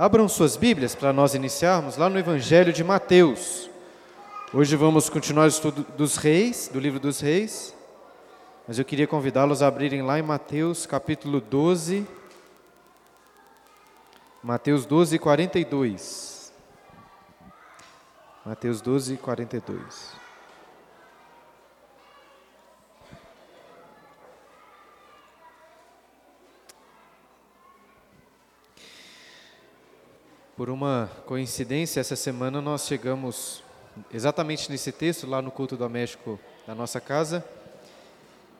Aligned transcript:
Abram 0.00 0.26
suas 0.30 0.56
Bíblias 0.56 0.94
para 0.94 1.12
nós 1.12 1.34
iniciarmos 1.34 1.98
lá 1.98 2.08
no 2.08 2.18
Evangelho 2.18 2.72
de 2.72 2.82
Mateus. 2.82 3.68
Hoje 4.50 4.74
vamos 4.74 5.10
continuar 5.10 5.44
o 5.44 5.48
estudo 5.48 5.84
dos 5.94 6.16
reis, 6.16 6.70
do 6.72 6.80
livro 6.80 6.98
dos 6.98 7.20
reis. 7.20 7.76
Mas 8.66 8.78
eu 8.78 8.84
queria 8.86 9.06
convidá-los 9.06 9.60
a 9.60 9.66
abrirem 9.66 10.00
lá 10.00 10.18
em 10.18 10.22
Mateus 10.22 10.86
capítulo 10.86 11.38
12. 11.38 12.06
Mateus 14.42 14.86
12, 14.86 15.18
42. 15.18 16.50
Mateus 18.46 18.80
12, 18.80 19.18
42. 19.18 20.29
Por 30.60 30.68
uma 30.68 31.10
coincidência, 31.24 32.00
essa 32.00 32.14
semana 32.14 32.60
nós 32.60 32.86
chegamos 32.86 33.62
exatamente 34.12 34.70
nesse 34.70 34.92
texto, 34.92 35.26
lá 35.26 35.40
no 35.40 35.50
culto 35.50 35.74
doméstico 35.74 36.38
da 36.66 36.74
nossa 36.74 37.00
casa, 37.00 37.42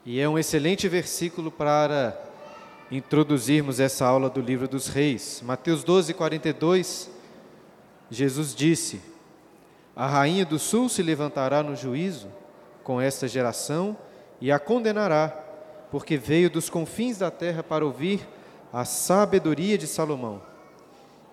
e 0.03 0.19
é 0.19 0.27
um 0.27 0.35
excelente 0.35 0.89
versículo 0.89 1.51
para 1.51 2.19
introduzirmos 2.89 3.79
essa 3.79 4.03
aula 4.07 4.31
do 4.31 4.41
livro 4.41 4.67
dos 4.67 4.87
reis. 4.87 5.43
Mateus 5.45 5.83
12, 5.83 6.15
42, 6.15 7.07
Jesus 8.09 8.55
disse: 8.55 8.99
A 9.95 10.07
rainha 10.07 10.43
do 10.43 10.57
sul 10.57 10.89
se 10.89 11.03
levantará 11.03 11.61
no 11.61 11.75
juízo 11.75 12.29
com 12.83 12.99
esta 12.99 13.27
geração 13.27 13.95
e 14.41 14.51
a 14.51 14.57
condenará, 14.57 15.27
porque 15.91 16.17
veio 16.17 16.49
dos 16.49 16.67
confins 16.67 17.19
da 17.19 17.29
terra 17.29 17.61
para 17.61 17.85
ouvir 17.85 18.27
a 18.73 18.85
sabedoria 18.85 19.77
de 19.77 19.85
Salomão. 19.85 20.49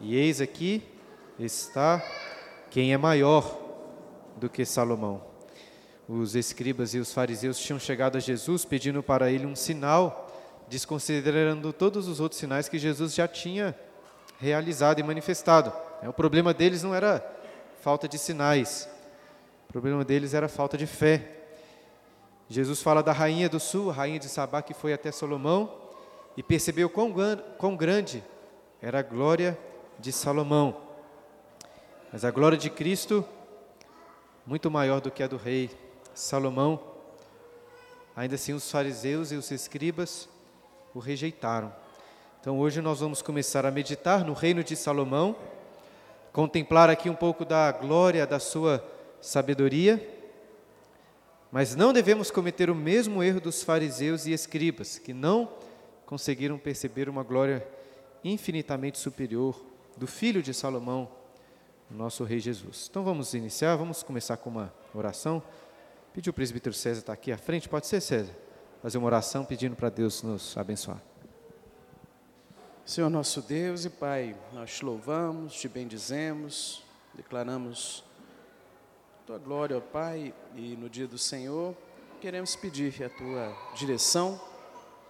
E 0.01 0.17
eis 0.17 0.41
aqui 0.41 0.83
está 1.41 2.01
quem 2.71 2.93
é 2.93 2.97
maior 2.97 3.59
do 4.37 4.49
que 4.49 4.65
Salomão. 4.65 5.23
Os 6.09 6.37
escribas 6.37 6.95
e 6.95 6.99
os 6.99 7.13
fariseus 7.13 7.59
tinham 7.59 7.81
chegado 7.81 8.17
a 8.17 8.21
Jesus 8.21 8.65
pedindo 8.65 9.03
para 9.03 9.31
ele 9.31 9.45
um 9.45 9.57
sinal, 9.57 10.29
desconsiderando 10.69 11.73
todos 11.73 12.07
os 12.07 12.21
outros 12.21 12.39
sinais 12.39 12.69
que 12.69 12.79
Jesus 12.79 13.13
já 13.13 13.27
tinha 13.27 13.75
realizado 14.39 15.01
e 15.01 15.03
manifestado. 15.03 15.73
O 16.07 16.12
problema 16.12 16.55
deles 16.55 16.85
não 16.85 16.95
era 16.95 17.25
falta 17.81 18.07
de 18.07 18.19
sinais, 18.19 18.89
o 19.69 19.73
problema 19.73 20.05
deles 20.05 20.33
era 20.33 20.49
falta 20.49 20.79
de 20.79 20.87
fé. 20.87 21.35
Jesus 22.49 22.81
fala 22.81 23.03
da 23.03 23.12
rainha 23.12 23.49
do 23.49 23.59
sul, 23.59 23.91
a 23.91 23.93
rainha 23.93 24.21
de 24.21 24.29
Sabá, 24.29 24.62
que 24.62 24.73
foi 24.73 24.93
até 24.93 25.11
Salomão, 25.11 25.71
e 26.37 26.43
percebeu 26.43 26.89
quão, 26.89 27.12
quão 27.59 27.77
grande 27.77 28.23
era 28.81 29.01
a 29.01 29.03
glória 29.03 29.59
de 29.99 30.13
Salomão. 30.13 30.77
Mas 32.13 32.25
a 32.25 32.31
glória 32.31 32.57
de 32.57 32.71
Cristo, 32.71 33.25
muito 34.47 34.71
maior 34.71 35.01
do 35.01 35.11
que 35.11 35.23
a 35.23 35.27
do 35.27 35.37
rei 35.37 35.71
Salomão, 36.15 36.81
ainda 38.15 38.37
assim 38.37 38.53
os 38.53 38.71
fariseus 38.71 39.33
e 39.33 39.35
os 39.35 39.51
escribas 39.51 40.29
o 40.95 41.01
rejeitaram. 41.01 41.73
Então 42.41 42.59
hoje 42.59 42.81
nós 42.81 43.01
vamos 43.01 43.21
começar 43.21 43.67
a 43.67 43.71
meditar 43.71 44.25
no 44.25 44.33
reino 44.33 44.63
de 44.63 44.77
Salomão, 44.77 45.37
contemplar 46.33 46.89
aqui 46.89 47.11
um 47.11 47.15
pouco 47.15 47.45
da 47.45 47.73
glória 47.73 48.27
da 48.27 48.39
sua 48.39 48.85
sabedoria, 49.21 50.17
mas 51.51 51.75
não 51.75 51.93
devemos 51.93 52.31
cometer 52.31 52.71
o 52.71 52.75
mesmo 52.75 53.23
erro 53.23 53.41
dos 53.41 53.62
fariseus 53.62 54.27
e 54.27 54.33
escribas, 54.33 54.99
que 54.99 55.12
não 55.12 55.53
conseguiram 56.07 56.57
perceber 56.57 57.09
uma 57.09 57.23
glória 57.25 57.67
infinitamente 58.23 58.99
superior 58.99 59.68
do 59.98 60.06
filho 60.06 60.42
de 60.42 60.54
Salomão, 60.54 61.10
nosso 61.91 62.22
rei 62.22 62.38
Jesus. 62.38 62.86
Então 62.88 63.03
vamos 63.03 63.34
iniciar, 63.34 63.76
vamos 63.76 64.03
começar 64.03 64.36
com 64.36 64.48
uma 64.48 64.72
oração. 64.94 65.42
Pedir 66.14 66.31
o 66.31 66.32
presbítero 66.32 66.75
César 66.75 67.00
estar 67.00 67.12
aqui 67.12 67.32
à 67.32 67.36
frente, 67.36 67.69
pode 67.69 67.86
ser, 67.86 68.00
César? 68.00 68.32
Fazer 68.81 68.97
uma 68.97 69.06
oração 69.06 69.44
pedindo 69.44 69.75
para 69.75 69.91
Deus 69.91 70.22
nos 70.22 70.56
abençoar. 70.56 71.03
Senhor 72.86 73.10
nosso 73.10 73.42
Deus 73.42 73.84
e 73.84 73.91
Pai, 73.91 74.36
nós 74.53 74.76
te 74.76 74.84
louvamos, 74.84 75.54
te 75.54 75.69
bendizemos, 75.69 76.82
declaramos 77.12 78.04
tua 79.26 79.36
glória, 79.36 79.76
ó 79.76 79.80
Pai, 79.80 80.32
e 80.54 80.76
no 80.76 80.88
dia 80.88 81.06
do 81.06 81.19
Senhor 81.19 81.76
queremos 82.20 82.56
pedir 82.56 83.03
a 83.04 83.10
tua 83.10 83.54
direção, 83.75 84.41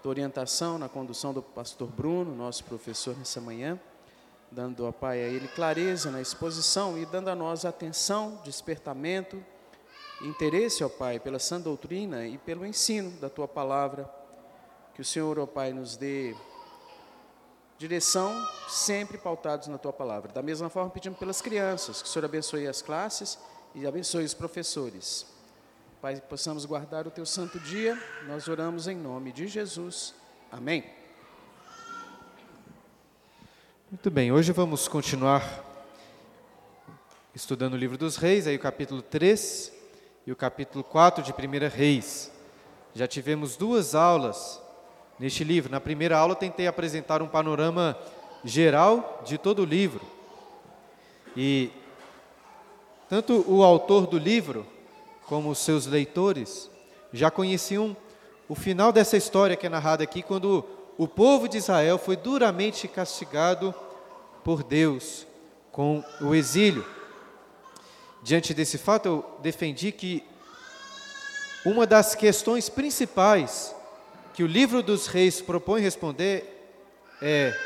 tua 0.03 0.11
orientação 0.11 0.79
na 0.79 0.89
condução 0.89 1.33
do 1.33 1.43
pastor 1.43 1.89
Bruno, 1.89 2.35
nosso 2.35 2.65
professor 2.65 3.17
nessa 3.17 3.41
manhã 3.41 3.79
dando, 4.51 4.87
ó 4.87 4.93
Pai, 4.93 5.23
a 5.23 5.27
Ele 5.27 5.49
clareza 5.49 6.11
na 6.11 6.21
exposição 6.21 6.99
e 6.99 7.05
dando 7.07 7.29
a 7.29 7.35
nós 7.35 7.65
atenção, 7.65 8.41
despertamento, 8.45 9.45
interesse, 10.23 10.83
ó 10.83 10.89
Pai, 10.89 11.21
pela 11.21 11.39
sã 11.39 11.61
doutrina 11.61 12.27
e 12.27 12.39
pelo 12.39 12.67
ensino 12.67 13.11
da 13.21 13.29
Tua 13.29 13.47
palavra. 13.47 14.09
Que 14.95 15.01
o 15.01 15.05
Senhor, 15.05 15.39
ó 15.39 15.47
Pai, 15.47 15.73
nos 15.73 15.97
dê 15.97 16.35
direção, 17.79 18.35
sempre 18.69 19.17
pautados 19.17 19.69
na 19.69 19.79
Tua 19.79 19.93
palavra. 19.93 20.33
Da 20.33 20.43
mesma 20.43 20.69
forma, 20.69 20.91
pedimos 20.91 21.19
pelas 21.19 21.41
crianças, 21.41 22.03
que 22.03 22.09
o 22.09 22.11
Senhor 22.11 22.25
abençoe 22.25 22.67
as 22.67 22.83
classes 22.83 23.39
e 23.75 23.87
abençoe 23.87 24.25
os 24.25 24.35
professores. 24.35 25.27
Pai, 26.01 26.21
possamos 26.21 26.65
guardar 26.65 27.07
o 27.07 27.11
Teu 27.11 27.27
santo 27.27 27.59
dia, 27.61 28.01
nós 28.27 28.49
oramos 28.49 28.89
em 28.89 28.97
nome 28.97 29.33
de 29.33 29.47
Jesus. 29.47 30.15
Amém. 30.51 30.98
Muito 33.91 34.11
bem, 34.11 34.31
hoje 34.31 34.53
vamos 34.53 34.87
continuar 34.87 35.65
estudando 37.35 37.73
o 37.73 37.77
livro 37.79 37.97
dos 37.97 38.17
reis, 38.17 38.47
aí 38.47 38.55
o 38.55 38.61
capítulo 38.61 39.01
3 39.01 39.73
e 40.27 40.31
o 40.31 40.37
capítulo 40.37 40.85
4 40.85 41.25
de 41.25 41.33
1 41.33 41.75
Reis. 41.75 42.31
Já 42.95 43.09
tivemos 43.09 43.57
duas 43.57 43.95
aulas 43.95 44.61
neste 45.19 45.43
livro. 45.43 45.73
Na 45.73 45.81
primeira 45.81 46.19
aula 46.19 46.37
tentei 46.37 46.67
apresentar 46.67 47.23
um 47.23 47.27
panorama 47.27 47.99
geral 48.45 49.23
de 49.25 49.39
todo 49.39 49.63
o 49.63 49.65
livro. 49.65 50.05
E 51.35 51.71
tanto 53.09 53.43
o 53.51 53.65
autor 53.65 54.07
do 54.07 54.19
livro 54.19 54.67
como 55.25 55.49
os 55.49 55.61
seus 55.61 55.87
leitores 55.87 56.71
já 57.11 57.31
conheciam 57.31 57.97
o 58.51 58.55
final 58.55 58.93
dessa 58.93 59.17
história 59.17 59.57
que 59.57 59.65
é 59.65 59.71
narrada 59.71 60.05
aqui, 60.05 60.23
quando 60.23 60.63
o 60.99 61.07
povo 61.07 61.49
de 61.49 61.57
Israel 61.57 61.97
foi 61.97 62.17
duramente 62.17 62.89
castigado 62.89 63.73
por 64.43 64.65
Deus 64.65 65.25
com 65.71 66.03
o 66.21 66.35
exílio. 66.35 66.85
Diante 68.21 68.53
desse 68.53 68.77
fato, 68.77 69.07
eu 69.07 69.25
defendi 69.41 69.93
que 69.93 70.25
uma 71.65 71.87
das 71.87 72.17
questões 72.17 72.69
principais 72.69 73.73
que 74.35 74.43
o 74.43 74.47
livro 74.47 74.83
dos 74.83 75.07
reis 75.07 75.41
propõe 75.41 75.81
responder 75.81 76.73
é 77.23 77.57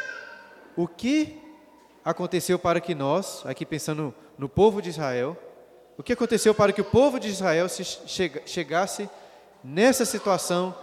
o 0.77 0.87
que 0.87 1.41
aconteceu 2.05 2.59
para 2.59 2.83
que 2.83 2.95
nós, 2.95 3.47
aqui 3.47 3.65
pensando 3.65 4.15
no 4.37 4.49
povo 4.49 4.83
de 4.83 4.91
Israel, 4.91 5.39
o 5.97 6.03
que 6.03 6.13
aconteceu 6.13 6.55
para 6.55 6.73
que 6.73 6.83
o 6.83 6.85
povo 6.85 7.19
de 7.19 7.29
Israel 7.29 7.67
se 7.69 7.83
chegasse 8.45 9.09
nessa 9.65 10.05
situação 10.05 10.75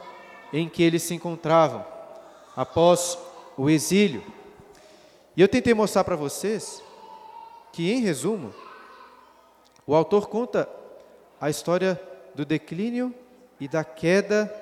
em 0.51 0.67
que 0.67 0.81
eles 0.81 1.03
se 1.03 1.13
encontravam 1.13 1.98
após 2.59 3.17
o 3.55 3.69
exílio. 3.69 4.21
E 5.37 5.41
eu 5.41 5.47
tentei 5.47 5.73
mostrar 5.73 6.03
para 6.03 6.17
vocês 6.17 6.83
que, 7.71 7.89
em 7.89 8.01
resumo, 8.01 8.53
o 9.87 9.95
autor 9.95 10.27
conta 10.27 10.67
a 11.39 11.49
história 11.49 11.97
do 12.35 12.43
declínio 12.43 13.15
e 13.61 13.67
da 13.69 13.85
queda 13.85 14.53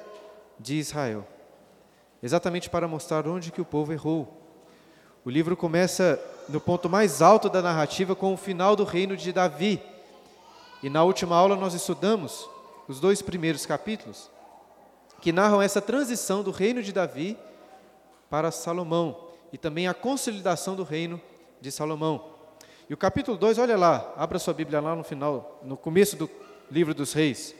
de 0.59 0.75
Israel, 0.75 1.27
exatamente 2.21 2.69
para 2.69 2.87
mostrar 2.87 3.27
onde 3.27 3.51
que 3.51 3.61
o 3.61 3.65
povo 3.65 3.91
errou. 3.91 4.43
O 5.25 5.31
livro 5.31 5.57
começa 5.57 6.23
no 6.47 6.61
ponto 6.61 6.87
mais 6.87 7.19
alto 7.19 7.49
da 7.49 7.63
narrativa 7.63 8.15
com 8.15 8.31
o 8.31 8.37
final 8.37 8.75
do 8.75 8.83
reino 8.83 9.17
de 9.17 9.33
Davi. 9.33 9.81
E 10.83 10.89
na 10.89 11.03
última 11.03 11.35
aula 11.35 11.55
nós 11.55 11.73
estudamos 11.73 12.47
os 12.87 12.99
dois 12.99 13.23
primeiros 13.23 13.65
capítulos 13.65 14.29
que 15.19 15.31
narram 15.31 15.63
essa 15.63 15.81
transição 15.81 16.43
do 16.43 16.51
reino 16.51 16.83
de 16.83 16.93
Davi 16.93 17.35
para 18.29 18.51
Salomão 18.51 19.27
e 19.51 19.57
também 19.57 19.87
a 19.87 19.93
consolidação 19.93 20.75
do 20.75 20.83
reino 20.83 21.21
de 21.61 21.71
Salomão. 21.71 22.37
E 22.89 22.93
o 22.93 22.97
capítulo 22.97 23.37
2, 23.37 23.57
olha 23.57 23.77
lá, 23.77 24.13
abra 24.15 24.39
sua 24.39 24.53
Bíblia 24.53 24.79
lá 24.79 24.95
no 24.95 25.03
final, 25.03 25.59
no 25.63 25.75
começo 25.75 26.15
do 26.15 26.29
livro 26.71 26.93
dos 26.93 27.13
reis. 27.13 27.55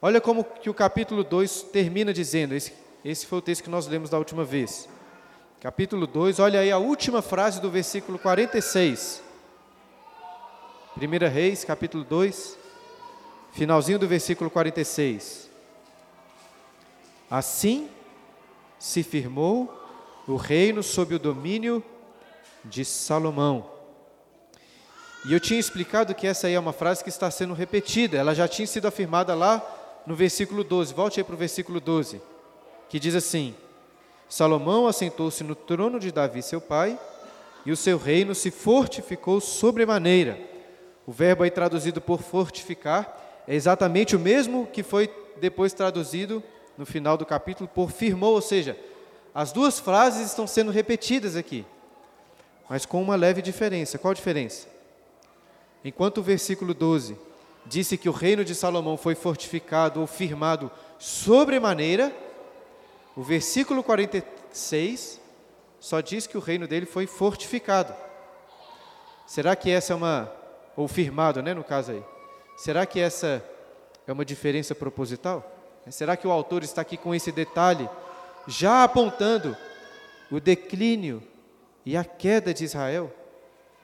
Olha 0.00 0.20
como 0.20 0.44
que 0.44 0.70
o 0.70 0.74
capítulo 0.74 1.24
2 1.24 1.62
termina 1.64 2.12
dizendo, 2.12 2.54
esse, 2.54 2.72
esse 3.04 3.26
foi 3.26 3.38
o 3.38 3.42
texto 3.42 3.64
que 3.64 3.70
nós 3.70 3.86
lemos 3.86 4.10
da 4.10 4.18
última 4.18 4.44
vez. 4.44 4.88
Capítulo 5.60 6.06
2, 6.06 6.38
olha 6.38 6.60
aí 6.60 6.70
a 6.70 6.78
última 6.78 7.20
frase 7.20 7.60
do 7.60 7.70
versículo 7.70 8.18
46. 8.18 9.22
1 10.96 11.28
Reis, 11.28 11.64
capítulo 11.64 12.04
2, 12.04 12.58
finalzinho 13.52 13.98
do 13.98 14.08
versículo 14.08 14.50
46. 14.50 15.50
Assim 17.30 17.88
se 18.78 19.02
firmou 19.02 19.79
o 20.26 20.36
reino 20.36 20.82
sob 20.82 21.14
o 21.14 21.18
domínio 21.18 21.82
de 22.64 22.84
Salomão. 22.84 23.70
E 25.24 25.32
eu 25.32 25.40
tinha 25.40 25.60
explicado 25.60 26.14
que 26.14 26.26
essa 26.26 26.46
aí 26.46 26.54
é 26.54 26.60
uma 26.60 26.72
frase 26.72 27.02
que 27.02 27.10
está 27.10 27.30
sendo 27.30 27.52
repetida, 27.52 28.16
ela 28.16 28.34
já 28.34 28.48
tinha 28.48 28.66
sido 28.66 28.88
afirmada 28.88 29.34
lá 29.34 30.02
no 30.06 30.14
versículo 30.14 30.64
12. 30.64 30.94
Volte 30.94 31.20
aí 31.20 31.24
para 31.24 31.34
o 31.34 31.38
versículo 31.38 31.78
12, 31.78 32.22
que 32.88 32.98
diz 32.98 33.14
assim: 33.14 33.54
Salomão 34.28 34.86
assentou-se 34.86 35.44
no 35.44 35.54
trono 35.54 36.00
de 36.00 36.10
Davi, 36.10 36.42
seu 36.42 36.60
pai, 36.60 36.98
e 37.66 37.72
o 37.72 37.76
seu 37.76 37.98
reino 37.98 38.34
se 38.34 38.50
fortificou 38.50 39.40
sobremaneira. 39.40 40.38
O 41.06 41.12
verbo 41.12 41.42
aí 41.42 41.50
traduzido 41.50 42.00
por 42.00 42.22
fortificar 42.22 43.42
é 43.46 43.54
exatamente 43.54 44.14
o 44.14 44.20
mesmo 44.20 44.66
que 44.66 44.82
foi 44.82 45.12
depois 45.40 45.72
traduzido 45.72 46.42
no 46.78 46.86
final 46.86 47.16
do 47.16 47.26
capítulo 47.26 47.68
por 47.68 47.90
firmou, 47.90 48.34
ou 48.34 48.40
seja, 48.40 48.76
as 49.34 49.52
duas 49.52 49.78
frases 49.78 50.26
estão 50.26 50.46
sendo 50.46 50.70
repetidas 50.70 51.36
aqui, 51.36 51.64
mas 52.68 52.84
com 52.84 53.02
uma 53.02 53.16
leve 53.16 53.40
diferença. 53.42 53.98
Qual 53.98 54.10
a 54.10 54.14
diferença? 54.14 54.68
Enquanto 55.84 56.18
o 56.18 56.22
versículo 56.22 56.74
12 56.74 57.16
disse 57.66 57.96
que 57.96 58.08
o 58.08 58.12
reino 58.12 58.44
de 58.44 58.54
Salomão 58.54 58.96
foi 58.96 59.14
fortificado 59.14 60.00
ou 60.00 60.06
firmado 60.06 60.70
sobremaneira, 60.98 62.14
o 63.16 63.22
versículo 63.22 63.82
46 63.82 65.20
só 65.78 66.00
diz 66.00 66.26
que 66.26 66.36
o 66.36 66.40
reino 66.40 66.68
dele 66.68 66.86
foi 66.86 67.06
fortificado. 67.06 67.94
Será 69.26 69.54
que 69.56 69.70
essa 69.70 69.92
é 69.92 69.96
uma 69.96 70.30
ou 70.76 70.88
firmado, 70.88 71.42
né, 71.42 71.54
no 71.54 71.64
caso 71.64 71.92
aí? 71.92 72.02
Será 72.56 72.84
que 72.84 73.00
essa 73.00 73.42
é 74.06 74.12
uma 74.12 74.24
diferença 74.24 74.74
proposital? 74.74 75.50
Será 75.88 76.16
que 76.16 76.26
o 76.26 76.30
autor 76.30 76.62
está 76.62 76.82
aqui 76.82 76.96
com 76.96 77.14
esse 77.14 77.32
detalhe, 77.32 77.88
já 78.50 78.82
apontando 78.82 79.56
o 80.30 80.40
declínio 80.40 81.22
e 81.86 81.96
a 81.96 82.04
queda 82.04 82.52
de 82.52 82.64
Israel, 82.64 83.14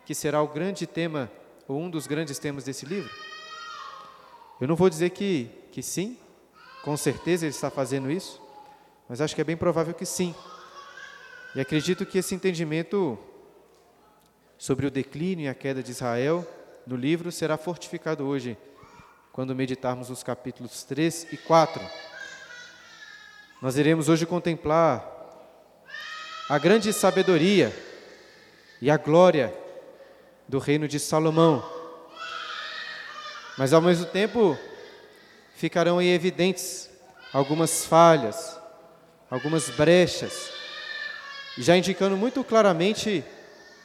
que 0.04 0.14
será 0.14 0.42
o 0.42 0.48
grande 0.48 0.86
tema, 0.86 1.30
ou 1.68 1.80
um 1.80 1.88
dos 1.88 2.06
grandes 2.06 2.38
temas 2.38 2.64
desse 2.64 2.84
livro? 2.84 3.10
Eu 4.60 4.66
não 4.66 4.76
vou 4.76 4.90
dizer 4.90 5.10
que, 5.10 5.48
que 5.70 5.82
sim, 5.82 6.18
com 6.82 6.96
certeza 6.96 7.46
ele 7.46 7.54
está 7.54 7.70
fazendo 7.70 8.10
isso, 8.10 8.42
mas 9.08 9.20
acho 9.20 9.34
que 9.34 9.40
é 9.40 9.44
bem 9.44 9.56
provável 9.56 9.94
que 9.94 10.04
sim. 10.04 10.34
E 11.54 11.60
acredito 11.60 12.04
que 12.04 12.18
esse 12.18 12.34
entendimento 12.34 13.18
sobre 14.58 14.86
o 14.86 14.90
declínio 14.90 15.44
e 15.44 15.48
a 15.48 15.54
queda 15.54 15.82
de 15.82 15.92
Israel 15.92 16.46
no 16.86 16.96
livro 16.96 17.30
será 17.30 17.56
fortificado 17.56 18.24
hoje 18.24 18.58
quando 19.32 19.54
meditarmos 19.54 20.10
os 20.10 20.22
capítulos 20.22 20.82
3 20.84 21.32
e 21.32 21.36
4. 21.36 21.82
Nós 23.60 23.76
iremos 23.76 24.08
hoje 24.08 24.26
contemplar 24.26 25.04
a 26.48 26.58
grande 26.58 26.92
sabedoria 26.92 27.74
e 28.80 28.90
a 28.90 28.96
glória 28.96 29.54
do 30.46 30.58
reino 30.58 30.86
de 30.86 31.00
Salomão. 31.00 31.64
Mas 33.58 33.72
ao 33.72 33.80
mesmo 33.80 34.06
tempo 34.06 34.56
ficarão 35.56 36.00
evidentes 36.00 36.90
algumas 37.32 37.84
falhas, 37.84 38.58
algumas 39.30 39.68
brechas, 39.70 40.50
já 41.58 41.76
indicando 41.76 42.16
muito 42.16 42.44
claramente 42.44 43.24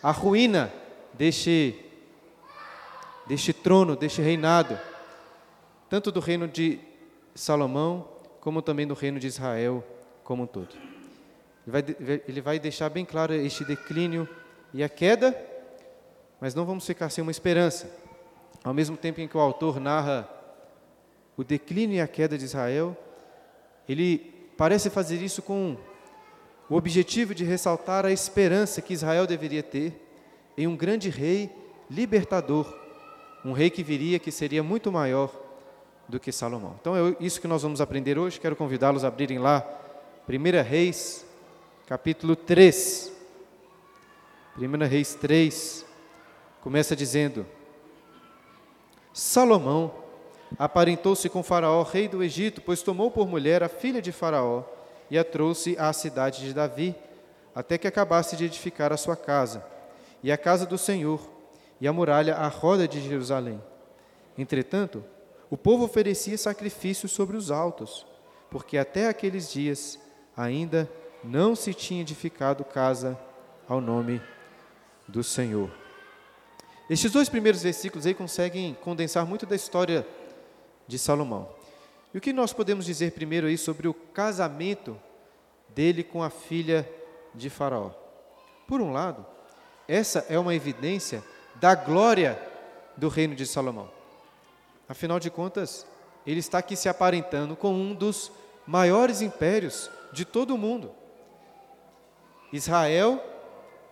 a 0.03 0.11
ruína 0.11 0.71
deste, 1.13 1.75
deste 3.27 3.53
trono, 3.53 3.95
deste 3.95 4.21
reinado 4.21 4.79
tanto 5.91 6.09
do 6.09 6.21
reino 6.21 6.47
de 6.47 6.79
Salomão, 7.35 8.07
como 8.41 8.61
também 8.61 8.87
do 8.87 8.95
reino 8.95 9.19
de 9.19 9.27
Israel 9.27 9.83
como 10.23 10.43
um 10.43 10.47
todo. 10.47 10.75
Ele 11.65 11.71
vai, 11.71 12.21
ele 12.27 12.41
vai 12.41 12.59
deixar 12.59 12.89
bem 12.89 13.05
claro 13.05 13.33
este 13.33 13.63
declínio 13.63 14.27
e 14.73 14.83
a 14.83 14.89
queda, 14.89 15.39
mas 16.39 16.55
não 16.55 16.65
vamos 16.65 16.85
ficar 16.85 17.09
sem 17.09 17.21
uma 17.21 17.31
esperança. 17.31 17.89
Ao 18.63 18.73
mesmo 18.73 18.97
tempo 18.97 19.21
em 19.21 19.27
que 19.27 19.37
o 19.37 19.39
autor 19.39 19.79
narra 19.79 20.27
o 21.37 21.43
declínio 21.43 21.97
e 21.97 22.01
a 22.01 22.07
queda 22.07 22.37
de 22.37 22.45
Israel, 22.45 22.97
ele 23.87 24.17
parece 24.57 24.89
fazer 24.89 25.21
isso 25.21 25.41
com 25.41 25.77
o 26.67 26.75
objetivo 26.75 27.35
de 27.35 27.43
ressaltar 27.43 28.05
a 28.05 28.11
esperança 28.11 28.81
que 28.81 28.93
Israel 28.93 29.27
deveria 29.27 29.61
ter 29.61 29.93
em 30.57 30.65
um 30.65 30.75
grande 30.75 31.09
rei 31.09 31.49
libertador, 31.89 32.73
um 33.45 33.51
rei 33.51 33.69
que 33.69 33.83
viria 33.83 34.19
que 34.19 34.31
seria 34.31 34.63
muito 34.63 34.91
maior 34.91 35.50
do 36.11 36.19
que 36.19 36.31
Salomão. 36.31 36.75
Então 36.79 36.95
é 36.95 37.15
isso 37.21 37.39
que 37.39 37.47
nós 37.47 37.63
vamos 37.63 37.79
aprender 37.79 38.19
hoje. 38.19 38.39
Quero 38.39 38.55
convidá-los 38.55 39.05
a 39.05 39.07
abrirem 39.07 39.39
lá 39.39 39.65
1 40.27 40.61
Reis, 40.61 41.25
capítulo 41.87 42.35
3. 42.35 43.11
1 44.57 44.87
Reis 44.87 45.15
3 45.15 45.85
começa 46.59 46.97
dizendo: 46.97 47.45
Salomão 49.13 49.93
aparentou-se 50.59 51.29
com 51.29 51.41
Faraó, 51.41 51.81
rei 51.81 52.09
do 52.09 52.21
Egito, 52.21 52.61
pois 52.61 52.83
tomou 52.83 53.09
por 53.09 53.25
mulher 53.25 53.63
a 53.63 53.69
filha 53.69 54.01
de 54.01 54.11
Faraó 54.11 54.63
e 55.09 55.17
a 55.17 55.23
trouxe 55.23 55.77
à 55.79 55.93
cidade 55.93 56.43
de 56.43 56.53
Davi, 56.53 56.93
até 57.55 57.77
que 57.77 57.87
acabasse 57.87 58.35
de 58.35 58.43
edificar 58.43 58.91
a 58.91 58.97
sua 58.97 59.15
casa, 59.15 59.65
e 60.21 60.29
a 60.29 60.37
casa 60.37 60.65
do 60.65 60.77
Senhor, 60.77 61.21
e 61.79 61.87
a 61.87 61.93
muralha 61.93 62.35
à 62.35 62.49
roda 62.49 62.85
de 62.85 63.01
Jerusalém. 63.01 63.61
Entretanto, 64.37 65.03
o 65.51 65.57
povo 65.57 65.83
oferecia 65.83 66.37
sacrifícios 66.37 67.11
sobre 67.11 67.35
os 67.35 67.51
altos, 67.51 68.07
porque 68.49 68.77
até 68.77 69.09
aqueles 69.09 69.51
dias 69.51 69.99
ainda 70.35 70.89
não 71.21 71.57
se 71.57 71.73
tinha 71.73 71.99
edificado 71.99 72.63
casa 72.63 73.19
ao 73.67 73.81
nome 73.81 74.21
do 75.05 75.21
Senhor. 75.21 75.69
Estes 76.89 77.11
dois 77.11 77.27
primeiros 77.27 77.61
versículos 77.63 78.05
aí 78.05 78.13
conseguem 78.13 78.73
condensar 78.75 79.25
muito 79.25 79.45
da 79.45 79.53
história 79.53 80.07
de 80.87 80.97
Salomão. 80.97 81.49
E 82.13 82.17
o 82.17 82.21
que 82.21 82.31
nós 82.31 82.53
podemos 82.53 82.85
dizer 82.85 83.11
primeiro 83.11 83.47
aí 83.47 83.57
sobre 83.57 83.89
o 83.89 83.93
casamento 83.93 84.97
dele 85.75 86.01
com 86.01 86.23
a 86.23 86.29
filha 86.29 86.89
de 87.35 87.49
Faraó? 87.49 87.91
Por 88.65 88.79
um 88.79 88.93
lado, 88.93 89.25
essa 89.85 90.25
é 90.29 90.39
uma 90.39 90.55
evidência 90.55 91.21
da 91.55 91.75
glória 91.75 92.41
do 92.95 93.09
reino 93.09 93.35
de 93.35 93.45
Salomão. 93.45 94.00
Afinal 94.91 95.21
de 95.21 95.29
contas, 95.29 95.85
ele 96.27 96.41
está 96.41 96.57
aqui 96.57 96.75
se 96.75 96.89
aparentando 96.89 97.55
com 97.55 97.73
um 97.73 97.95
dos 97.95 98.29
maiores 98.67 99.21
impérios 99.21 99.89
de 100.11 100.25
todo 100.25 100.53
o 100.53 100.57
mundo. 100.57 100.91
Israel, 102.51 103.23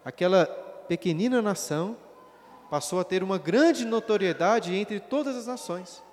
aquela 0.04 0.46
pequenina 0.90 1.42
nação, 1.42 1.96
passou 2.70 3.00
a 3.00 3.06
ter 3.06 3.24
uma 3.24 3.38
grande 3.38 3.86
notoriedade 3.86 4.76
entre 4.76 5.00
todas 5.00 5.38
as 5.38 5.48
nações. 5.48 6.04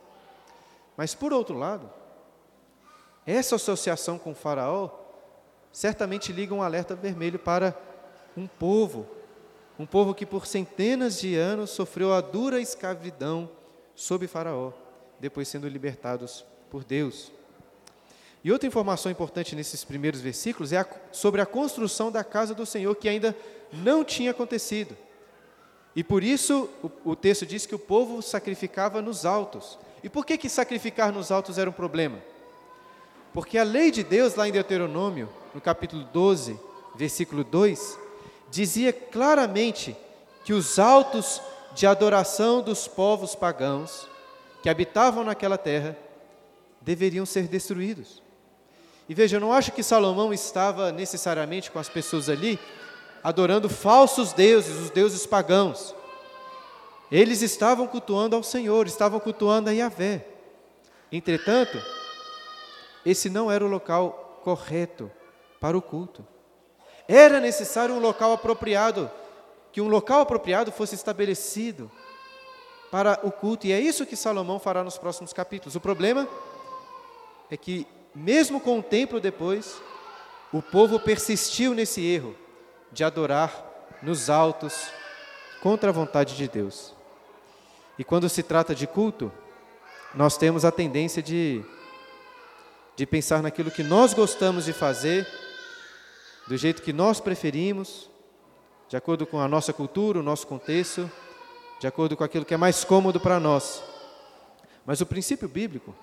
Mas, 0.97 1.17
por 1.17 1.33
outro 1.33 1.59
lado, 1.59 1.91
essa 3.27 3.57
associação 3.57 4.21
com 4.21 4.37
Faraó 4.37 4.89
certamente 5.73 6.33
liga 6.33 6.55
um 6.55 6.63
alerta 6.63 6.95
vermelho 6.95 7.41
para 7.41 7.77
um 8.37 8.47
povo, 8.47 9.05
um 9.81 9.85
povo 9.85 10.15
que 10.15 10.25
por 10.25 10.47
centenas 10.47 11.19
de 11.19 11.35
anos 11.35 11.71
sofreu 11.71 12.15
a 12.15 12.21
dura 12.21 12.61
escravidão 12.61 13.51
sob 13.97 14.27
Faraó, 14.29 14.73
depois 15.19 15.49
sendo 15.49 15.67
libertados 15.67 16.45
por 16.71 16.85
Deus. 16.85 17.33
E 18.45 18.53
outra 18.53 18.69
informação 18.69 19.11
importante 19.11 19.57
nesses 19.57 19.83
primeiros 19.83 20.21
versículos 20.21 20.73
é 20.73 20.79
a, 20.79 20.87
sobre 21.11 21.41
a 21.41 21.47
construção 21.47 22.13
da 22.13 22.23
casa 22.23 22.55
do 22.55 22.65
Senhor, 22.65 22.95
que 22.95 23.09
ainda 23.09 23.35
não 23.73 24.05
tinha 24.05 24.31
acontecido. 24.31 24.97
E 25.97 26.05
por 26.05 26.23
isso 26.23 26.69
o, 26.83 27.11
o 27.11 27.17
texto 27.17 27.47
diz 27.47 27.67
que 27.67 27.75
o 27.75 27.79
povo 27.79 28.23
sacrificava 28.23 29.03
nos 29.03 29.25
altos. 29.25 29.79
E 30.05 30.09
por 30.09 30.25
que, 30.25 30.39
que 30.39 30.49
sacrificar 30.49 31.11
nos 31.11 31.33
altos 31.33 31.59
era 31.59 31.69
um 31.69 31.73
problema? 31.73 32.23
Porque 33.33 33.59
a 33.59 33.65
lei 33.65 33.91
de 33.91 34.05
Deus, 34.05 34.35
lá 34.35 34.47
em 34.47 34.53
Deuteronômio, 34.53 35.29
no 35.55 35.61
capítulo 35.61 36.05
12, 36.13 36.61
versículo 36.95 37.43
2, 37.43 37.99
dizia 38.51 38.93
claramente 38.93 39.97
que 40.45 40.53
os 40.53 40.79
altos 40.79 41.41
de 41.77 41.87
adoração 41.87 42.63
dos 42.63 42.89
povos 42.89 43.35
pagãos 43.35 44.09
que 44.63 44.69
habitavam 44.71 45.23
naquela 45.23 45.59
terra 45.59 45.95
deveriam 46.81 47.27
ser 47.27 47.47
destruídos. 47.47 48.23
E 49.07 49.15
veja, 49.15 49.37
eu 49.37 49.41
não 49.41 49.53
acho 49.53 49.71
que 49.73 49.83
Salomão 49.83 50.33
estava 50.33 50.91
necessariamente 50.91 51.71
com 51.71 51.79
as 51.79 51.91
pessoas 51.91 52.31
ali 52.31 52.59
adorando 53.23 53.69
falsos 53.69 54.33
deuses, 54.33 54.75
os 54.81 54.91
deuses 54.91 55.27
pagãos. 55.27 55.95
Eles 57.13 57.43
estavam 57.43 57.87
cultuando 57.87 58.35
ao 58.35 58.43
Senhor, 58.43 58.87
estavam 58.87 59.21
cultuando 59.21 59.69
a 59.69 59.73
Yahvé. 59.73 60.27
Entretanto, 61.13 61.79
esse 63.05 63.29
não 63.29 63.51
era 63.51 63.63
o 63.63 63.69
local 63.69 64.41
correto 64.43 65.11
para 65.61 65.77
o 65.77 65.83
culto. 65.83 66.27
Era 67.07 67.39
necessário 67.39 67.95
um 67.95 68.01
local 68.01 68.33
apropriado 68.33 69.11
que 69.77 69.81
um 69.83 69.89
local 69.89 70.23
apropriado 70.23 70.73
fosse 70.73 70.95
estabelecido 70.95 71.93
para 72.91 73.21
o 73.23 73.31
culto, 73.31 73.67
e 73.67 73.73
é 73.73 73.79
isso 73.79 74.07
que 74.07 74.17
Salomão 74.17 74.59
fará 74.59 74.83
nos 74.83 74.97
próximos 74.97 75.35
capítulos. 75.35 75.77
O 75.77 75.81
problema 75.81 76.27
é 77.51 77.59
que, 77.59 77.87
mesmo 78.15 78.59
com 78.59 78.79
o 78.79 78.83
templo 78.83 79.21
depois, 79.21 79.79
o 80.51 80.63
povo 80.63 80.99
persistiu 80.99 81.75
nesse 81.75 82.03
erro 82.03 82.35
de 82.91 83.05
adorar 83.05 83.53
nos 84.03 84.31
altos, 84.31 84.89
contra 85.61 85.91
a 85.91 85.93
vontade 85.93 86.35
de 86.37 86.49
Deus. 86.49 86.95
E 87.99 88.03
quando 88.03 88.31
se 88.31 88.43
trata 88.43 88.75
de 88.75 88.87
culto, 88.87 89.31
nós 90.15 90.39
temos 90.39 90.65
a 90.65 90.73
tendência 90.73 91.23
de, 91.23 91.63
de 92.97 93.05
pensar 93.05 93.43
naquilo 93.43 93.71
que 93.71 93.83
nós 93.83 94.15
gostamos 94.15 94.65
de 94.65 94.73
fazer, 94.73 95.29
do 96.49 96.57
jeito 96.57 96.81
que 96.81 96.95
nós 96.95 97.21
preferimos, 97.21 98.09
de 98.89 98.97
acordo 98.97 99.27
com 99.27 99.41
a 99.41 99.49
nossa 99.49 99.73
cultura, 99.73 100.21
o 100.21 100.23
nosso 100.23 100.47
contexto, 100.47 101.11
de 101.81 101.87
acordo 101.87 102.17
com 102.17 102.25
aquilo 102.25 102.45
que 102.45 102.55
é 102.55 102.57
mais 102.57 102.85
cômodo 102.85 103.19
para 103.19 103.41
nós. 103.41 103.83
Mas 104.85 105.01
o 105.01 105.07
princípio 105.07 105.49
bíblico 105.49 105.95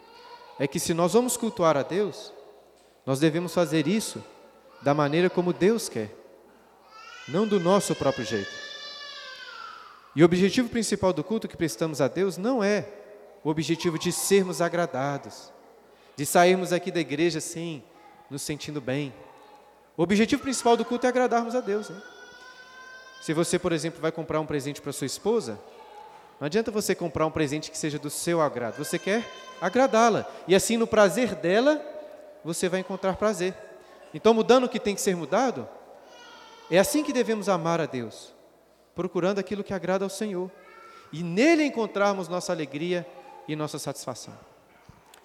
é 0.59 0.67
que 0.67 0.79
se 0.79 0.93
nós 0.93 1.13
vamos 1.13 1.37
cultuar 1.37 1.77
a 1.77 1.83
Deus, 1.83 2.33
nós 3.05 3.19
devemos 3.19 3.53
fazer 3.53 3.87
isso 3.87 4.23
da 4.81 4.93
maneira 4.93 5.29
como 5.29 5.53
Deus 5.53 5.87
quer, 5.87 6.13
não 7.27 7.47
do 7.47 7.59
nosso 7.59 7.95
próprio 7.95 8.25
jeito. 8.25 8.51
E 10.15 10.21
o 10.21 10.25
objetivo 10.25 10.69
principal 10.69 11.11
do 11.11 11.23
culto 11.23 11.47
que 11.47 11.57
prestamos 11.57 12.01
a 12.01 12.07
Deus 12.07 12.37
não 12.37 12.63
é 12.63 12.87
o 13.43 13.49
objetivo 13.49 13.97
de 13.97 14.11
sermos 14.11 14.61
agradados, 14.61 15.51
de 16.15 16.25
sairmos 16.25 16.71
aqui 16.71 16.91
da 16.91 16.99
igreja 16.99 17.39
assim, 17.39 17.81
nos 18.29 18.41
sentindo 18.41 18.79
bem. 18.79 19.13
O 19.97 20.03
objetivo 20.03 20.41
principal 20.41 20.77
do 20.77 20.85
culto 20.85 21.05
é 21.05 21.09
agradarmos 21.09 21.55
a 21.55 21.61
Deus. 21.61 21.91
Se 23.23 23.33
você, 23.33 23.57
por 23.57 23.71
exemplo, 23.71 24.01
vai 24.01 24.11
comprar 24.11 24.41
um 24.41 24.45
presente 24.45 24.81
para 24.81 24.91
sua 24.91 25.07
esposa, 25.07 25.57
não 26.41 26.45
adianta 26.45 26.69
você 26.69 26.93
comprar 26.93 27.25
um 27.25 27.31
presente 27.31 27.71
que 27.71 27.77
seja 27.77 27.97
do 27.97 28.09
seu 28.09 28.41
agrado. 28.41 28.75
Você 28.75 28.99
quer 28.99 29.25
agradá-la. 29.61 30.29
E 30.45 30.53
assim, 30.53 30.75
no 30.75 30.85
prazer 30.85 31.33
dela, 31.33 31.81
você 32.43 32.67
vai 32.67 32.81
encontrar 32.81 33.15
prazer. 33.15 33.55
Então, 34.13 34.33
mudando 34.33 34.65
o 34.65 34.69
que 34.69 34.77
tem 34.77 34.93
que 34.93 34.99
ser 34.99 35.15
mudado, 35.15 35.65
é 36.69 36.77
assim 36.77 37.01
que 37.01 37.13
devemos 37.13 37.47
amar 37.47 37.79
a 37.79 37.85
Deus, 37.85 38.33
procurando 38.93 39.39
aquilo 39.39 39.63
que 39.63 39.73
agrada 39.73 40.03
ao 40.03 40.09
Senhor. 40.09 40.51
E 41.09 41.23
nele 41.23 41.63
encontrarmos 41.63 42.27
nossa 42.27 42.51
alegria 42.51 43.07
e 43.47 43.55
nossa 43.55 43.79
satisfação. 43.79 44.33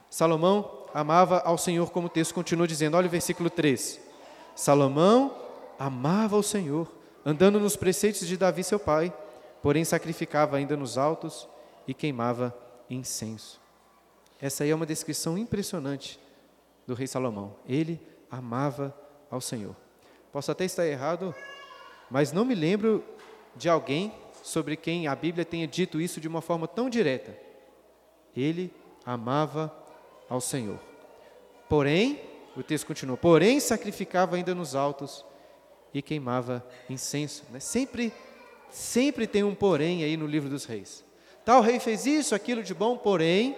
Salomão 0.09 0.85
amava 0.95 1.41
ao 1.45 1.59
Senhor, 1.59 1.91
como 1.91 2.07
o 2.07 2.11
texto 2.11 2.33
continua 2.33 2.69
dizendo. 2.69 2.97
Olha 2.97 3.09
o 3.09 3.11
versículo 3.11 3.51
3. 3.51 3.99
Salomão 4.55 5.35
amava 5.81 6.37
ao 6.37 6.45
Senhor 6.45 6.97
andando 7.25 7.61
nos 7.61 7.77
preceitos 7.77 8.27
de 8.27 8.37
Davi, 8.37 8.63
seu 8.65 8.79
pai, 8.79 9.13
porém 9.63 9.85
sacrificava 9.85 10.57
ainda 10.57 10.77
nos 10.77 10.97
altos 10.97 11.49
e 11.87 11.95
queimava 11.95 12.57
incenso. 12.89 13.61
Essa 14.41 14.65
aí 14.65 14.71
é 14.71 14.75
uma 14.75 14.87
descrição 14.87 15.37
impressionante 15.37 16.19
do 16.87 16.95
rei 16.95 17.07
Salomão. 17.07 17.57
Ele 17.67 18.01
amava 18.31 18.97
ao 19.31 19.41
Senhor. 19.41 19.75
Posso 20.33 20.51
até 20.51 20.65
estar 20.65 20.87
errado, 20.87 21.35
mas 22.11 22.33
não 22.33 22.45
me 22.45 22.55
lembro 22.55 23.05
de 23.57 23.69
alguém 23.69 24.13
sobre 24.43 24.77
quem 24.77 25.07
a 25.07 25.15
Bíblia 25.15 25.45
tenha 25.45 25.67
dito 25.67 26.01
isso 26.01 26.21
de 26.21 26.29
uma 26.29 26.41
forma 26.41 26.69
tão 26.69 26.89
direta. 26.89 27.37
Ele 28.37 28.73
amava 29.05 29.75
ao 30.29 30.41
Senhor. 30.41 30.79
Porém, 31.69 32.21
o 32.57 32.63
texto 32.63 32.87
continua, 32.87 33.17
porém 33.17 33.61
sacrificava 33.61 34.37
ainda 34.37 34.55
nos 34.55 34.75
altos 34.75 35.25
e 35.93 36.03
queimava 36.03 36.65
incenso. 36.89 37.45
Né? 37.51 37.61
Sempre, 37.61 38.13
sempre 38.71 39.27
tem 39.27 39.43
um 39.43 39.55
porém 39.55 40.05
aí 40.05 40.17
no 40.17 40.27
livro 40.27 40.49
dos 40.49 40.65
reis. 40.65 41.05
Tal 41.45 41.63
rei 41.63 41.81
fez 41.81 42.07
isso, 42.07 42.35
aquilo 42.35 42.63
de 42.63 42.75
bom, 42.75 42.97
porém. 42.97 43.57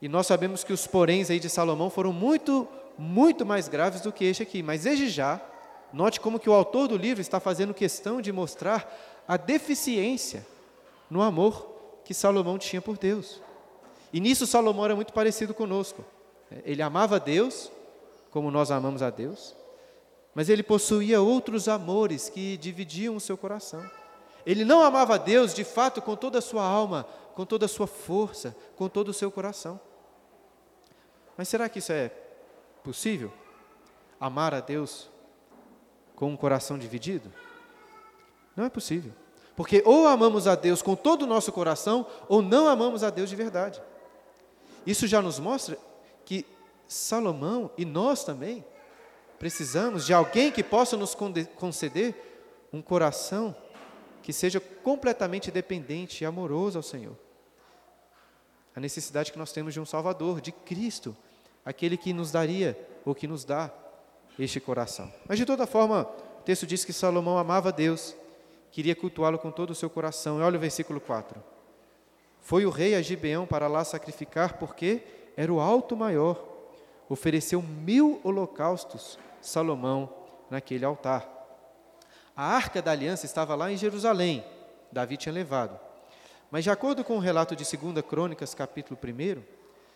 E 0.00 0.08
nós 0.08 0.26
sabemos 0.26 0.62
que 0.62 0.72
os 0.72 0.86
poréns 0.86 1.30
aí 1.30 1.40
de 1.40 1.48
Salomão 1.48 1.90
foram 1.90 2.12
muito, 2.12 2.68
muito 2.96 3.44
mais 3.44 3.68
graves 3.68 4.00
do 4.00 4.12
que 4.12 4.24
este 4.24 4.42
aqui. 4.42 4.62
Mas 4.62 4.82
desde 4.82 5.08
já, 5.08 5.40
note 5.92 6.20
como 6.20 6.38
que 6.38 6.50
o 6.50 6.52
autor 6.52 6.88
do 6.88 6.96
livro 6.96 7.20
está 7.20 7.40
fazendo 7.40 7.72
questão 7.72 8.20
de 8.20 8.30
mostrar 8.32 9.24
a 9.26 9.36
deficiência 9.36 10.46
no 11.10 11.22
amor 11.22 11.74
que 12.04 12.14
Salomão 12.14 12.58
tinha 12.58 12.80
por 12.80 12.96
Deus. 12.96 13.40
E 14.12 14.20
nisso 14.20 14.46
Salomão 14.46 14.84
era 14.84 14.96
muito 14.96 15.12
parecido 15.12 15.52
conosco. 15.52 16.04
Ele 16.64 16.82
amava 16.82 17.20
Deus, 17.20 17.70
como 18.30 18.50
nós 18.50 18.70
amamos 18.70 19.02
a 19.02 19.10
Deus, 19.10 19.54
mas 20.38 20.48
ele 20.48 20.62
possuía 20.62 21.20
outros 21.20 21.66
amores 21.66 22.28
que 22.28 22.56
dividiam 22.58 23.16
o 23.16 23.20
seu 23.20 23.36
coração. 23.36 23.84
Ele 24.46 24.64
não 24.64 24.84
amava 24.84 25.18
Deus 25.18 25.52
de 25.52 25.64
fato 25.64 26.00
com 26.00 26.14
toda 26.14 26.38
a 26.38 26.40
sua 26.40 26.62
alma, 26.62 27.08
com 27.34 27.44
toda 27.44 27.66
a 27.66 27.68
sua 27.68 27.88
força, 27.88 28.56
com 28.76 28.88
todo 28.88 29.08
o 29.08 29.12
seu 29.12 29.32
coração. 29.32 29.80
Mas 31.36 31.48
será 31.48 31.68
que 31.68 31.80
isso 31.80 31.90
é 31.90 32.12
possível? 32.84 33.32
Amar 34.20 34.54
a 34.54 34.60
Deus 34.60 35.10
com 36.14 36.28
um 36.28 36.36
coração 36.36 36.78
dividido? 36.78 37.32
Não 38.54 38.64
é 38.64 38.70
possível. 38.70 39.12
Porque 39.56 39.82
ou 39.84 40.06
amamos 40.06 40.46
a 40.46 40.54
Deus 40.54 40.82
com 40.82 40.94
todo 40.94 41.22
o 41.22 41.26
nosso 41.26 41.50
coração, 41.50 42.06
ou 42.28 42.40
não 42.40 42.68
amamos 42.68 43.02
a 43.02 43.10
Deus 43.10 43.28
de 43.28 43.34
verdade. 43.34 43.82
Isso 44.86 45.08
já 45.08 45.20
nos 45.20 45.40
mostra 45.40 45.76
que 46.24 46.46
Salomão 46.86 47.72
e 47.76 47.84
nós 47.84 48.22
também 48.22 48.64
Precisamos 49.38 50.04
de 50.04 50.12
alguém 50.12 50.50
que 50.50 50.64
possa 50.64 50.96
nos 50.96 51.14
conceder 51.56 52.14
um 52.72 52.82
coração 52.82 53.54
que 54.22 54.32
seja 54.32 54.60
completamente 54.60 55.50
dependente 55.50 56.22
e 56.22 56.26
amoroso 56.26 56.78
ao 56.78 56.82
Senhor. 56.82 57.16
A 58.74 58.80
necessidade 58.80 59.32
que 59.32 59.38
nós 59.38 59.52
temos 59.52 59.72
de 59.72 59.80
um 59.80 59.86
Salvador, 59.86 60.40
de 60.40 60.52
Cristo, 60.52 61.16
aquele 61.64 61.96
que 61.96 62.12
nos 62.12 62.30
daria 62.30 62.78
ou 63.04 63.14
que 63.14 63.26
nos 63.26 63.44
dá 63.44 63.72
este 64.38 64.60
coração. 64.60 65.12
Mas 65.26 65.38
de 65.38 65.46
toda 65.46 65.66
forma, 65.66 66.02
o 66.40 66.42
texto 66.42 66.66
diz 66.66 66.84
que 66.84 66.92
Salomão 66.92 67.38
amava 67.38 67.72
Deus, 67.72 68.14
queria 68.70 68.94
cultuá-lo 68.94 69.38
com 69.38 69.50
todo 69.50 69.70
o 69.70 69.74
seu 69.74 69.88
coração. 69.88 70.38
E 70.38 70.42
olha 70.42 70.56
o 70.56 70.60
versículo 70.60 71.00
4. 71.00 71.42
Foi 72.40 72.64
o 72.64 72.70
rei 72.70 72.94
a 72.94 73.02
Gibeão 73.02 73.46
para 73.46 73.66
lá 73.66 73.84
sacrificar, 73.84 74.58
porque 74.58 75.02
era 75.36 75.52
o 75.52 75.60
alto 75.60 75.96
maior. 75.96 76.42
Ofereceu 77.08 77.62
mil 77.62 78.20
holocaustos 78.22 79.18
Salomão 79.40 80.12
naquele 80.50 80.84
altar. 80.84 81.28
A 82.36 82.44
arca 82.44 82.80
da 82.80 82.92
aliança 82.92 83.26
estava 83.26 83.54
lá 83.54 83.70
em 83.70 83.76
Jerusalém, 83.76 84.44
Davi 84.92 85.16
tinha 85.16 85.32
levado. 85.32 85.78
Mas 86.50 86.64
de 86.64 86.70
acordo 86.70 87.04
com 87.04 87.16
o 87.16 87.20
relato 87.20 87.54
de 87.54 87.64
2 87.64 88.00
Crônicas, 88.06 88.54
capítulo 88.54 88.98
1, 89.02 89.42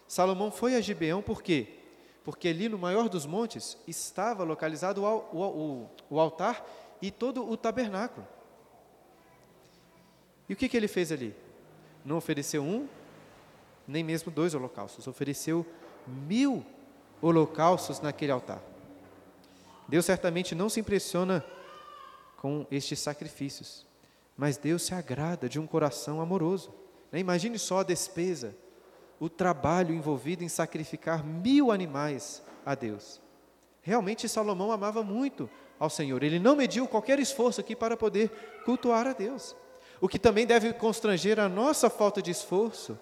Salomão 0.06 0.50
foi 0.50 0.75
a 0.75 0.80
Gibeão 0.80 1.22
por 1.22 1.42
quê? 1.42 1.78
Porque 2.25 2.49
ali 2.49 2.68
no 2.68 2.78
maior 2.78 3.08
dos 3.08 3.26
montes 3.26 3.78
estava 3.87 4.44
localizado 4.44 5.02
o, 5.02 5.18
o, 5.32 5.90
o, 6.11 6.20
altar 6.20 6.64
e 7.00 7.11
todo 7.11 7.49
o 7.49 7.56
tabernáculo. 7.56 8.26
E 10.49 10.52
o 10.52 10.56
que, 10.56 10.68
que 10.68 10.76
ele 10.76 10.88
fez 10.88 11.11
ali? 11.11 11.34
Não 12.04 12.16
ofereceu 12.16 12.62
um, 12.62 12.87
nem 13.88 14.04
mesmo 14.04 14.30
dois 14.30 14.54
holocaustos, 14.54 15.06
ofereceu 15.06 15.66
mil 16.06 16.64
holocaustos 17.20 18.00
naquele 18.00 18.32
altar. 18.32 18.61
Deus 19.92 20.06
certamente 20.06 20.54
não 20.54 20.70
se 20.70 20.80
impressiona 20.80 21.44
com 22.38 22.66
estes 22.70 22.99
sacrifícios, 22.99 23.87
mas 24.34 24.56
Deus 24.56 24.84
se 24.84 24.94
agrada 24.94 25.50
de 25.50 25.61
um 25.61 25.66
coração 25.66 26.18
amoroso. 26.18 26.72
Né? 27.12 27.18
Imagine 27.18 27.58
só 27.58 27.80
a 27.80 27.82
despesa, 27.82 28.56
o 29.20 29.28
trabalho 29.28 29.94
envolvido 29.94 30.42
em 30.42 30.49
sacrificar 30.49 31.22
mil 31.22 31.70
animais 31.70 32.42
a 32.64 32.75
Deus. 32.75 33.20
Realmente 33.82 34.30
Salomão 34.30 34.72
amava 34.72 35.02
muito 35.02 35.46
ao 35.78 35.90
Senhor, 35.90 36.22
ele 36.22 36.38
não 36.38 36.56
mediu 36.56 36.88
qualquer 36.88 37.20
esforço 37.20 37.61
aqui 37.61 37.76
para 37.76 37.94
poder 37.94 38.30
cultuar 38.64 39.06
a 39.06 39.12
Deus. 39.12 39.54
O 40.00 40.08
que 40.08 40.18
também 40.18 40.46
deve 40.46 40.72
constranger 40.72 41.38
a 41.38 41.50
nossa 41.50 41.90
falta 41.90 42.22
de 42.22 42.30
esforço 42.30 42.99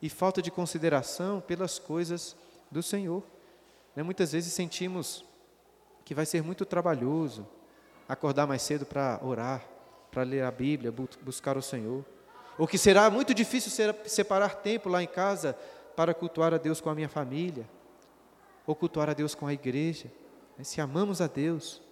e 0.00 0.08
falta 0.08 0.40
de 0.40 0.50
consideração 0.50 1.42
pelas 1.42 1.78
coisas 1.78 2.34
do 2.70 2.82
Senhor. 2.82 3.22
Né? 3.94 4.02
Muitas 4.02 4.32
vezes 4.32 4.54
sentimos 4.54 5.22
que 6.04 6.14
vai 6.14 6.26
ser 6.26 6.42
muito 6.42 6.64
trabalhoso 6.64 7.46
acordar 8.08 8.46
mais 8.46 8.62
cedo 8.62 8.84
para 8.84 9.18
orar, 9.22 9.64
para 10.10 10.22
ler 10.22 10.44
a 10.44 10.50
Bíblia, 10.50 10.92
buscar 11.22 11.56
o 11.56 11.62
Senhor. 11.62 12.04
Ou 12.58 12.66
que 12.66 12.78
será 12.78 13.10
muito 13.10 13.34
difícil 13.34 13.72
separar 14.04 14.56
tempo 14.56 14.88
lá 14.88 15.02
em 15.02 15.06
casa 15.06 15.56
para 15.96 16.14
cultuar 16.14 16.52
a 16.54 16.58
Deus 16.58 16.80
com 16.80 16.90
a 16.90 16.94
minha 16.94 17.08
família, 17.08 17.68
ou 18.66 18.74
cultuar 18.74 19.10
a 19.10 19.14
Deus 19.14 19.34
com 19.34 19.46
a 19.46 19.52
igreja. 19.52 20.10
Se 20.62 20.80
amamos 20.80 21.20
a 21.20 21.26
Deus, 21.26 21.82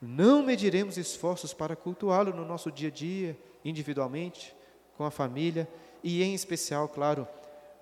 não 0.00 0.42
mediremos 0.42 0.96
esforços 0.96 1.52
para 1.52 1.74
cultuá-lo 1.74 2.32
no 2.32 2.44
nosso 2.44 2.70
dia 2.70 2.88
a 2.88 2.92
dia, 2.92 3.36
individualmente, 3.64 4.54
com 4.96 5.04
a 5.04 5.10
família 5.10 5.68
e, 6.02 6.22
em 6.22 6.34
especial, 6.34 6.88
claro, 6.88 7.26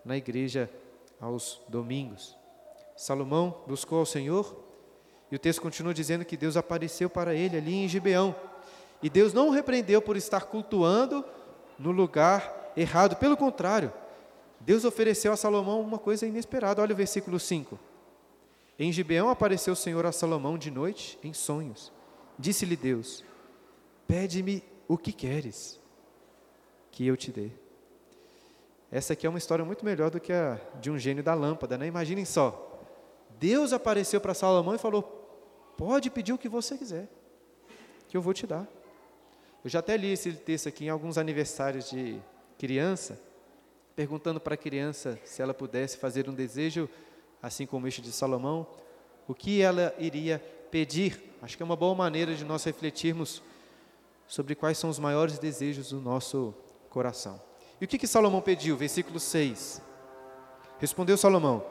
na 0.04 0.16
igreja 0.16 0.70
aos 1.20 1.60
domingos. 1.68 2.36
Salomão 2.96 3.62
buscou 3.66 3.98
ao 3.98 4.06
Senhor 4.06 4.65
e 5.30 5.36
o 5.36 5.38
texto 5.38 5.60
continua 5.60 5.92
dizendo 5.92 6.24
que 6.24 6.36
Deus 6.36 6.56
apareceu 6.56 7.10
para 7.10 7.34
ele 7.34 7.56
ali 7.56 7.74
em 7.74 7.88
Gibeão. 7.88 8.34
E 9.02 9.10
Deus 9.10 9.32
não 9.32 9.48
o 9.48 9.50
repreendeu 9.50 10.00
por 10.00 10.16
estar 10.16 10.46
cultuando 10.46 11.24
no 11.78 11.90
lugar 11.90 12.72
errado, 12.76 13.16
pelo 13.16 13.36
contrário, 13.36 13.92
Deus 14.60 14.84
ofereceu 14.84 15.32
a 15.32 15.36
Salomão 15.36 15.80
uma 15.80 15.98
coisa 15.98 16.26
inesperada. 16.26 16.82
Olha 16.82 16.92
o 16.92 16.96
versículo 16.96 17.38
5. 17.38 17.78
Em 18.78 18.92
Gibeão 18.92 19.28
apareceu 19.28 19.72
o 19.72 19.76
Senhor 19.76 20.04
a 20.04 20.12
Salomão 20.12 20.58
de 20.58 20.70
noite 20.70 21.18
em 21.22 21.32
sonhos. 21.32 21.92
Disse-lhe 22.38 22.76
Deus: 22.76 23.24
Pede-me 24.06 24.62
o 24.88 24.98
que 24.98 25.12
queres 25.12 25.78
que 26.90 27.06
eu 27.06 27.16
te 27.16 27.30
dê. 27.30 27.50
Essa 28.90 29.12
aqui 29.12 29.26
é 29.26 29.30
uma 29.30 29.38
história 29.38 29.64
muito 29.64 29.84
melhor 29.84 30.10
do 30.10 30.20
que 30.20 30.32
a 30.32 30.58
de 30.80 30.90
um 30.90 30.98
gênio 30.98 31.22
da 31.22 31.34
lâmpada, 31.34 31.76
né? 31.76 31.86
Imaginem 31.86 32.24
só. 32.24 32.80
Deus 33.38 33.72
apareceu 33.72 34.20
para 34.20 34.34
Salomão 34.34 34.74
e 34.74 34.78
falou: 34.78 35.15
Pode 35.76 36.10
pedir 36.10 36.32
o 36.32 36.38
que 36.38 36.48
você 36.48 36.78
quiser, 36.78 37.08
que 38.08 38.16
eu 38.16 38.22
vou 38.22 38.32
te 38.32 38.46
dar. 38.46 38.66
Eu 39.62 39.68
já 39.68 39.80
até 39.80 39.96
li 39.96 40.12
esse 40.12 40.32
texto 40.32 40.68
aqui 40.68 40.86
em 40.86 40.88
alguns 40.88 41.18
aniversários 41.18 41.90
de 41.90 42.18
criança, 42.58 43.20
perguntando 43.94 44.40
para 44.40 44.54
a 44.54 44.56
criança 44.56 45.18
se 45.24 45.42
ela 45.42 45.52
pudesse 45.52 45.96
fazer 45.96 46.28
um 46.28 46.34
desejo, 46.34 46.88
assim 47.42 47.66
como 47.66 47.86
este 47.86 48.00
de 48.00 48.12
Salomão, 48.12 48.66
o 49.28 49.34
que 49.34 49.60
ela 49.60 49.94
iria 49.98 50.38
pedir. 50.70 51.20
Acho 51.42 51.56
que 51.56 51.62
é 51.62 51.66
uma 51.66 51.76
boa 51.76 51.94
maneira 51.94 52.34
de 52.34 52.44
nós 52.44 52.64
refletirmos 52.64 53.42
sobre 54.26 54.54
quais 54.54 54.78
são 54.78 54.88
os 54.88 54.98
maiores 54.98 55.38
desejos 55.38 55.90
do 55.90 56.00
nosso 56.00 56.54
coração. 56.88 57.40
E 57.80 57.84
o 57.84 57.88
que, 57.88 57.98
que 57.98 58.06
Salomão 58.06 58.40
pediu? 58.40 58.76
Versículo 58.76 59.20
6. 59.20 59.82
Respondeu 60.78 61.16
Salomão: 61.16 61.64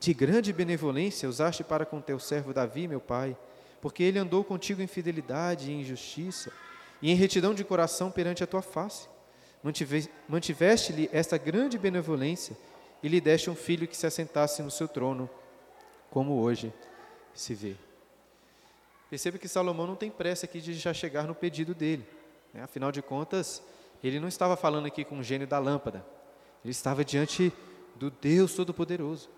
De 0.00 0.14
grande 0.14 0.52
benevolência 0.52 1.28
usaste 1.28 1.64
para 1.64 1.84
com 1.84 2.00
teu 2.00 2.18
servo 2.18 2.52
Davi, 2.52 2.86
meu 2.86 3.00
pai, 3.00 3.36
porque 3.80 4.02
ele 4.02 4.18
andou 4.18 4.44
contigo 4.44 4.80
em 4.80 4.86
fidelidade 4.86 5.70
e 5.70 5.74
em 5.74 5.84
justiça, 5.84 6.52
e 7.00 7.10
em 7.10 7.14
retidão 7.14 7.54
de 7.54 7.64
coração 7.64 8.10
perante 8.10 8.42
a 8.42 8.46
tua 8.46 8.62
face. 8.62 9.08
Mantiveste-lhe 10.28 11.08
esta 11.12 11.36
grande 11.36 11.78
benevolência 11.78 12.56
e 13.02 13.08
lhe 13.08 13.20
deste 13.20 13.50
um 13.50 13.54
filho 13.54 13.86
que 13.86 13.96
se 13.96 14.06
assentasse 14.06 14.62
no 14.62 14.70
seu 14.70 14.88
trono, 14.88 15.28
como 16.10 16.40
hoje 16.40 16.72
se 17.34 17.54
vê. 17.54 17.76
Perceba 19.10 19.38
que 19.38 19.48
Salomão 19.48 19.86
não 19.86 19.96
tem 19.96 20.10
pressa 20.10 20.46
aqui 20.46 20.60
de 20.60 20.74
já 20.74 20.92
chegar 20.92 21.24
no 21.24 21.34
pedido 21.34 21.74
dele. 21.74 22.06
Né? 22.52 22.62
Afinal 22.62 22.92
de 22.92 23.00
contas, 23.00 23.62
ele 24.02 24.20
não 24.20 24.28
estava 24.28 24.56
falando 24.56 24.86
aqui 24.86 25.04
com 25.04 25.18
o 25.18 25.22
gênio 25.22 25.46
da 25.46 25.58
lâmpada. 25.58 26.04
Ele 26.64 26.72
estava 26.72 27.04
diante 27.04 27.52
do 27.96 28.10
Deus 28.10 28.54
Todo-Poderoso. 28.54 29.28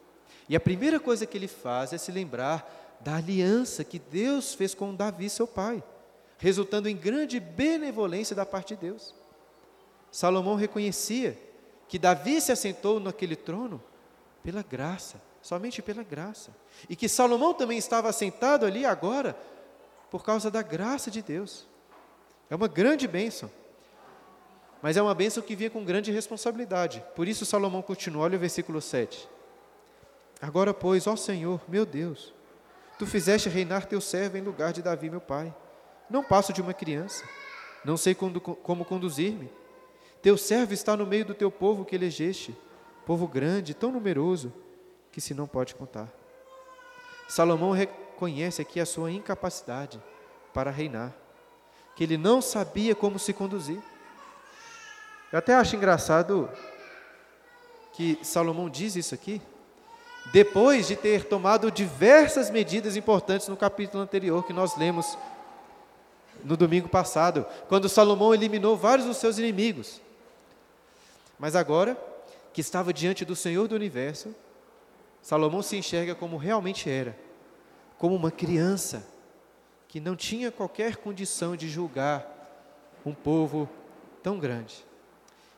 E 0.48 0.56
a 0.56 0.60
primeira 0.60 0.98
coisa 0.98 1.26
que 1.26 1.36
ele 1.36 1.48
faz 1.48 1.92
é 1.92 1.98
se 1.98 2.10
lembrar 2.10 2.98
da 3.00 3.16
aliança 3.16 3.84
que 3.84 3.98
Deus 3.98 4.54
fez 4.54 4.74
com 4.74 4.94
Davi, 4.94 5.30
seu 5.30 5.46
pai, 5.46 5.82
resultando 6.38 6.88
em 6.88 6.96
grande 6.96 7.40
benevolência 7.40 8.36
da 8.36 8.44
parte 8.44 8.74
de 8.74 8.82
Deus. 8.82 9.14
Salomão 10.10 10.54
reconhecia 10.54 11.38
que 11.88 11.98
Davi 11.98 12.40
se 12.40 12.52
assentou 12.52 13.00
naquele 13.00 13.36
trono 13.36 13.82
pela 14.42 14.62
graça, 14.62 15.20
somente 15.40 15.80
pela 15.82 16.02
graça. 16.02 16.50
E 16.88 16.96
que 16.96 17.08
Salomão 17.08 17.54
também 17.54 17.78
estava 17.78 18.08
assentado 18.08 18.66
ali 18.66 18.84
agora 18.84 19.36
por 20.10 20.24
causa 20.24 20.50
da 20.50 20.62
graça 20.62 21.10
de 21.10 21.22
Deus. 21.22 21.66
É 22.48 22.56
uma 22.56 22.68
grande 22.68 23.06
bênção. 23.06 23.50
Mas 24.82 24.96
é 24.96 25.02
uma 25.02 25.14
bênção 25.14 25.42
que 25.42 25.54
vinha 25.54 25.70
com 25.70 25.84
grande 25.84 26.10
responsabilidade. 26.10 27.04
Por 27.14 27.28
isso 27.28 27.44
Salomão 27.44 27.82
continua, 27.82 28.24
olha 28.24 28.36
o 28.36 28.40
versículo 28.40 28.80
7. 28.80 29.28
Agora, 30.40 30.72
pois, 30.72 31.06
ó 31.06 31.16
Senhor, 31.16 31.60
meu 31.68 31.84
Deus, 31.84 32.34
tu 32.98 33.06
fizeste 33.06 33.48
reinar 33.48 33.86
teu 33.86 34.00
servo 34.00 34.36
em 34.36 34.42
lugar 34.42 34.72
de 34.72 34.82
Davi, 34.82 35.10
meu 35.10 35.20
pai. 35.20 35.54
Não 36.08 36.24
passo 36.24 36.52
de 36.52 36.60
uma 36.60 36.74
criança, 36.74 37.24
não 37.84 37.96
sei 37.96 38.14
como 38.14 38.84
conduzir-me. 38.84 39.50
Teu 40.22 40.36
servo 40.36 40.72
está 40.72 40.96
no 40.96 41.06
meio 41.06 41.24
do 41.24 41.34
teu 41.34 41.50
povo 41.50 41.84
que 41.84 41.94
elegeste, 41.94 42.56
povo 43.06 43.26
grande, 43.28 43.74
tão 43.74 43.92
numeroso, 43.92 44.52
que 45.12 45.20
se 45.20 45.34
não 45.34 45.46
pode 45.46 45.74
contar. 45.74 46.08
Salomão 47.28 47.70
reconhece 47.70 48.60
aqui 48.60 48.80
a 48.80 48.86
sua 48.86 49.10
incapacidade 49.10 50.02
para 50.52 50.70
reinar, 50.70 51.14
que 51.94 52.02
ele 52.02 52.16
não 52.16 52.42
sabia 52.42 52.94
como 52.94 53.18
se 53.18 53.32
conduzir. 53.32 53.80
Eu 55.32 55.38
até 55.38 55.54
acho 55.54 55.76
engraçado 55.76 56.50
que 57.92 58.18
Salomão 58.22 58.68
diz 58.68 58.96
isso 58.96 59.14
aqui, 59.14 59.40
depois 60.32 60.86
de 60.86 60.96
ter 60.96 61.24
tomado 61.24 61.70
diversas 61.70 62.50
medidas 62.50 62.96
importantes 62.96 63.48
no 63.48 63.56
capítulo 63.56 64.02
anterior 64.02 64.44
que 64.44 64.52
nós 64.52 64.76
lemos 64.76 65.18
no 66.44 66.56
domingo 66.56 66.88
passado, 66.88 67.44
quando 67.68 67.88
Salomão 67.88 68.32
eliminou 68.32 68.76
vários 68.76 69.06
dos 69.06 69.16
seus 69.16 69.38
inimigos. 69.38 70.00
Mas 71.38 71.56
agora, 71.56 71.96
que 72.52 72.60
estava 72.60 72.92
diante 72.92 73.24
do 73.24 73.36
Senhor 73.36 73.68
do 73.68 73.74
universo, 73.74 74.34
Salomão 75.22 75.62
se 75.62 75.76
enxerga 75.76 76.14
como 76.14 76.36
realmente 76.36 76.88
era, 76.88 77.16
como 77.98 78.14
uma 78.14 78.30
criança 78.30 79.06
que 79.88 80.00
não 80.00 80.16
tinha 80.16 80.50
qualquer 80.50 80.96
condição 80.96 81.56
de 81.56 81.68
julgar 81.68 82.24
um 83.04 83.12
povo 83.12 83.68
tão 84.22 84.38
grande. 84.38 84.84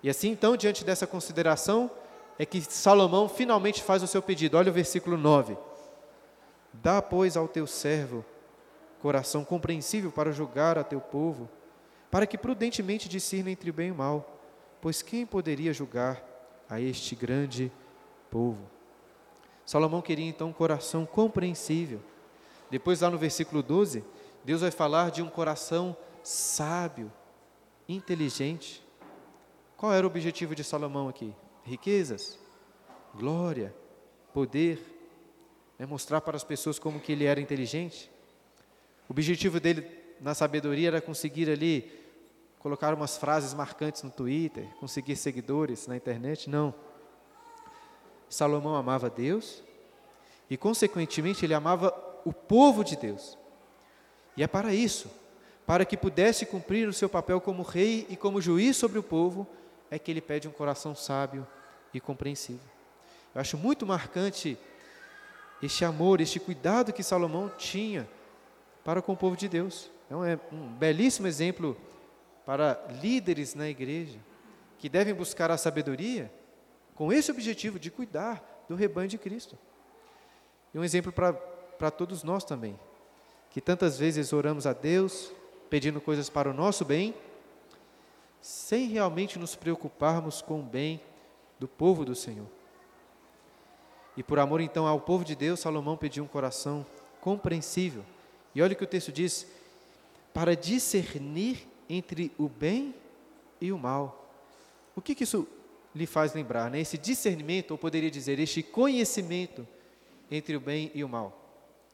E 0.02 0.10
assim, 0.10 0.30
então, 0.30 0.56
diante 0.56 0.84
dessa 0.84 1.06
consideração, 1.06 1.90
é 2.38 2.46
que 2.46 2.60
Salomão 2.60 3.28
finalmente 3.28 3.82
faz 3.82 4.02
o 4.02 4.06
seu 4.06 4.22
pedido. 4.22 4.56
Olha 4.56 4.70
o 4.70 4.74
versículo 4.74 5.16
9. 5.16 5.56
Dá, 6.72 7.02
pois, 7.02 7.36
ao 7.36 7.46
teu 7.46 7.66
servo 7.66 8.24
coração 9.02 9.44
compreensível 9.44 10.12
para 10.12 10.30
julgar 10.30 10.78
a 10.78 10.84
teu 10.84 11.00
povo, 11.00 11.48
para 12.08 12.24
que 12.24 12.38
prudentemente 12.38 13.08
discirna 13.08 13.50
entre 13.50 13.68
o 13.68 13.72
bem 13.72 13.88
e 13.88 13.90
o 13.90 13.96
mal, 13.96 14.40
pois 14.80 15.02
quem 15.02 15.26
poderia 15.26 15.72
julgar 15.72 16.22
a 16.70 16.80
este 16.80 17.16
grande 17.16 17.72
povo? 18.30 18.62
Salomão 19.66 20.00
queria 20.00 20.28
então 20.28 20.48
um 20.48 20.52
coração 20.52 21.04
compreensível. 21.04 22.00
Depois, 22.70 23.00
lá 23.00 23.10
no 23.10 23.18
versículo 23.18 23.60
12, 23.60 24.04
Deus 24.44 24.60
vai 24.60 24.70
falar 24.70 25.10
de 25.10 25.20
um 25.20 25.28
coração 25.28 25.96
sábio, 26.22 27.12
inteligente. 27.88 28.84
Qual 29.76 29.92
era 29.92 30.06
o 30.06 30.10
objetivo 30.10 30.54
de 30.54 30.62
Salomão 30.62 31.08
aqui? 31.08 31.34
Riquezas, 31.64 32.38
glória, 33.14 33.74
poder, 34.32 34.80
é 35.78 35.86
mostrar 35.86 36.20
para 36.20 36.36
as 36.36 36.44
pessoas 36.44 36.78
como 36.78 37.00
que 37.00 37.12
ele 37.12 37.24
era 37.24 37.40
inteligente. 37.40 38.10
O 39.08 39.12
objetivo 39.12 39.60
dele 39.60 39.86
na 40.20 40.34
sabedoria 40.34 40.88
era 40.88 41.00
conseguir 41.00 41.50
ali 41.50 41.90
colocar 42.58 42.94
umas 42.94 43.16
frases 43.16 43.52
marcantes 43.52 44.02
no 44.02 44.10
Twitter, 44.10 44.66
conseguir 44.78 45.16
seguidores 45.16 45.86
na 45.86 45.96
internet, 45.96 46.48
não. 46.48 46.74
Salomão 48.28 48.76
amava 48.76 49.10
Deus 49.10 49.62
e, 50.48 50.56
consequentemente, 50.56 51.44
ele 51.44 51.54
amava 51.54 51.92
o 52.24 52.32
povo 52.32 52.84
de 52.84 52.96
Deus. 52.96 53.36
E 54.36 54.42
é 54.42 54.46
para 54.46 54.72
isso, 54.72 55.10
para 55.66 55.84
que 55.84 55.96
pudesse 55.96 56.46
cumprir 56.46 56.88
o 56.88 56.92
seu 56.92 57.08
papel 57.08 57.40
como 57.40 57.62
rei 57.62 58.06
e 58.08 58.16
como 58.16 58.40
juiz 58.40 58.76
sobre 58.76 58.98
o 58.98 59.02
povo, 59.02 59.46
é 59.92 59.98
que 59.98 60.10
ele 60.10 60.22
pede 60.22 60.48
um 60.48 60.50
coração 60.50 60.94
sábio 60.94 61.46
e 61.92 62.00
compreensível. 62.00 62.66
Eu 63.34 63.42
acho 63.42 63.58
muito 63.58 63.86
marcante 63.86 64.56
este 65.62 65.84
amor, 65.84 66.22
este 66.22 66.40
cuidado 66.40 66.94
que 66.94 67.02
Salomão 67.02 67.50
tinha 67.58 68.08
para 68.82 69.02
com 69.02 69.12
o 69.12 69.16
povo 69.16 69.36
de 69.36 69.50
Deus. 69.50 69.90
É 70.10 70.16
um, 70.16 70.24
é 70.24 70.38
belíssimo 70.78 71.26
exemplo 71.26 71.76
para 72.46 72.82
líderes 73.02 73.54
na 73.54 73.68
igreja 73.68 74.18
que 74.78 74.88
devem 74.88 75.12
buscar 75.12 75.50
a 75.50 75.58
sabedoria 75.58 76.32
com 76.94 77.12
esse 77.12 77.30
objetivo 77.30 77.78
de 77.78 77.90
cuidar 77.90 78.64
do 78.70 78.74
rebanho 78.74 79.08
de 79.08 79.18
Cristo. 79.18 79.58
E 80.72 80.78
um 80.78 80.84
exemplo 80.84 81.12
para 81.12 81.90
todos 81.90 82.22
nós 82.22 82.44
também, 82.44 82.80
que 83.50 83.60
tantas 83.60 83.98
vezes 83.98 84.32
oramos 84.32 84.66
a 84.66 84.72
Deus 84.72 85.34
pedindo 85.68 86.00
coisas 86.00 86.30
para 86.30 86.48
o 86.48 86.54
nosso 86.54 86.82
bem 86.82 87.14
sem 88.42 88.88
realmente 88.88 89.38
nos 89.38 89.54
preocuparmos 89.54 90.42
com 90.42 90.58
o 90.58 90.64
bem 90.64 91.00
do 91.60 91.68
povo 91.68 92.04
do 92.04 92.14
Senhor. 92.14 92.48
E 94.16 94.22
por 94.22 94.38
amor 94.40 94.60
então 94.60 94.86
ao 94.86 95.00
povo 95.00 95.24
de 95.24 95.36
Deus, 95.36 95.60
Salomão 95.60 95.96
pediu 95.96 96.24
um 96.24 96.26
coração 96.28 96.84
compreensível. 97.20 98.04
E 98.52 98.60
olha 98.60 98.74
o 98.74 98.76
que 98.76 98.84
o 98.84 98.86
texto 98.86 99.12
diz: 99.12 99.46
para 100.34 100.56
discernir 100.56 101.66
entre 101.88 102.32
o 102.36 102.48
bem 102.48 102.94
e 103.60 103.70
o 103.70 103.78
mal. 103.78 104.28
O 104.96 105.00
que, 105.00 105.14
que 105.14 105.24
isso 105.24 105.46
lhe 105.94 106.04
faz 106.04 106.34
lembrar? 106.34 106.70
Né? 106.70 106.80
Esse 106.80 106.98
discernimento, 106.98 107.70
ou 107.70 107.78
poderia 107.78 108.10
dizer, 108.10 108.38
este 108.40 108.62
conhecimento 108.62 109.66
entre 110.30 110.56
o 110.56 110.60
bem 110.60 110.90
e 110.94 111.04
o 111.04 111.08
mal. 111.08 111.38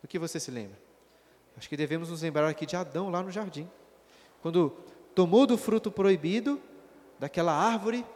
O 0.02 0.08
que 0.08 0.18
você 0.18 0.40
se 0.40 0.50
lembra? 0.50 0.78
Acho 1.56 1.68
que 1.68 1.76
devemos 1.76 2.08
nos 2.08 2.22
lembrar 2.22 2.48
aqui 2.48 2.64
de 2.64 2.74
Adão 2.74 3.10
lá 3.10 3.22
no 3.22 3.30
jardim. 3.30 3.68
Quando 4.40 4.76
tomou 5.18 5.48
do 5.48 5.58
fruto 5.58 5.90
proibido, 5.90 6.60
daquela 7.18 7.52
árvore 7.52 8.06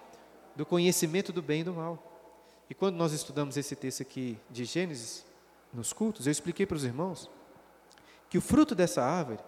do 0.55 0.65
conhecimento 0.65 1.33
do 1.33 1.43
bem 1.43 1.63
e 1.63 1.65
do 1.65 1.73
mal. 1.73 2.01
E 2.71 2.75
quando 2.75 2.95
nós 2.95 3.13
estudamos 3.13 3.57
esse 3.57 3.75
texto 3.75 4.03
aqui 4.03 4.39
de 4.49 4.65
Gênesis, 4.65 5.27
nos 5.75 5.93
cultos, 5.93 6.29
eu 6.29 6.31
expliquei 6.31 6.65
para 6.65 6.77
os 6.77 6.85
irmãos 6.85 7.29
que 8.31 8.39
o 8.39 8.41
fruto 8.41 8.73
dessa 8.73 9.03
árvore 9.03 9.41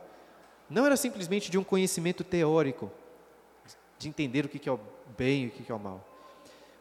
não 0.69 0.85
era 0.85 0.97
simplesmente 0.97 1.49
de 1.49 1.57
um 1.57 1.63
conhecimento 1.63 2.25
teórico, 2.25 2.91
de 4.01 4.09
entender 4.09 4.47
o 4.47 4.49
que 4.49 4.69
é 4.69 4.73
o 4.73 4.81
bem 5.17 5.45
e 5.45 5.47
o 5.47 5.51
que 5.53 5.71
é 5.71 5.75
o 5.77 5.79
mal, 5.79 6.05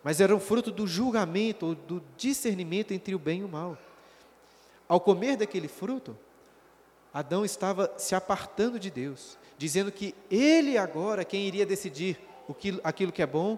mas 0.03 0.19
era 0.19 0.35
um 0.35 0.39
fruto 0.39 0.71
do 0.71 0.87
julgamento, 0.87 1.67
ou 1.67 1.75
do 1.75 2.03
discernimento 2.17 2.95
entre 2.95 3.13
o 3.13 3.19
bem 3.19 3.41
e 3.41 3.43
o 3.43 3.47
mal. 3.47 3.77
Ao 4.87 4.99
comer 4.99 5.37
daquele 5.37 5.67
fruto, 5.67 6.17
Adão 7.13 7.45
estava 7.45 7.93
se 7.95 8.15
apartando 8.15 8.79
de 8.79 8.89
Deus, 8.89 9.37
dizendo 9.63 9.93
que 9.93 10.13
ele 10.29 10.77
agora 10.77 11.21
é 11.21 11.25
quem 11.25 11.47
iria 11.47 11.65
decidir 11.65 12.19
o 12.49 12.53
que, 12.53 12.81
aquilo 12.83 13.13
que 13.13 13.21
é 13.21 13.25
bom 13.25 13.57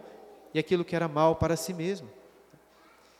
e 0.53 0.59
aquilo 0.59 0.85
que 0.85 0.95
era 0.95 1.07
mal 1.07 1.35
para 1.35 1.55
si 1.55 1.73
mesmo. 1.73 2.07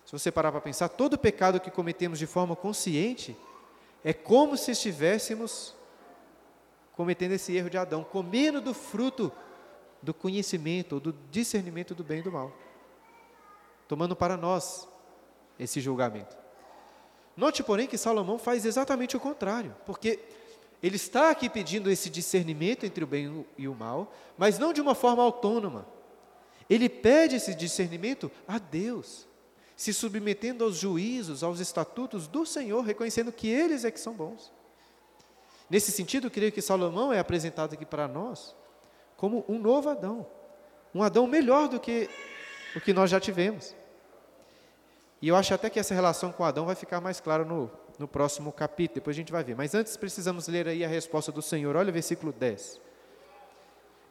Se 0.05 0.11
você 0.11 0.31
parar 0.31 0.51
para 0.51 0.61
pensar, 0.61 0.87
todo 0.89 1.17
pecado 1.17 1.59
que 1.59 1.71
cometemos 1.71 2.19
de 2.19 2.27
forma 2.27 2.55
consciente 2.55 3.35
é 4.03 4.13
como 4.13 4.55
se 4.55 4.69
estivéssemos 4.69 5.73
cometendo 6.93 7.31
esse 7.31 7.55
erro 7.55 7.71
de 7.71 7.77
Adão, 7.79 8.03
comendo 8.03 8.61
do 8.61 8.71
fruto 8.71 9.31
do 9.99 10.13
conhecimento, 10.13 10.99
do 10.99 11.11
discernimento 11.31 11.95
do 11.95 12.03
bem 12.03 12.19
e 12.19 12.21
do 12.21 12.31
mal, 12.31 12.53
tomando 13.87 14.15
para 14.15 14.37
nós 14.37 14.87
esse 15.57 15.81
julgamento. 15.81 16.37
Note, 17.35 17.63
porém, 17.63 17.87
que 17.87 17.97
Salomão 17.97 18.37
faz 18.37 18.63
exatamente 18.63 19.17
o 19.17 19.19
contrário, 19.19 19.75
porque 19.87 20.19
ele 20.85 20.97
está 20.97 21.31
aqui 21.31 21.49
pedindo 21.49 21.89
esse 21.89 22.11
discernimento 22.11 22.85
entre 22.85 23.03
o 23.03 23.07
bem 23.07 23.43
e 23.57 23.67
o 23.67 23.73
mal, 23.73 24.13
mas 24.37 24.59
não 24.59 24.71
de 24.71 24.79
uma 24.79 24.93
forma 24.93 25.23
autônoma. 25.23 25.87
Ele 26.69 26.87
pede 26.87 27.37
esse 27.37 27.55
discernimento 27.55 28.31
a 28.47 28.59
Deus 28.59 29.27
se 29.75 29.91
submetendo 29.91 30.63
aos 30.63 30.77
juízos, 30.77 31.41
aos 31.41 31.59
estatutos 31.59 32.27
do 32.27 32.45
Senhor, 32.45 32.83
reconhecendo 32.83 33.31
que 33.31 33.47
eles 33.47 33.83
é 33.83 33.89
que 33.89 33.99
são 33.99 34.13
bons. 34.13 34.53
Nesse 35.67 35.91
sentido, 35.91 36.29
creio 36.29 36.51
que 36.51 36.61
Salomão 36.61 37.11
é 37.11 37.17
apresentado 37.17 37.73
aqui 37.73 37.83
para 37.83 38.07
nós 38.07 38.55
como 39.17 39.43
um 39.49 39.57
novo 39.57 39.89
Adão, 39.89 40.27
um 40.93 41.01
Adão 41.01 41.25
melhor 41.25 41.67
do 41.67 41.79
que 41.79 42.07
o 42.75 42.79
que 42.79 42.93
nós 42.93 43.09
já 43.09 43.19
tivemos. 43.19 43.75
E 45.19 45.29
eu 45.29 45.35
acho 45.35 45.51
até 45.51 45.67
que 45.67 45.79
essa 45.79 45.95
relação 45.95 46.31
com 46.31 46.43
Adão 46.43 46.67
vai 46.67 46.75
ficar 46.75 47.01
mais 47.01 47.19
clara 47.19 47.43
no, 47.43 47.71
no 47.97 48.07
próximo 48.07 48.51
capítulo, 48.51 48.95
depois 48.95 49.15
a 49.15 49.19
gente 49.19 49.31
vai 49.31 49.43
ver. 49.43 49.55
Mas 49.55 49.73
antes 49.73 49.95
precisamos 49.97 50.47
ler 50.47 50.67
aí 50.67 50.83
a 50.83 50.87
resposta 50.87 51.31
do 51.31 51.41
Senhor. 51.41 51.75
Olha 51.75 51.89
o 51.89 51.93
versículo 51.93 52.31
10. 52.31 52.81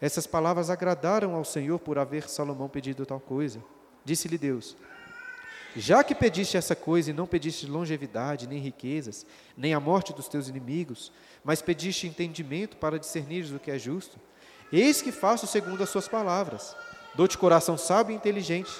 Essas 0.00 0.26
palavras 0.26 0.70
agradaram 0.70 1.34
ao 1.34 1.44
Senhor 1.44 1.78
por 1.78 1.98
haver 1.98 2.28
Salomão 2.28 2.68
pedido 2.68 3.06
tal 3.06 3.20
coisa. 3.20 3.62
Disse-lhe 4.04 4.36
Deus: 4.36 4.76
já 5.76 6.04
que 6.04 6.14
pediste 6.14 6.56
essa 6.56 6.76
coisa 6.76 7.10
e 7.10 7.14
não 7.14 7.26
pediste 7.26 7.66
longevidade, 7.66 8.46
nem 8.46 8.58
riquezas, 8.58 9.26
nem 9.56 9.74
a 9.74 9.80
morte 9.80 10.12
dos 10.12 10.28
teus 10.28 10.48
inimigos, 10.48 11.10
mas 11.42 11.60
pediste 11.60 12.06
entendimento 12.06 12.76
para 12.76 12.98
discernires 12.98 13.50
o 13.50 13.58
que 13.58 13.70
é 13.70 13.78
justo, 13.78 14.20
eis 14.72 15.02
que 15.02 15.10
faço 15.10 15.46
segundo 15.46 15.82
as 15.82 15.88
suas 15.88 16.06
palavras. 16.06 16.76
Dou-te 17.14 17.36
coração 17.36 17.76
sábio 17.76 18.12
e 18.12 18.16
inteligente, 18.16 18.70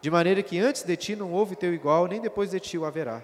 de 0.00 0.10
maneira 0.10 0.42
que 0.42 0.58
antes 0.58 0.82
de 0.84 0.96
ti 0.96 1.14
não 1.14 1.32
houve 1.32 1.54
teu 1.54 1.74
igual, 1.74 2.06
nem 2.06 2.20
depois 2.20 2.50
de 2.50 2.60
ti 2.60 2.78
o 2.78 2.84
haverá. 2.86 3.22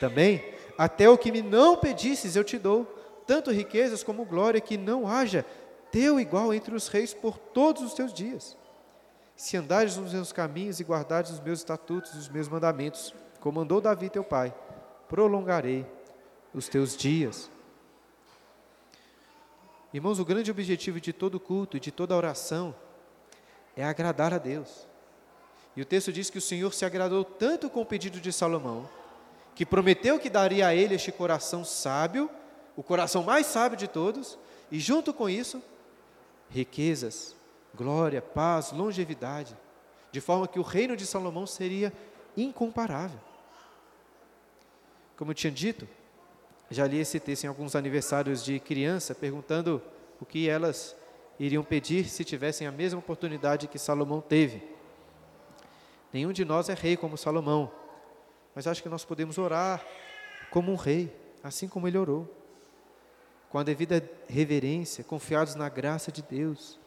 Também, 0.00 0.54
até 0.76 1.08
o 1.08 1.18
que 1.18 1.32
me 1.32 1.42
não 1.42 1.76
pedisses 1.76 2.36
eu 2.36 2.44
te 2.44 2.58
dou, 2.58 2.84
tanto 3.26 3.50
riquezas 3.50 4.02
como 4.02 4.24
glória, 4.24 4.60
que 4.60 4.76
não 4.76 5.06
haja 5.06 5.44
teu 5.90 6.18
igual 6.18 6.52
entre 6.52 6.74
os 6.74 6.88
reis 6.88 7.14
por 7.14 7.38
todos 7.38 7.82
os 7.82 7.94
teus 7.94 8.12
dias 8.12 8.56
se 9.36 9.56
andares 9.56 9.96
nos 9.96 10.12
meus 10.12 10.32
caminhos 10.32 10.80
e 10.80 10.84
guardares 10.84 11.30
os 11.30 11.40
meus 11.40 11.58
estatutos 11.60 12.14
os 12.14 12.28
meus 12.28 12.48
mandamentos, 12.48 13.14
como 13.40 13.60
mandou 13.60 13.80
Davi 13.80 14.08
teu 14.08 14.24
pai, 14.24 14.54
prolongarei 15.08 15.86
os 16.52 16.68
teus 16.68 16.96
dias. 16.96 17.50
Irmãos, 19.92 20.18
o 20.18 20.24
grande 20.24 20.50
objetivo 20.50 21.00
de 21.00 21.12
todo 21.12 21.38
culto 21.38 21.76
e 21.76 21.80
de 21.80 21.90
toda 21.90 22.16
oração 22.16 22.74
é 23.76 23.84
agradar 23.84 24.32
a 24.32 24.38
Deus. 24.38 24.86
E 25.76 25.82
o 25.82 25.84
texto 25.84 26.12
diz 26.12 26.30
que 26.30 26.38
o 26.38 26.42
Senhor 26.42 26.72
se 26.72 26.84
agradou 26.84 27.24
tanto 27.24 27.68
com 27.68 27.82
o 27.82 27.86
pedido 27.86 28.20
de 28.20 28.32
Salomão, 28.32 28.88
que 29.54 29.64
prometeu 29.64 30.18
que 30.18 30.28
daria 30.28 30.66
a 30.66 30.74
ele 30.74 30.94
este 30.94 31.12
coração 31.12 31.64
sábio, 31.64 32.28
o 32.76 32.82
coração 32.82 33.22
mais 33.22 33.46
sábio 33.46 33.78
de 33.78 33.86
todos, 33.86 34.38
e 34.70 34.80
junto 34.80 35.12
com 35.14 35.28
isso, 35.28 35.62
riquezas, 36.50 37.34
glória, 37.74 38.20
paz, 38.20 38.72
longevidade, 38.72 39.56
de 40.10 40.20
forma 40.20 40.48
que 40.48 40.58
o 40.58 40.62
reino 40.62 40.96
de 40.96 41.06
Salomão 41.06 41.46
seria 41.46 41.92
incomparável. 42.36 43.18
Como 45.16 45.30
eu 45.30 45.34
tinha 45.34 45.52
dito, 45.52 45.88
já 46.70 46.86
li 46.86 46.98
esse 46.98 47.20
texto 47.20 47.44
em 47.44 47.48
alguns 47.48 47.76
aniversários 47.76 48.44
de 48.44 48.58
criança, 48.58 49.14
perguntando 49.14 49.80
o 50.20 50.26
que 50.26 50.48
elas 50.48 50.96
iriam 51.38 51.62
pedir 51.62 52.08
se 52.08 52.24
tivessem 52.24 52.66
a 52.66 52.72
mesma 52.72 52.98
oportunidade 52.98 53.68
que 53.68 53.78
Salomão 53.78 54.20
teve. 54.20 54.62
Nenhum 56.12 56.32
de 56.32 56.44
nós 56.44 56.68
é 56.68 56.74
rei 56.74 56.96
como 56.96 57.16
Salomão, 57.16 57.70
mas 58.54 58.66
acho 58.66 58.82
que 58.82 58.88
nós 58.88 59.04
podemos 59.04 59.38
orar 59.38 59.84
como 60.50 60.72
um 60.72 60.76
rei, 60.76 61.14
assim 61.42 61.68
como 61.68 61.88
ele 61.88 61.98
orou, 61.98 62.32
com 63.50 63.58
a 63.58 63.62
devida 63.62 64.02
reverência, 64.28 65.04
confiados 65.04 65.54
na 65.54 65.68
graça 65.68 66.10
de 66.10 66.22
Deus, 66.22 66.78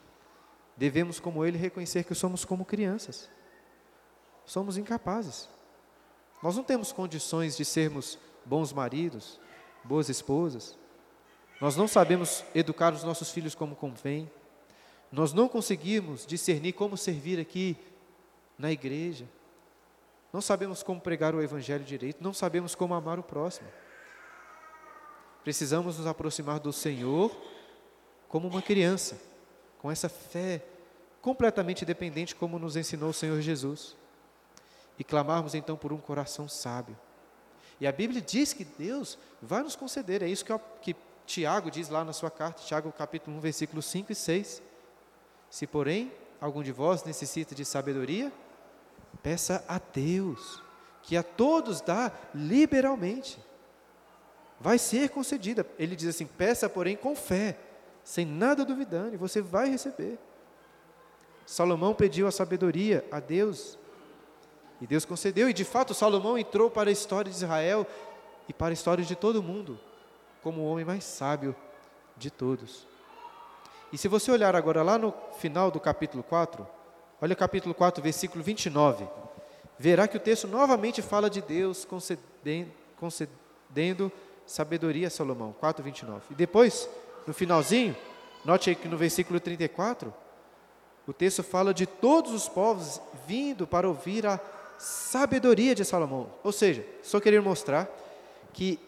devemos, 0.75 1.19
como 1.19 1.45
ele, 1.45 1.57
reconhecer 1.57 2.03
que 2.03 2.13
somos 2.13 2.45
como 2.45 2.65
crianças. 2.65 3.29
Somos 4.45 4.77
incapazes. 4.77 5.49
Nós 6.41 6.55
não 6.55 6.63
temos 6.63 6.91
condições 6.91 7.57
de 7.57 7.65
sermos 7.65 8.17
bons 8.45 8.71
maridos, 8.71 9.39
boas 9.83 10.07
esposas. 10.07 10.77
Nós 11.59 11.75
não 11.75 11.87
sabemos 11.87 12.43
educar 12.53 12.93
os 12.93 13.03
nossos 13.03 13.31
filhos 13.31 13.55
como 13.55 13.75
convém. 13.75 14.29
Nós 15.11 15.33
não 15.33 15.49
conseguimos 15.49 16.25
discernir 16.25 16.73
como 16.73 16.95
servir 16.95 17.39
aqui 17.39 17.75
na 18.57 18.71
igreja. 18.71 19.25
Não 20.31 20.41
sabemos 20.41 20.83
como 20.83 20.99
pregar 20.99 21.33
o 21.33 21.41
evangelho 21.41 21.83
direito, 21.83 22.23
não 22.23 22.33
sabemos 22.33 22.75
como 22.75 22.93
amar 22.93 23.17
o 23.17 23.23
próximo. 23.23 23.67
Precisamos 25.43 25.97
nos 25.97 26.07
aproximar 26.07 26.59
do 26.59 26.73
Senhor 26.73 27.31
como 28.27 28.47
uma 28.47 28.61
criança 28.61 29.17
com 29.79 29.89
essa 29.89 30.09
fé 30.09 30.63
completamente 31.21 31.85
dependente, 31.85 32.35
como 32.35 32.59
nos 32.59 32.75
ensinou 32.75 33.09
o 33.09 33.13
Senhor 33.13 33.39
Jesus. 33.41 33.95
E 34.99 35.03
clamarmos 35.03 35.53
então 35.55 35.77
por 35.77 35.93
um 35.93 35.97
coração 35.97 36.47
sábio. 36.47 36.97
E 37.79 37.85
a 37.87 37.91
Bíblia 37.91 38.21
diz 38.21 38.53
que 38.53 38.65
Deus 38.65 39.17
vai 39.41 39.61
nos 39.61 39.75
conceder, 39.75 40.23
é 40.23 40.27
isso 40.27 40.43
que, 40.43 40.53
que 40.81 40.95
Tiago 41.25 41.69
diz 41.69 41.89
lá 41.89 42.03
na 42.03 42.13
sua 42.13 42.31
carta, 42.31 42.63
Tiago 42.63 42.91
capítulo 42.91 43.37
1, 43.37 43.39
versículos 43.39 43.85
5 43.85 44.11
e 44.11 44.15
6. 44.15 44.61
Se, 45.49 45.67
porém, 45.67 46.11
algum 46.41 46.63
de 46.63 46.71
vós 46.71 47.03
necessita 47.03 47.53
de 47.53 47.63
sabedoria, 47.63 48.31
peça 49.27 49.61
a 49.67 49.77
Deus, 49.93 50.63
que 51.03 51.17
a 51.17 51.21
todos 51.21 51.81
dá 51.81 52.13
liberalmente. 52.33 53.37
Vai 54.57 54.77
ser 54.77 55.09
concedida. 55.09 55.67
Ele 55.77 55.97
diz 55.97 56.07
assim: 56.07 56.25
peça, 56.25 56.69
porém, 56.69 56.95
com 56.95 57.13
fé, 57.13 57.59
sem 58.05 58.25
nada 58.25 58.63
duvidando, 58.63 59.15
e 59.15 59.17
você 59.17 59.41
vai 59.41 59.69
receber. 59.69 60.17
Salomão 61.45 61.93
pediu 61.93 62.25
a 62.25 62.31
sabedoria 62.31 63.05
a 63.11 63.19
Deus, 63.19 63.77
e 64.79 64.87
Deus 64.87 65.03
concedeu, 65.03 65.49
e 65.49 65.53
de 65.53 65.65
fato 65.65 65.93
Salomão 65.93 66.37
entrou 66.37 66.71
para 66.71 66.89
a 66.89 66.93
história 66.93 67.29
de 67.29 67.35
Israel 67.35 67.85
e 68.47 68.53
para 68.53 68.69
a 68.69 68.73
história 68.73 69.03
de 69.03 69.13
todo 69.13 69.43
mundo, 69.43 69.77
como 70.41 70.61
o 70.61 70.71
homem 70.71 70.85
mais 70.85 71.03
sábio 71.03 71.53
de 72.15 72.31
todos. 72.31 72.87
E 73.91 73.97
se 73.97 74.07
você 74.07 74.31
olhar 74.31 74.55
agora 74.55 74.81
lá 74.83 74.97
no 74.97 75.13
final 75.37 75.69
do 75.69 75.81
capítulo 75.81 76.23
4, 76.23 76.76
olha 77.21 77.33
o 77.33 77.37
capítulo 77.37 77.73
4, 77.73 78.01
versículo 78.01 78.43
29, 78.43 79.07
verá 79.77 80.07
que 80.07 80.17
o 80.17 80.19
texto 80.19 80.47
novamente 80.47 81.01
fala 81.01 81.29
de 81.29 81.41
Deus 81.41 81.85
concedendo, 81.85 82.71
concedendo 82.99 84.11
sabedoria 84.45 85.07
a 85.07 85.11
Salomão, 85.11 85.53
4, 85.59 85.83
29. 85.83 86.21
E 86.31 86.35
depois, 86.35 86.89
no 87.25 87.33
finalzinho, 87.33 87.95
note 88.45 88.69
aí 88.69 88.75
que 88.75 88.87
no 88.87 88.97
versículo 88.97 89.39
34, 89.39 90.13
o 91.05 91.13
texto 91.13 91.43
fala 91.43 91.73
de 91.73 91.85
todos 91.85 92.33
os 92.33 92.49
povos 92.49 93.01
vindo 93.25 93.65
para 93.65 93.87
ouvir 93.87 94.25
a 94.25 94.39
sabedoria 94.77 95.73
de 95.73 95.85
Salomão. 95.85 96.29
Ou 96.43 96.51
seja, 96.51 96.85
só 97.01 97.19
querer 97.19 97.41
mostrar 97.41 97.89
que 98.53 98.79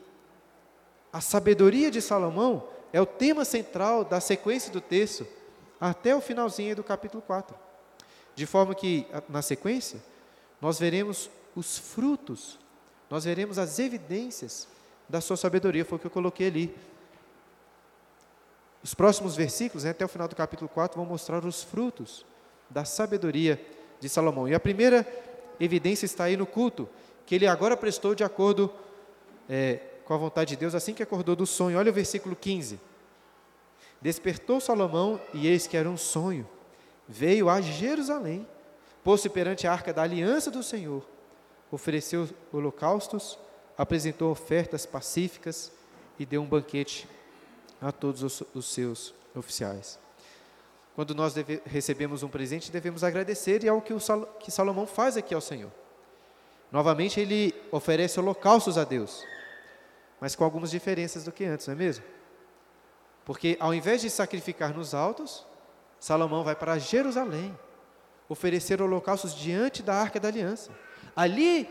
a 1.11 1.21
sabedoria 1.21 1.89
de 1.89 2.01
Salomão 2.01 2.67
é 2.91 3.01
o 3.01 3.05
tema 3.05 3.45
central 3.45 4.03
da 4.03 4.19
sequência 4.19 4.71
do 4.71 4.81
texto 4.81 5.25
até 5.79 6.15
o 6.15 6.21
finalzinho 6.21 6.75
do 6.75 6.83
capítulo 6.83 7.23
4. 7.25 7.55
De 8.39 8.45
forma 8.45 8.73
que, 8.73 9.05
na 9.27 9.41
sequência, 9.41 9.99
nós 10.61 10.79
veremos 10.79 11.29
os 11.53 11.77
frutos, 11.77 12.57
nós 13.09 13.25
veremos 13.25 13.59
as 13.59 13.79
evidências 13.79 14.65
da 15.09 15.19
sua 15.19 15.35
sabedoria, 15.35 15.83
foi 15.83 15.97
o 15.97 15.99
que 15.99 16.07
eu 16.07 16.11
coloquei 16.11 16.47
ali. 16.47 16.75
Os 18.81 18.93
próximos 18.93 19.35
versículos, 19.35 19.83
né, 19.83 19.89
até 19.89 20.05
o 20.05 20.07
final 20.07 20.25
do 20.25 20.37
capítulo 20.37 20.69
4, 20.69 20.95
vão 20.95 21.05
mostrar 21.05 21.43
os 21.43 21.63
frutos 21.63 22.25
da 22.69 22.85
sabedoria 22.85 23.61
de 23.99 24.07
Salomão. 24.07 24.47
E 24.47 24.55
a 24.55 24.59
primeira 24.59 25.05
evidência 25.59 26.05
está 26.05 26.23
aí 26.23 26.37
no 26.37 26.45
culto, 26.45 26.87
que 27.25 27.35
ele 27.35 27.45
agora 27.45 27.75
prestou 27.75 28.15
de 28.15 28.23
acordo 28.23 28.71
é, 29.49 29.81
com 30.05 30.13
a 30.13 30.17
vontade 30.17 30.51
de 30.51 30.55
Deus, 30.55 30.73
assim 30.73 30.93
que 30.93 31.03
acordou 31.03 31.35
do 31.35 31.45
sonho. 31.45 31.77
Olha 31.77 31.91
o 31.91 31.93
versículo 31.93 32.37
15. 32.37 32.79
Despertou 34.01 34.61
Salomão, 34.61 35.19
e 35.33 35.45
eis 35.45 35.67
que 35.67 35.75
era 35.75 35.89
um 35.89 35.97
sonho. 35.97 36.47
Veio 37.11 37.49
a 37.49 37.59
Jerusalém, 37.59 38.47
pôs-se 39.03 39.27
perante 39.27 39.65
a 39.65 39.71
arca 39.71 39.91
da 39.91 40.03
aliança 40.03 40.51
do 40.51 40.61
Senhor, 40.61 41.03
ofereceu 41.71 42.29
holocaustos, 42.53 43.35
apresentou 43.75 44.29
ofertas 44.29 44.85
pacíficas 44.85 45.71
e 46.19 46.25
deu 46.25 46.43
um 46.43 46.45
banquete 46.45 47.09
a 47.81 47.91
todos 47.91 48.21
os, 48.21 48.43
os 48.53 48.71
seus 48.71 49.11
oficiais. 49.35 49.97
Quando 50.95 51.15
nós 51.15 51.33
deve, 51.33 51.59
recebemos 51.65 52.21
um 52.21 52.29
presente, 52.29 52.71
devemos 52.71 53.03
agradecer, 53.03 53.63
e 53.63 53.67
é 53.67 53.73
o 53.73 53.81
que, 53.81 53.93
o 53.93 53.99
Sal, 53.99 54.25
que 54.39 54.51
Salomão 54.51 54.85
faz 54.85 55.17
aqui 55.17 55.33
ao 55.33 55.41
Senhor. 55.41 55.71
Novamente, 56.71 57.19
ele 57.19 57.55
oferece 57.71 58.19
holocaustos 58.19 58.77
a 58.77 58.83
Deus, 58.83 59.25
mas 60.21 60.35
com 60.35 60.43
algumas 60.43 60.69
diferenças 60.69 61.23
do 61.23 61.31
que 61.31 61.43
antes, 61.43 61.65
não 61.65 61.73
é 61.73 61.77
mesmo? 61.77 62.05
Porque 63.25 63.57
ao 63.59 63.73
invés 63.73 64.01
de 64.01 64.11
sacrificar 64.11 64.75
nos 64.75 64.93
altos, 64.93 65.43
Salomão 65.99 66.43
vai 66.43 66.55
para 66.55 66.77
Jerusalém 66.77 67.57
oferecer 68.27 68.81
holocaustos 68.81 69.35
diante 69.35 69.83
da 69.83 69.95
arca 69.95 70.19
da 70.19 70.27
aliança. 70.27 70.71
Ali 71.15 71.69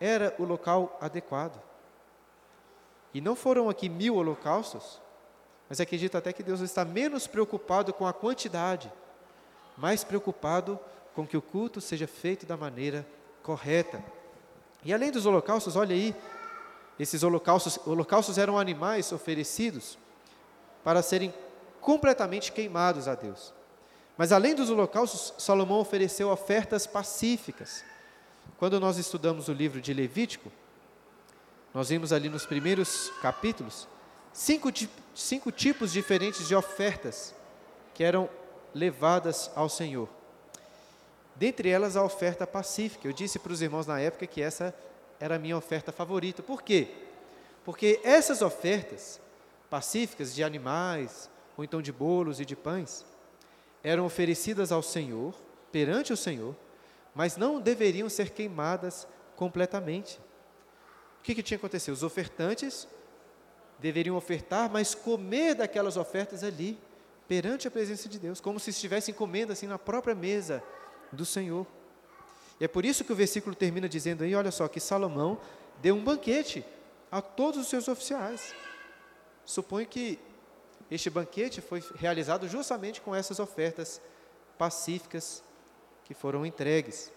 era 0.00 0.34
o 0.38 0.44
local 0.44 0.98
adequado. 1.00 1.60
E 3.12 3.20
não 3.20 3.36
foram 3.36 3.68
aqui 3.68 3.88
mil 3.88 4.16
holocaustos, 4.16 5.00
mas 5.68 5.80
acredito 5.80 6.16
até 6.18 6.32
que 6.32 6.42
Deus 6.42 6.60
está 6.60 6.84
menos 6.84 7.26
preocupado 7.26 7.92
com 7.92 8.06
a 8.06 8.12
quantidade, 8.12 8.92
mais 9.76 10.02
preocupado 10.02 10.78
com 11.14 11.26
que 11.26 11.36
o 11.36 11.42
culto 11.42 11.80
seja 11.80 12.08
feito 12.08 12.44
da 12.44 12.56
maneira 12.56 13.06
correta. 13.42 14.02
E 14.84 14.92
além 14.92 15.12
dos 15.12 15.26
holocaustos, 15.26 15.76
olha 15.76 15.94
aí, 15.94 16.14
esses 16.98 17.22
holocaustos, 17.22 17.78
holocaustos 17.86 18.36
eram 18.36 18.58
animais 18.58 19.12
oferecidos 19.12 19.96
para 20.82 21.02
serem 21.02 21.32
completamente 21.84 22.50
queimados 22.50 23.06
a 23.06 23.14
Deus. 23.14 23.52
Mas 24.16 24.32
além 24.32 24.54
dos 24.54 24.70
holocaustos, 24.70 25.34
Salomão 25.38 25.78
ofereceu 25.78 26.30
ofertas 26.30 26.86
pacíficas. 26.86 27.84
Quando 28.58 28.80
nós 28.80 28.96
estudamos 28.96 29.48
o 29.48 29.52
livro 29.52 29.80
de 29.80 29.92
Levítico, 29.92 30.50
nós 31.74 31.90
vimos 31.90 32.12
ali 32.12 32.28
nos 32.28 32.46
primeiros 32.46 33.10
capítulos 33.20 33.86
cinco, 34.32 34.70
cinco 35.14 35.52
tipos 35.52 35.92
diferentes 35.92 36.48
de 36.48 36.54
ofertas 36.54 37.34
que 37.92 38.02
eram 38.02 38.30
levadas 38.74 39.50
ao 39.54 39.68
Senhor. 39.68 40.08
Dentre 41.36 41.68
elas, 41.68 41.96
a 41.96 42.02
oferta 42.02 42.46
pacífica. 42.46 43.06
Eu 43.06 43.12
disse 43.12 43.38
para 43.38 43.52
os 43.52 43.60
irmãos 43.60 43.86
na 43.86 44.00
época 44.00 44.26
que 44.26 44.40
essa 44.40 44.74
era 45.20 45.36
a 45.36 45.38
minha 45.38 45.56
oferta 45.56 45.92
favorita. 45.92 46.42
Por 46.42 46.62
quê? 46.62 46.88
Porque 47.64 48.00
essas 48.04 48.40
ofertas 48.40 49.20
pacíficas 49.68 50.34
de 50.34 50.44
animais, 50.44 51.28
ou 51.56 51.64
então 51.64 51.80
de 51.80 51.92
bolos 51.92 52.40
e 52.40 52.44
de 52.44 52.56
pães, 52.56 53.04
eram 53.82 54.06
oferecidas 54.06 54.72
ao 54.72 54.82
Senhor, 54.82 55.34
perante 55.70 56.12
o 56.12 56.16
Senhor, 56.16 56.56
mas 57.14 57.36
não 57.36 57.60
deveriam 57.60 58.08
ser 58.08 58.30
queimadas 58.30 59.06
completamente. 59.36 60.18
O 61.20 61.22
que, 61.22 61.34
que 61.34 61.42
tinha 61.42 61.58
acontecido? 61.58 61.94
Os 61.94 62.02
ofertantes 62.02 62.88
deveriam 63.78 64.16
ofertar, 64.16 64.70
mas 64.70 64.94
comer 64.94 65.54
daquelas 65.54 65.96
ofertas 65.96 66.42
ali, 66.42 66.78
perante 67.26 67.66
a 67.66 67.70
presença 67.70 68.08
de 68.08 68.18
Deus, 68.18 68.40
como 68.40 68.60
se 68.60 68.70
estivessem 68.70 69.14
comendo 69.14 69.52
assim 69.52 69.66
na 69.66 69.78
própria 69.78 70.14
mesa 70.14 70.62
do 71.12 71.24
Senhor. 71.24 71.66
E 72.60 72.64
é 72.64 72.68
por 72.68 72.84
isso 72.84 73.04
que 73.04 73.12
o 73.12 73.16
versículo 73.16 73.54
termina 73.54 73.88
dizendo 73.88 74.24
aí, 74.24 74.34
olha 74.34 74.50
só, 74.50 74.68
que 74.68 74.80
Salomão 74.80 75.40
deu 75.80 75.94
um 75.94 76.04
banquete 76.04 76.64
a 77.10 77.20
todos 77.20 77.60
os 77.60 77.68
seus 77.68 77.88
oficiais. 77.88 78.54
Suponho 79.44 79.86
que 79.86 80.18
este 80.90 81.08
banquete 81.10 81.60
foi 81.60 81.82
realizado 81.96 82.48
justamente 82.48 83.00
com 83.00 83.14
essas 83.14 83.38
ofertas 83.38 84.00
pacíficas 84.58 85.42
que 86.04 86.14
foram 86.14 86.44
entregues. 86.44 87.10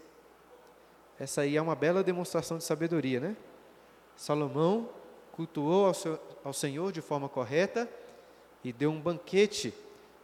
Essa 1.19 1.41
aí 1.41 1.57
é 1.57 1.61
uma 1.61 1.75
bela 1.75 2.03
demonstração 2.03 2.57
de 2.57 2.63
sabedoria, 2.63 3.19
né? 3.19 3.35
Salomão 4.15 4.89
cultuou 5.31 5.85
ao, 5.85 5.93
seu, 5.93 6.19
ao 6.43 6.53
Senhor 6.53 6.91
de 6.91 7.01
forma 7.01 7.29
correta 7.29 7.89
e 8.63 8.71
deu 8.71 8.89
um 8.89 8.99
banquete 8.99 9.73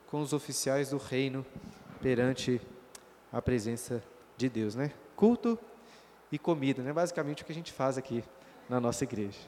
com 0.08 0.22
os 0.22 0.34
oficiais 0.34 0.90
do 0.90 0.98
reino 0.98 1.46
perante 2.02 2.62
a 3.32 3.42
presença 3.42 4.04
de 4.38 4.50
Deus, 4.50 4.76
né? 4.76 4.92
Culto 5.16 5.58
e 6.32 6.40
comida, 6.40 6.82
né? 6.82 6.94
Basicamente 6.94 7.44
o 7.44 7.46
que 7.46 7.52
a 7.52 7.56
gente 7.56 7.72
faz 7.72 7.98
aqui 7.98 8.24
na 8.70 8.80
nossa 8.80 9.04
igreja. 9.04 9.40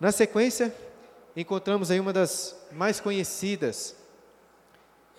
Na 0.00 0.12
sequência, 0.12 0.74
encontramos 1.40 1.90
aí 1.90 2.00
uma 2.00 2.12
das 2.12 2.56
mais 2.72 3.00
conhecidas 3.00 3.94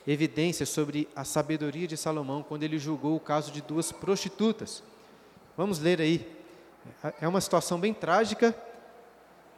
evidências 0.05 0.67
sobre 0.67 1.08
a 1.15 1.23
sabedoria 1.23 1.88
de 1.88 1.95
Salomão 1.95 2.43
quando 2.43 2.63
ele 2.63 2.77
julgou 2.77 3.15
o 3.15 3.19
caso 3.19 3.51
de 3.51 3.62
duas 3.62 3.91
prostitutas. 3.91 4.84
Vamos 5.55 5.79
ler 5.79 6.01
aí. 6.01 6.29
É 7.21 7.27
uma 7.27 7.39
situação 7.39 7.79
bem 7.79 7.93
trágica, 7.93 8.55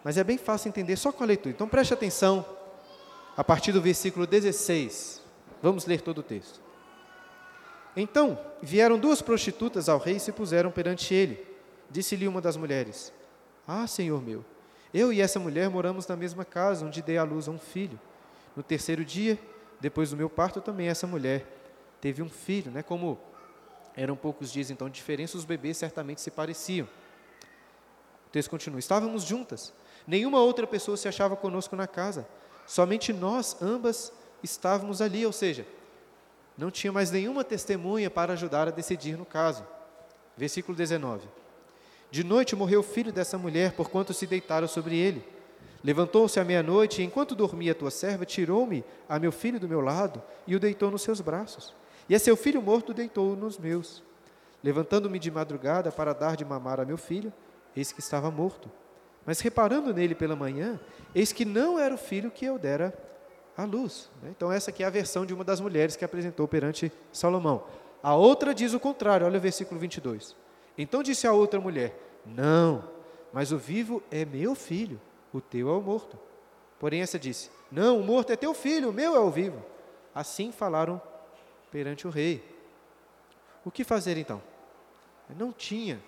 mas 0.04 0.18
é 0.18 0.24
bem 0.24 0.38
fácil 0.38 0.70
entender 0.70 0.98
só 0.98 1.12
com 1.12 1.24
a 1.24 1.28
leitura. 1.28 1.56
Então 1.56 1.68
preste 1.68 1.94
atenção 1.94 2.46
a 3.36 3.44
partir 3.44 3.72
do 3.72 3.82
versículo 3.82 4.28
16. 4.28 5.22
Vamos 5.64 5.86
ler 5.86 6.02
todo 6.02 6.20
o 6.20 6.24
texto. 6.24 6.60
Então 7.96 8.38
vieram 8.62 9.00
duas 9.00 9.22
prostitutas 9.22 9.90
ao 9.90 9.98
rei 9.98 10.18
e 10.18 10.20
se 10.20 10.32
puseram 10.32 10.72
perante 10.72 11.14
ele. 11.14 11.44
Disse-lhe 11.90 12.28
uma 12.28 12.42
das 12.42 12.56
mulheres: 12.56 13.12
Ah, 13.68 13.88
senhor 13.88 14.22
meu, 14.22 14.46
eu 14.94 15.14
e 15.14 15.22
essa 15.22 15.40
mulher 15.40 15.70
moramos 15.70 16.06
na 16.08 16.16
mesma 16.16 16.44
casa, 16.44 16.86
onde 16.86 17.02
dei 17.02 17.18
à 17.18 17.24
luz 17.24 17.48
a 17.48 17.52
um 17.52 17.60
filho. 17.60 18.00
No 18.56 18.62
terceiro 18.62 19.06
dia, 19.06 19.40
depois 19.80 20.10
do 20.10 20.18
meu 20.18 20.30
parto, 20.30 20.60
também 20.60 20.88
essa 20.88 21.08
mulher 21.08 21.46
teve 22.02 22.22
um 22.22 22.30
filho, 22.30 22.72
né? 22.72 22.84
Como 22.84 23.18
eram 23.96 24.16
poucos 24.16 24.52
dias 24.52 24.70
então 24.70 24.90
de 24.90 24.96
diferença, 24.96 25.38
os 25.38 25.46
bebês 25.46 25.78
certamente 25.78 26.22
se 26.22 26.32
pareciam. 26.32 26.88
O 28.28 28.30
texto 28.32 28.50
continua: 28.50 28.80
Estávamos 28.80 29.24
juntas. 29.24 29.74
Nenhuma 30.06 30.40
outra 30.40 30.66
pessoa 30.66 30.98
se 30.98 31.08
achava 31.08 31.36
conosco 31.36 31.76
na 31.76 31.88
casa. 31.88 32.28
Somente 32.66 33.14
nós, 33.14 33.62
ambas, 33.62 34.12
estávamos 34.42 35.02
ali, 35.02 35.26
ou 35.26 35.32
seja, 35.32 35.66
não 36.58 36.72
tinha 36.72 36.92
mais 36.92 37.12
nenhuma 37.12 37.44
testemunha 37.44 38.10
para 38.10 38.34
ajudar 38.34 38.68
a 38.68 38.72
decidir 38.72 39.18
no 39.18 39.26
caso. 39.26 39.66
Versículo 40.36 40.76
19. 40.76 41.28
De 42.12 42.26
noite 42.26 42.58
morreu 42.58 42.82
o 42.82 42.84
filho 42.84 43.12
dessa 43.12 43.38
mulher, 43.38 43.72
porquanto 43.72 44.14
se 44.14 44.28
deitaram 44.28 44.68
sobre 44.68 44.98
ele. 44.98 45.24
Levantou-se 45.82 46.38
à 46.40 46.44
meia-noite, 46.44 47.02
e 47.02 47.06
enquanto 47.06 47.34
dormia 47.34 47.72
a 47.72 47.76
tua 47.76 47.90
serva, 47.90 48.26
tirou-me 48.26 48.84
a 49.08 49.18
meu 49.18 49.32
filho 49.32 49.58
do 49.58 49.68
meu 49.68 49.80
lado 49.80 50.22
e 50.46 50.54
o 50.54 50.60
deitou 50.60 50.92
nos 50.92 51.02
seus 51.02 51.22
braços. 51.22 51.74
E 52.10 52.14
a 52.14 52.20
seu 52.20 52.36
filho 52.36 52.62
morto 52.62 52.94
deitou-o 52.94 53.38
nos 53.38 53.58
meus. 53.58 54.04
Levantando-me 54.62 55.18
de 55.18 55.32
madrugada 55.32 55.90
para 55.90 56.14
dar 56.14 56.36
de 56.36 56.44
mamar 56.44 56.82
a 56.82 56.86
meu 56.86 56.98
filho, 56.98 57.32
eis 57.76 57.94
que 57.94 58.02
estava 58.02 58.30
morto. 58.30 58.70
Mas 59.26 59.40
reparando 59.40 59.94
nele 59.94 60.14
pela 60.14 60.36
manhã, 60.36 60.80
eis 61.16 61.32
que 61.32 61.46
não 61.46 61.80
era 61.80 61.96
o 61.96 61.98
filho 61.98 62.30
que 62.30 62.44
eu 62.44 62.60
dera 62.60 62.94
à 63.56 63.64
luz. 63.64 64.12
Então, 64.26 64.52
essa 64.52 64.70
aqui 64.70 64.84
é 64.84 64.86
a 64.86 64.90
versão 64.90 65.26
de 65.26 65.34
uma 65.34 65.46
das 65.46 65.62
mulheres 65.62 65.96
que 65.96 66.04
apresentou 66.04 66.46
perante 66.46 66.92
Salomão. 67.12 67.64
A 68.04 68.16
outra 68.16 68.54
diz 68.54 68.74
o 68.74 68.80
contrário, 68.80 69.26
olha 69.26 69.38
o 69.38 69.42
versículo 69.42 69.80
22. 69.80 70.41
Então 70.82 71.04
disse 71.04 71.28
a 71.28 71.32
outra 71.32 71.60
mulher: 71.60 71.96
Não, 72.26 72.84
mas 73.32 73.52
o 73.52 73.58
vivo 73.58 74.02
é 74.10 74.26
meu 74.26 74.56
filho, 74.56 75.00
o 75.32 75.40
teu 75.40 75.70
é 75.70 75.72
o 75.74 75.80
morto. 75.80 76.18
Porém, 76.80 77.02
essa 77.02 77.20
disse: 77.20 77.52
Não, 77.72 78.00
o 78.00 78.04
morto 78.04 78.32
é 78.32 78.36
teu 78.36 78.52
filho, 78.52 78.90
o 78.90 78.94
meu 78.94 79.16
é 79.16 79.20
o 79.20 79.30
vivo. 79.30 79.64
Assim 80.14 80.52
falaram 80.52 81.00
perante 81.70 82.08
o 82.08 82.10
rei. 82.10 82.44
O 83.64 83.70
que 83.70 83.84
fazer 83.84 84.18
então? 84.18 84.42
Não 85.38 85.54
tinha 85.54 86.02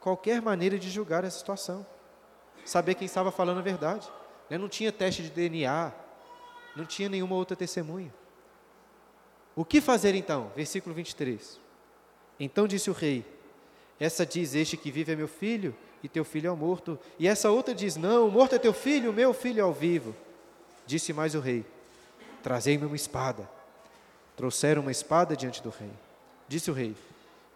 qualquer 0.00 0.42
maneira 0.42 0.76
de 0.76 0.90
julgar 0.90 1.22
essa 1.22 1.38
situação, 1.38 1.86
saber 2.64 2.96
quem 2.96 3.06
estava 3.06 3.30
falando 3.30 3.58
a 3.58 3.62
verdade. 3.62 4.10
Né? 4.50 4.58
Não 4.58 4.68
tinha 4.68 4.90
teste 4.90 5.22
de 5.22 5.30
DNA, 5.30 5.92
não 6.74 6.84
tinha 6.84 7.08
nenhuma 7.08 7.36
outra 7.36 7.56
testemunha. 7.56 8.12
O 9.54 9.64
que 9.64 9.80
fazer 9.80 10.16
então? 10.16 10.50
Versículo 10.56 10.96
23. 10.96 11.60
Então 12.40 12.66
disse 12.66 12.90
o 12.90 12.92
rei: 12.92 13.24
essa 14.00 14.24
diz: 14.24 14.54
Este 14.54 14.78
que 14.78 14.90
vive 14.90 15.12
é 15.12 15.16
meu 15.16 15.28
filho, 15.28 15.76
e 16.02 16.08
teu 16.08 16.24
filho 16.24 16.48
é 16.48 16.50
o 16.50 16.56
morto. 16.56 16.98
E 17.18 17.28
essa 17.28 17.50
outra 17.50 17.74
diz: 17.74 17.96
Não, 17.96 18.26
o 18.26 18.32
morto 18.32 18.54
é 18.54 18.58
teu 18.58 18.72
filho, 18.72 19.10
o 19.10 19.12
meu 19.12 19.34
filho 19.34 19.60
é 19.60 19.64
o 19.64 19.72
vivo. 19.72 20.16
Disse 20.86 21.12
mais 21.12 21.34
o 21.34 21.40
rei: 21.40 21.64
Trazei-me 22.42 22.86
uma 22.86 22.96
espada. 22.96 23.48
Trouxeram 24.34 24.80
uma 24.80 24.90
espada 24.90 25.36
diante 25.36 25.62
do 25.62 25.68
rei. 25.68 25.90
Disse 26.48 26.70
o 26.70 26.74
rei: 26.74 26.96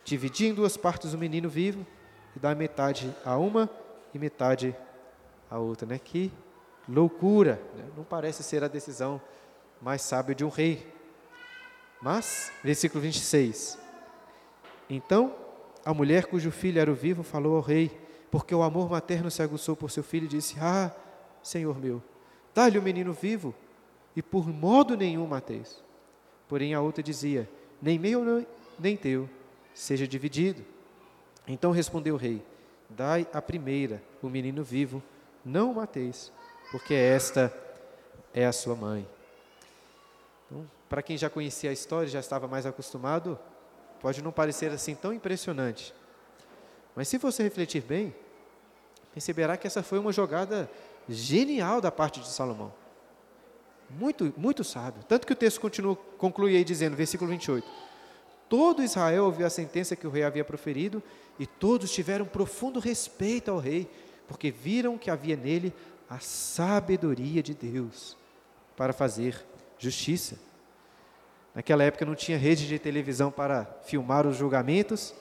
Dividi 0.04 0.48
em 0.48 0.54
duas 0.54 0.76
partes 0.76 1.14
o 1.14 1.18
menino 1.18 1.48
vivo, 1.48 1.84
e 2.36 2.38
dá 2.38 2.54
metade 2.54 3.10
a 3.24 3.38
uma 3.38 3.70
e 4.12 4.18
metade 4.18 4.76
a 5.50 5.58
outra. 5.58 5.86
Né? 5.86 5.98
Que 5.98 6.30
loucura! 6.86 7.58
Né? 7.74 7.84
Não 7.96 8.04
parece 8.04 8.42
ser 8.42 8.62
a 8.62 8.68
decisão 8.68 9.18
mais 9.80 10.02
sábia 10.02 10.34
de 10.34 10.44
um 10.44 10.50
rei. 10.50 10.86
Mas, 12.02 12.52
versículo 12.62 13.00
26. 13.00 13.78
Então 14.90 15.43
a 15.84 15.92
mulher 15.92 16.26
cujo 16.26 16.50
filho 16.50 16.80
era 16.80 16.90
o 16.90 16.94
vivo 16.94 17.22
falou 17.22 17.56
ao 17.56 17.62
rei, 17.62 17.90
porque 18.30 18.54
o 18.54 18.62
amor 18.62 18.90
materno 18.90 19.30
se 19.30 19.42
aguçou 19.42 19.76
por 19.76 19.90
seu 19.90 20.02
filho 20.02 20.24
e 20.24 20.28
disse: 20.28 20.56
Ah, 20.60 20.90
Senhor 21.42 21.78
meu, 21.78 22.02
dá-lhe 22.54 22.78
o 22.78 22.82
menino 22.82 23.12
vivo, 23.12 23.54
e 24.16 24.22
por 24.22 24.48
modo 24.48 24.96
nenhum 24.96 25.26
mateis. 25.26 25.82
Porém 26.48 26.74
a 26.74 26.80
outra 26.80 27.02
dizia: 27.02 27.48
Nem 27.80 27.98
meu 27.98 28.44
nem 28.78 28.96
teu 28.96 29.28
seja 29.74 30.06
dividido. 30.06 30.64
Então 31.46 31.70
respondeu 31.70 32.14
o 32.14 32.18
rei: 32.18 32.42
Dai 32.88 33.26
a 33.32 33.42
primeira 33.42 34.02
o 34.22 34.28
menino 34.28 34.64
vivo, 34.64 35.02
não 35.44 35.72
o 35.72 35.74
mateis, 35.74 36.32
porque 36.70 36.94
esta 36.94 37.52
é 38.32 38.46
a 38.46 38.52
sua 38.52 38.74
mãe. 38.74 39.06
Então, 40.46 40.68
para 40.88 41.02
quem 41.02 41.16
já 41.16 41.28
conhecia 41.28 41.70
a 41.70 41.72
história, 41.72 42.08
já 42.08 42.20
estava 42.20 42.48
mais 42.48 42.66
acostumado, 42.66 43.38
pode 44.04 44.20
não 44.20 44.30
parecer 44.30 44.70
assim 44.70 44.94
tão 44.94 45.14
impressionante. 45.14 45.94
Mas 46.94 47.08
se 47.08 47.16
você 47.16 47.42
refletir 47.42 47.82
bem, 47.82 48.14
perceberá 49.14 49.56
que 49.56 49.66
essa 49.66 49.82
foi 49.82 49.98
uma 49.98 50.12
jogada 50.12 50.70
genial 51.08 51.80
da 51.80 51.90
parte 51.90 52.20
de 52.20 52.28
Salomão. 52.28 52.70
Muito, 53.88 54.30
muito 54.36 54.62
sábio. 54.62 55.02
Tanto 55.08 55.26
que 55.26 55.32
o 55.32 55.36
texto 55.36 55.58
continua, 55.58 55.96
conclui 56.18 56.54
aí 56.54 56.62
dizendo, 56.62 56.94
versículo 56.94 57.30
28. 57.30 57.66
Todo 58.46 58.82
Israel 58.82 59.24
ouviu 59.24 59.46
a 59.46 59.50
sentença 59.50 59.96
que 59.96 60.06
o 60.06 60.10
rei 60.10 60.22
havia 60.22 60.44
proferido 60.44 61.02
e 61.38 61.46
todos 61.46 61.90
tiveram 61.90 62.26
profundo 62.26 62.80
respeito 62.80 63.50
ao 63.50 63.58
rei, 63.58 63.90
porque 64.28 64.50
viram 64.50 64.98
que 64.98 65.10
havia 65.10 65.34
nele 65.34 65.72
a 66.10 66.18
sabedoria 66.18 67.42
de 67.42 67.54
Deus 67.54 68.18
para 68.76 68.92
fazer 68.92 69.46
justiça. 69.78 70.38
Naquela 71.54 71.84
época 71.84 72.04
não 72.04 72.14
tinha 72.14 72.36
rede 72.36 72.66
de 72.66 72.78
televisão 72.78 73.30
para 73.30 73.64
filmar 73.84 74.26
os 74.26 74.36
julgamentos, 74.36 75.14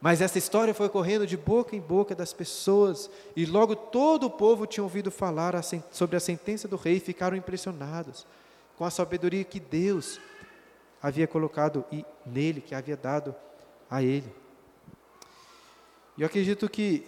mas 0.00 0.20
essa 0.20 0.38
história 0.38 0.72
foi 0.72 0.88
correndo 0.88 1.26
de 1.26 1.36
boca 1.36 1.74
em 1.74 1.80
boca 1.80 2.14
das 2.14 2.32
pessoas, 2.32 3.10
e 3.34 3.44
logo 3.44 3.74
todo 3.74 4.24
o 4.24 4.30
povo 4.30 4.66
tinha 4.66 4.84
ouvido 4.84 5.10
falar 5.10 5.54
sobre 5.90 6.16
a 6.16 6.20
sentença 6.20 6.68
do 6.68 6.76
rei 6.76 6.96
e 6.96 7.00
ficaram 7.00 7.36
impressionados 7.36 8.24
com 8.78 8.84
a 8.84 8.90
sabedoria 8.90 9.44
que 9.44 9.60
Deus 9.60 10.20
havia 11.02 11.26
colocado 11.26 11.84
nele, 12.24 12.60
que 12.60 12.74
havia 12.74 12.96
dado 12.96 13.34
a 13.90 14.02
ele. 14.02 14.32
E 16.16 16.22
eu 16.22 16.26
acredito 16.26 16.68
que 16.68 17.06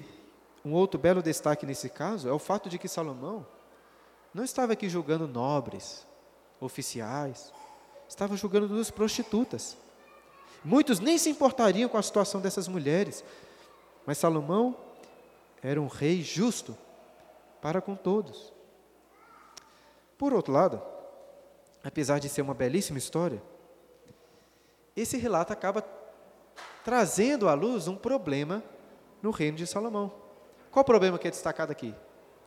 um 0.64 0.72
outro 0.72 0.98
belo 0.98 1.22
destaque 1.22 1.64
nesse 1.64 1.88
caso 1.88 2.28
é 2.28 2.32
o 2.32 2.38
fato 2.38 2.68
de 2.68 2.78
que 2.78 2.88
Salomão 2.88 3.46
não 4.34 4.44
estava 4.44 4.72
aqui 4.72 4.88
julgando 4.88 5.26
nobres, 5.26 6.06
oficiais, 6.60 7.52
estava 8.12 8.36
julgando 8.36 8.68
duas 8.68 8.90
prostitutas. 8.90 9.74
Muitos 10.62 11.00
nem 11.00 11.16
se 11.16 11.30
importariam 11.30 11.88
com 11.88 11.96
a 11.96 12.02
situação 12.02 12.42
dessas 12.42 12.68
mulheres, 12.68 13.24
mas 14.04 14.18
Salomão 14.18 14.76
era 15.62 15.80
um 15.80 15.86
rei 15.86 16.22
justo 16.22 16.76
para 17.62 17.80
com 17.80 17.96
todos. 17.96 18.52
Por 20.18 20.34
outro 20.34 20.52
lado, 20.52 20.80
apesar 21.82 22.18
de 22.18 22.28
ser 22.28 22.42
uma 22.42 22.52
belíssima 22.52 22.98
história, 22.98 23.42
esse 24.94 25.16
relato 25.16 25.54
acaba 25.54 25.82
trazendo 26.84 27.48
à 27.48 27.54
luz 27.54 27.88
um 27.88 27.96
problema 27.96 28.62
no 29.22 29.30
reino 29.30 29.56
de 29.56 29.66
Salomão. 29.66 30.12
Qual 30.70 30.82
o 30.82 30.86
problema 30.86 31.18
que 31.18 31.28
é 31.28 31.30
destacado 31.30 31.72
aqui? 31.72 31.94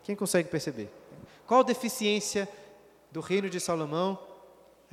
Quem 0.03 0.15
consegue 0.15 0.47
perceber? 0.47 0.91
Qual 1.47 1.63
deficiência 1.63 2.47
do 3.11 3.19
reino 3.19 3.49
de 3.49 3.59
Salomão 3.59 4.34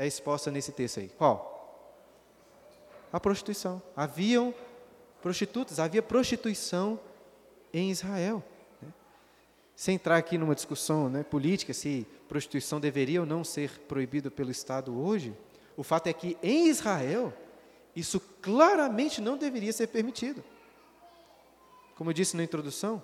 é 0.05 0.07
exposta 0.07 0.51
nesse 0.51 0.73
texto 0.73 1.01
aí? 1.01 1.09
Qual? 1.09 1.53
a 3.13 3.21
prostituição. 3.21 3.83
Haviam 3.95 4.55
prostitutas, 5.21 5.79
havia 5.79 6.03
prostituição 6.03 6.99
em 7.73 7.91
Israel. 7.91 8.43
Né? 8.81 8.89
Sem 9.77 9.97
entrar 9.97 10.17
aqui 10.17 10.39
numa 10.39 10.55
discussão 10.55 11.09
né, 11.09 11.23
política 11.23 11.75
se 11.75 12.07
prostituição 12.27 12.81
deveria 12.81 13.21
ou 13.21 13.27
não 13.27 13.45
ser 13.45 13.79
proibida 13.81 14.31
pelo 14.31 14.51
Estado 14.51 14.99
hoje, 14.99 15.37
o 15.77 15.83
fato 15.83 16.07
é 16.07 16.13
que 16.13 16.37
em 16.43 16.69
Israel 16.69 17.33
isso 17.95 18.19
claramente 18.41 19.21
não 19.21 19.37
deveria 19.37 19.73
ser 19.73 19.89
permitido. 19.89 20.43
Como 21.95 22.09
eu 22.09 22.15
disse 22.15 22.37
na 22.37 22.43
introdução, 22.43 23.03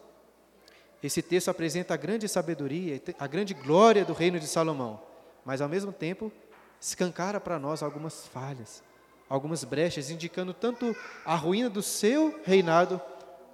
esse 1.02 1.20
texto 1.20 1.50
apresenta 1.50 1.92
a 1.92 1.96
grande 1.96 2.26
sabedoria, 2.26 3.00
a 3.18 3.26
grande 3.26 3.52
glória 3.52 4.04
do 4.04 4.14
reino 4.14 4.40
de 4.40 4.46
Salomão, 4.46 5.00
mas 5.44 5.60
ao 5.60 5.68
mesmo 5.68 5.92
tempo 5.92 6.32
escancara 6.80 7.40
para 7.40 7.58
nós 7.58 7.82
algumas 7.82 8.26
falhas, 8.26 8.82
algumas 9.28 9.64
brechas, 9.64 10.10
indicando 10.10 10.54
tanto 10.54 10.94
a 11.24 11.34
ruína 11.34 11.68
do 11.68 11.82
seu 11.82 12.40
reinado, 12.44 13.00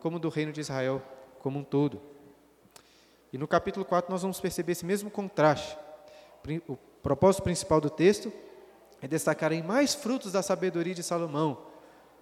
como 0.01 0.19
do 0.19 0.29
reino 0.29 0.53
de 0.53 0.61
Israel 0.61 1.03
como 1.41 1.59
um 1.59 1.65
todo. 1.65 2.01
E 3.33 3.39
no 3.39 3.49
capítulo 3.49 3.85
4 3.85 4.11
nós 4.11 4.23
vamos 4.23 4.41
perceber 4.41 4.73
esse 4.73 4.87
mesmo 4.87 5.11
contraste. 5.11 5.77
O 6.69 6.77
propósito 7.03 7.43
principal 7.43 7.81
do 7.81 7.91
texto 7.91 8.33
é 9.01 9.09
destacar 9.09 9.53
em 9.53 9.63
mais 9.63 9.95
frutos 9.95 10.33
da 10.33 10.43
sabedoria 10.43 10.95
de 10.95 11.03
Salomão, 11.03 11.59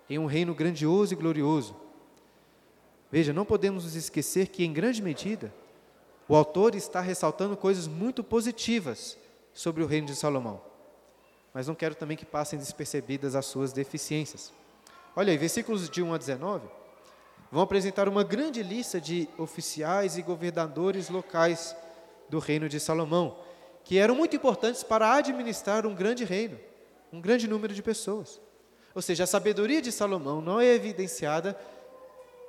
em 0.09 0.19
um 0.19 0.27
reino 0.27 0.55
grandioso 0.55 1.13
e 1.13 1.17
glorioso. 1.17 1.77
Veja, 3.11 3.33
não 3.33 3.45
podemos 3.45 3.85
nos 3.85 3.95
esquecer 3.95 4.49
que, 4.49 4.65
em 4.65 4.73
grande 4.73 5.03
medida, 5.03 5.53
o 6.27 6.35
autor 6.35 6.75
está 6.75 7.01
ressaltando 7.01 7.57
coisas 7.57 7.87
muito 7.87 8.25
positivas 8.25 9.19
sobre 9.53 9.83
o 9.83 9.87
reino 9.87 10.07
de 10.07 10.17
Salomão 10.17 10.72
mas 11.53 11.69
não 11.69 11.75
quero 11.75 11.95
também 11.95 12.17
que 12.17 12.25
passem 12.25 12.59
despercebidas 12.59 13.35
as 13.35 13.47
suas 13.47 13.73
deficiências. 13.73 14.53
Olha 15.15 15.31
aí, 15.31 15.39
versículos 15.39 15.91
de 15.91 16.03
1 16.03 16.15
a 16.15 16.19
19 16.19 16.67
vão 17.51 17.63
apresentar 17.63 18.09
uma 18.09 18.25
grande 18.25 18.63
lista 18.63 18.99
de 18.99 19.29
oficiais 19.37 20.17
e 20.17 20.23
governadores 20.23 21.11
locais 21.11 21.77
do 22.31 22.39
reino 22.39 22.67
de 22.67 22.81
Salomão, 22.81 23.37
que 23.85 23.99
eram 23.99 24.15
muito 24.15 24.35
importantes 24.35 24.83
para 24.83 25.15
administrar 25.15 25.87
um 25.87 25.95
grande 25.95 26.25
reino, 26.25 26.59
um 27.13 27.21
grande 27.21 27.47
número 27.47 27.75
de 27.75 27.83
pessoas. 27.83 28.41
Ou 28.95 29.03
seja, 29.03 29.25
a 29.25 29.27
sabedoria 29.27 29.83
de 29.83 29.93
Salomão 29.93 30.41
não 30.41 30.59
é 30.59 30.67
evidenciada 30.67 31.59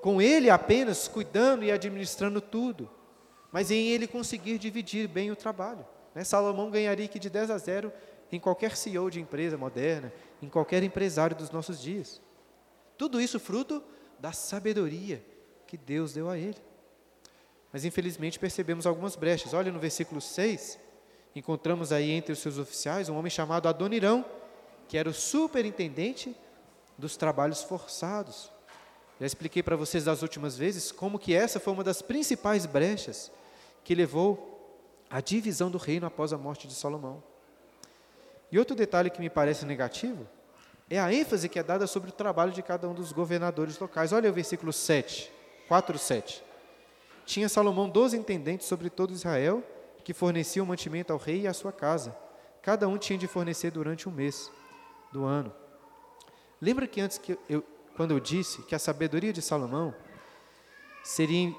com 0.01 0.21
ele 0.21 0.49
apenas 0.49 1.07
cuidando 1.07 1.65
e 1.65 1.71
administrando 1.71 2.39
tudo, 2.39 2.89
mas 3.51 3.71
em 3.71 3.87
ele 3.89 4.07
conseguir 4.07 4.57
dividir 4.57 5.07
bem 5.07 5.31
o 5.31 5.35
trabalho. 5.35 5.85
Né? 6.15 6.23
Salomão 6.23 6.71
ganharia 6.71 7.07
que 7.07 7.19
de 7.19 7.29
10 7.29 7.51
a 7.51 7.57
0 7.57 7.91
em 8.35 8.39
qualquer 8.39 8.75
CEO 8.75 9.09
de 9.09 9.19
empresa 9.19 9.57
moderna, 9.57 10.11
em 10.41 10.49
qualquer 10.49 10.83
empresário 10.83 11.35
dos 11.35 11.51
nossos 11.51 11.81
dias. 11.81 12.21
Tudo 12.97 13.21
isso 13.21 13.39
fruto 13.39 13.83
da 14.19 14.31
sabedoria 14.31 15.23
que 15.67 15.77
Deus 15.77 16.13
deu 16.13 16.29
a 16.29 16.37
ele. 16.37 16.57
Mas 17.71 17.85
infelizmente 17.85 18.39
percebemos 18.39 18.85
algumas 18.85 19.15
brechas. 19.15 19.53
Olha 19.53 19.71
no 19.71 19.79
versículo 19.79 20.21
6, 20.21 20.79
encontramos 21.35 21.91
aí 21.91 22.11
entre 22.11 22.31
os 22.31 22.39
seus 22.39 22.57
oficiais 22.57 23.09
um 23.09 23.17
homem 23.17 23.29
chamado 23.29 23.67
Adonirão, 23.67 24.25
que 24.87 24.97
era 24.97 25.09
o 25.09 25.13
superintendente 25.13 26.35
dos 26.97 27.17
trabalhos 27.17 27.63
forçados. 27.63 28.51
Já 29.19 29.25
expliquei 29.25 29.63
para 29.63 29.75
vocês 29.75 30.05
das 30.05 30.21
últimas 30.21 30.57
vezes 30.57 30.91
como 30.91 31.19
que 31.19 31.33
essa 31.33 31.59
foi 31.59 31.73
uma 31.73 31.83
das 31.83 32.01
principais 32.01 32.65
brechas 32.65 33.31
que 33.83 33.95
levou 33.95 34.49
à 35.09 35.21
divisão 35.21 35.69
do 35.69 35.77
reino 35.77 36.05
após 36.05 36.33
a 36.33 36.37
morte 36.37 36.67
de 36.67 36.73
Salomão. 36.73 37.23
E 38.53 38.59
outro 38.59 38.75
detalhe 38.75 39.09
que 39.09 39.19
me 39.19 39.31
parece 39.31 39.65
negativo 39.65 40.27
é 40.87 40.99
a 40.99 41.11
ênfase 41.11 41.49
que 41.49 41.57
é 41.57 41.63
dada 41.63 41.87
sobre 41.87 42.11
o 42.11 42.13
trabalho 42.13 42.51
de 42.51 42.61
cada 42.61 42.87
um 42.87 42.93
dos 42.93 43.11
governadores 43.11 43.79
locais. 43.79 44.13
Olha 44.13 44.29
o 44.29 44.33
versículo 44.33 44.71
7, 44.71 45.31
4, 45.67 45.97
7. 45.97 46.43
Tinha 47.25 47.49
Salomão 47.49 47.89
doze 47.89 48.15
intendentes 48.15 48.67
sobre 48.67 48.91
todo 48.91 49.11
Israel, 49.11 49.63
que 50.03 50.13
forneciam 50.13 50.67
mantimento 50.67 51.11
ao 51.11 51.17
rei 51.17 51.41
e 51.41 51.47
à 51.47 51.53
sua 51.53 51.71
casa. 51.71 52.15
Cada 52.61 52.87
um 52.87 52.95
tinha 52.95 53.17
de 53.17 53.25
fornecer 53.25 53.71
durante 53.71 54.07
um 54.07 54.11
mês 54.11 54.51
do 55.11 55.25
ano. 55.25 55.51
Lembra 56.61 56.85
que 56.85 57.01
antes 57.01 57.17
que 57.17 57.35
eu, 57.49 57.63
quando 57.97 58.11
eu 58.11 58.19
disse 58.19 58.61
que 58.61 58.75
a 58.75 58.79
sabedoria 58.79 59.33
de 59.33 59.41
Salomão 59.41 59.95
seria 61.03 61.51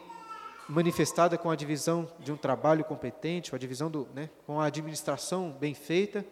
manifestada 0.69 1.37
com 1.37 1.51
a 1.51 1.57
divisão 1.57 2.09
de 2.21 2.31
um 2.31 2.37
trabalho 2.37 2.85
competente, 2.85 3.51
com 3.51 3.57
a 3.57 3.59
divisão 3.59 3.91
do, 3.91 4.09
né, 4.15 4.31
com 4.47 4.61
a 4.61 4.67
administração 4.67 5.51
bem 5.51 5.75
feita, 5.75 6.25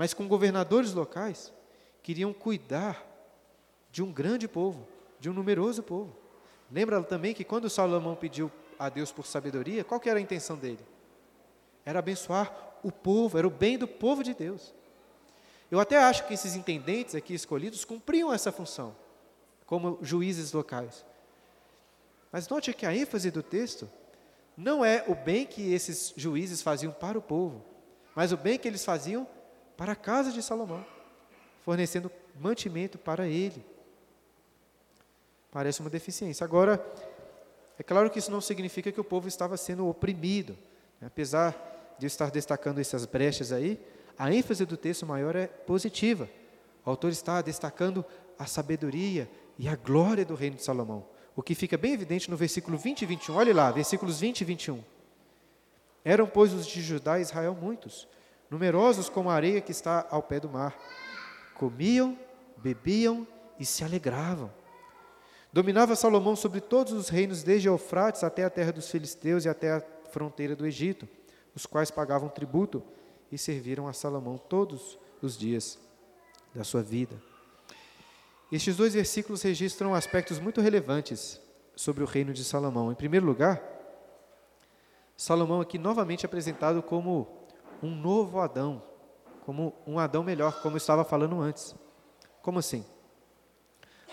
mas 0.00 0.14
com 0.14 0.26
governadores 0.26 0.94
locais, 0.94 1.52
queriam 2.02 2.32
cuidar 2.32 3.06
de 3.92 4.02
um 4.02 4.10
grande 4.10 4.48
povo, 4.48 4.88
de 5.18 5.28
um 5.28 5.34
numeroso 5.34 5.82
povo. 5.82 6.16
Lembra 6.72 7.02
também 7.02 7.34
que 7.34 7.44
quando 7.44 7.68
Salomão 7.68 8.16
pediu 8.16 8.50
a 8.78 8.88
Deus 8.88 9.12
por 9.12 9.26
sabedoria, 9.26 9.84
qual 9.84 10.00
era 10.06 10.18
a 10.18 10.22
intenção 10.22 10.56
dele? 10.56 10.80
Era 11.84 11.98
abençoar 11.98 12.78
o 12.82 12.90
povo, 12.90 13.36
era 13.36 13.46
o 13.46 13.50
bem 13.50 13.76
do 13.76 13.86
povo 13.86 14.24
de 14.24 14.32
Deus. 14.32 14.74
Eu 15.70 15.78
até 15.78 15.98
acho 15.98 16.26
que 16.26 16.32
esses 16.32 16.56
intendentes 16.56 17.14
aqui 17.14 17.34
escolhidos 17.34 17.84
cumpriam 17.84 18.32
essa 18.32 18.50
função, 18.50 18.96
como 19.66 19.98
juízes 20.00 20.50
locais. 20.54 21.04
Mas 22.32 22.48
note 22.48 22.72
que 22.72 22.86
a 22.86 22.96
ênfase 22.96 23.30
do 23.30 23.42
texto 23.42 23.86
não 24.56 24.82
é 24.82 25.04
o 25.06 25.14
bem 25.14 25.44
que 25.44 25.74
esses 25.74 26.14
juízes 26.16 26.62
faziam 26.62 26.90
para 26.90 27.18
o 27.18 27.22
povo, 27.22 27.62
mas 28.16 28.32
o 28.32 28.38
bem 28.38 28.58
que 28.58 28.66
eles 28.66 28.82
faziam 28.82 29.28
para 29.80 29.92
a 29.92 29.96
casa 29.96 30.30
de 30.30 30.42
Salomão, 30.42 30.84
fornecendo 31.64 32.12
mantimento 32.38 32.98
para 32.98 33.26
ele. 33.26 33.64
Parece 35.50 35.80
uma 35.80 35.88
deficiência. 35.88 36.44
Agora, 36.44 36.84
é 37.78 37.82
claro 37.82 38.10
que 38.10 38.18
isso 38.18 38.30
não 38.30 38.42
significa 38.42 38.92
que 38.92 39.00
o 39.00 39.04
povo 39.04 39.26
estava 39.26 39.56
sendo 39.56 39.88
oprimido. 39.88 40.54
Né? 41.00 41.06
Apesar 41.06 41.96
de 41.98 42.04
eu 42.04 42.08
estar 42.08 42.30
destacando 42.30 42.78
essas 42.78 43.06
brechas 43.06 43.52
aí, 43.52 43.80
a 44.18 44.30
ênfase 44.30 44.66
do 44.66 44.76
texto 44.76 45.06
maior 45.06 45.34
é 45.34 45.46
positiva. 45.46 46.28
O 46.84 46.90
autor 46.90 47.10
está 47.10 47.40
destacando 47.40 48.04
a 48.38 48.44
sabedoria 48.44 49.30
e 49.58 49.66
a 49.66 49.76
glória 49.76 50.26
do 50.26 50.34
reino 50.34 50.56
de 50.56 50.62
Salomão. 50.62 51.06
O 51.34 51.42
que 51.42 51.54
fica 51.54 51.78
bem 51.78 51.94
evidente 51.94 52.30
no 52.30 52.36
versículo 52.36 52.76
20 52.76 53.00
e 53.00 53.06
21. 53.06 53.34
Olhe 53.34 53.54
lá, 53.54 53.70
versículos 53.70 54.20
20 54.20 54.42
e 54.42 54.44
21. 54.44 54.84
Eram, 56.04 56.26
pois, 56.26 56.52
os 56.52 56.66
de 56.66 56.82
Judá 56.82 57.18
e 57.18 57.22
Israel 57.22 57.56
muitos, 57.58 58.06
numerosos 58.50 59.08
como 59.08 59.30
a 59.30 59.34
areia 59.34 59.60
que 59.60 59.70
está 59.70 60.06
ao 60.10 60.22
pé 60.22 60.40
do 60.40 60.48
mar. 60.48 60.76
Comiam, 61.54 62.18
bebiam 62.56 63.26
e 63.58 63.64
se 63.64 63.84
alegravam. 63.84 64.50
Dominava 65.52 65.96
Salomão 65.96 66.36
sobre 66.36 66.60
todos 66.60 66.92
os 66.92 67.08
reinos, 67.08 67.42
desde 67.42 67.68
Eufrates 67.68 68.24
até 68.24 68.44
a 68.44 68.50
terra 68.50 68.72
dos 68.72 68.90
filisteus 68.90 69.44
e 69.44 69.48
até 69.48 69.72
a 69.72 69.82
fronteira 70.10 70.54
do 70.56 70.66
Egito, 70.66 71.08
os 71.54 71.66
quais 71.66 71.90
pagavam 71.90 72.28
tributo 72.28 72.82
e 73.30 73.38
serviram 73.38 73.86
a 73.86 73.92
Salomão 73.92 74.38
todos 74.38 74.98
os 75.22 75.36
dias 75.36 75.78
da 76.54 76.64
sua 76.64 76.82
vida. 76.82 77.20
Estes 78.50 78.76
dois 78.76 78.94
versículos 78.94 79.42
registram 79.42 79.94
aspectos 79.94 80.40
muito 80.40 80.60
relevantes 80.60 81.40
sobre 81.76 82.02
o 82.02 82.06
reino 82.06 82.32
de 82.32 82.44
Salomão. 82.44 82.90
Em 82.90 82.96
primeiro 82.96 83.26
lugar, 83.26 83.62
Salomão 85.16 85.60
aqui 85.60 85.78
novamente 85.78 86.26
apresentado 86.26 86.82
como 86.82 87.39
um 87.82 87.94
novo 87.94 88.40
Adão, 88.40 88.82
como 89.44 89.74
um 89.86 89.98
Adão 89.98 90.22
melhor, 90.22 90.60
como 90.62 90.76
eu 90.76 90.78
estava 90.78 91.04
falando 91.04 91.40
antes. 91.40 91.74
Como 92.42 92.58
assim? 92.58 92.84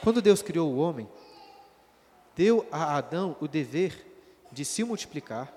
Quando 0.03 0.21
Deus 0.21 0.41
criou 0.41 0.71
o 0.71 0.77
homem, 0.77 1.09
deu 2.35 2.65
a 2.71 2.97
Adão 2.97 3.35
o 3.39 3.47
dever 3.47 4.05
de 4.51 4.63
se 4.63 4.83
multiplicar, 4.83 5.53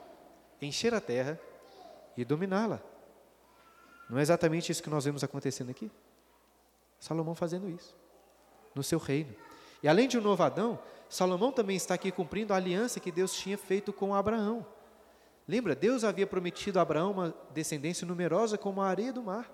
encher 0.60 0.94
a 0.94 1.00
terra 1.00 1.38
e 2.16 2.24
dominá-la. 2.24 2.80
Não 4.08 4.18
é 4.18 4.22
exatamente 4.22 4.72
isso 4.72 4.82
que 4.82 4.90
nós 4.90 5.04
vemos 5.04 5.22
acontecendo 5.22 5.70
aqui? 5.70 5.90
Salomão 6.98 7.34
fazendo 7.34 7.68
isso, 7.68 7.94
no 8.74 8.82
seu 8.82 8.98
reino. 8.98 9.34
E 9.82 9.88
além 9.88 10.08
de 10.08 10.18
um 10.18 10.20
novo 10.20 10.42
Adão, 10.42 10.78
Salomão 11.08 11.50
também 11.50 11.76
está 11.76 11.94
aqui 11.94 12.10
cumprindo 12.12 12.52
a 12.52 12.56
aliança 12.56 13.00
que 13.00 13.10
Deus 13.10 13.32
tinha 13.32 13.56
feito 13.56 13.92
com 13.92 14.14
Abraão. 14.14 14.66
Lembra, 15.50 15.74
Deus 15.74 16.04
havia 16.04 16.28
prometido 16.28 16.78
a 16.78 16.82
Abraão 16.82 17.10
uma 17.10 17.34
descendência 17.52 18.06
numerosa 18.06 18.56
como 18.56 18.80
a 18.80 18.86
areia 18.86 19.12
do 19.12 19.20
mar. 19.20 19.52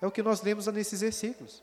É 0.00 0.06
o 0.06 0.10
que 0.10 0.22
nós 0.22 0.40
lemos 0.40 0.66
nesses 0.68 1.02
versículos. 1.02 1.62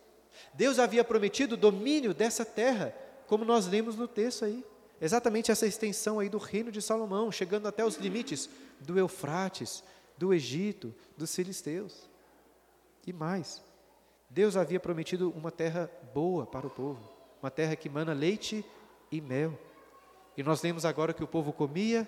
Deus 0.54 0.78
havia 0.78 1.04
prometido 1.04 1.56
o 1.56 1.58
domínio 1.58 2.14
dessa 2.14 2.46
terra, 2.46 2.94
como 3.26 3.44
nós 3.44 3.66
lemos 3.66 3.96
no 3.96 4.08
texto 4.08 4.46
aí. 4.46 4.64
Exatamente 5.02 5.50
essa 5.50 5.66
extensão 5.66 6.20
aí 6.20 6.30
do 6.30 6.38
reino 6.38 6.72
de 6.72 6.84
Salomão, 6.84 7.32
chegando 7.32 7.68
até 7.68 7.84
os 7.84 7.96
limites 7.96 8.48
do 8.80 9.00
Eufrates, 9.00 9.84
do 10.20 10.32
Egito, 10.32 10.94
dos 11.18 11.34
filisteus. 11.34 12.08
E 13.08 13.12
mais, 13.12 13.60
Deus 14.30 14.56
havia 14.56 14.80
prometido 14.80 15.32
uma 15.36 15.50
terra 15.50 15.90
boa 16.14 16.46
para 16.46 16.68
o 16.68 16.70
povo, 16.70 17.02
uma 17.42 17.50
terra 17.50 17.76
que 17.76 17.90
mana 17.90 18.14
leite 18.14 18.64
e 19.12 19.20
mel. 19.20 19.58
E 20.38 20.44
nós 20.44 20.62
lemos 20.62 20.86
agora 20.86 21.12
que 21.12 21.24
o 21.24 21.28
povo 21.28 21.52
comia, 21.52 22.08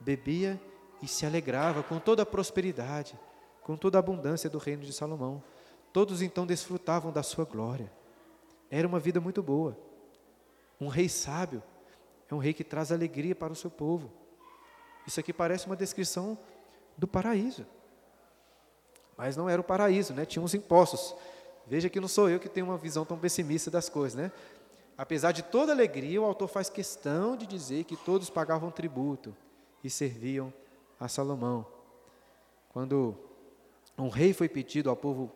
bebia 0.00 0.60
e 1.04 1.08
se 1.08 1.26
alegrava 1.26 1.82
com 1.82 1.98
toda 1.98 2.22
a 2.22 2.26
prosperidade, 2.26 3.18
com 3.62 3.76
toda 3.76 3.98
a 3.98 4.00
abundância 4.00 4.48
do 4.48 4.56
reino 4.56 4.82
de 4.82 4.92
Salomão. 4.92 5.42
Todos 5.92 6.22
então 6.22 6.46
desfrutavam 6.46 7.12
da 7.12 7.22
sua 7.22 7.44
glória. 7.44 7.92
Era 8.70 8.88
uma 8.88 8.98
vida 8.98 9.20
muito 9.20 9.42
boa. 9.42 9.76
Um 10.80 10.88
rei 10.88 11.10
sábio 11.10 11.62
é 12.28 12.34
um 12.34 12.38
rei 12.38 12.54
que 12.54 12.64
traz 12.64 12.90
alegria 12.90 13.34
para 13.34 13.52
o 13.52 13.56
seu 13.56 13.70
povo. 13.70 14.10
Isso 15.06 15.20
aqui 15.20 15.30
parece 15.30 15.66
uma 15.66 15.76
descrição 15.76 16.38
do 16.96 17.06
paraíso. 17.06 17.66
Mas 19.14 19.36
não 19.36 19.46
era 19.46 19.60
o 19.60 19.64
paraíso, 19.64 20.14
né? 20.14 20.24
Tinha 20.24 20.42
uns 20.42 20.54
impostos. 20.54 21.14
Veja 21.66 21.90
que 21.90 22.00
não 22.00 22.08
sou 22.08 22.30
eu 22.30 22.40
que 22.40 22.48
tenho 22.48 22.66
uma 22.66 22.78
visão 22.78 23.04
tão 23.04 23.18
pessimista 23.18 23.70
das 23.70 23.90
coisas, 23.90 24.18
né? 24.18 24.32
Apesar 24.96 25.32
de 25.32 25.42
toda 25.42 25.70
alegria, 25.70 26.22
o 26.22 26.24
autor 26.24 26.48
faz 26.48 26.70
questão 26.70 27.36
de 27.36 27.46
dizer 27.46 27.84
que 27.84 27.94
todos 27.94 28.30
pagavam 28.30 28.70
tributo 28.70 29.36
e 29.82 29.90
serviam 29.90 30.50
a 30.98 31.08
Salomão. 31.08 31.66
Quando 32.70 33.16
um 33.96 34.08
rei 34.08 34.32
foi 34.32 34.48
pedido 34.48 34.90
ao 34.90 34.96
povo 34.96 35.32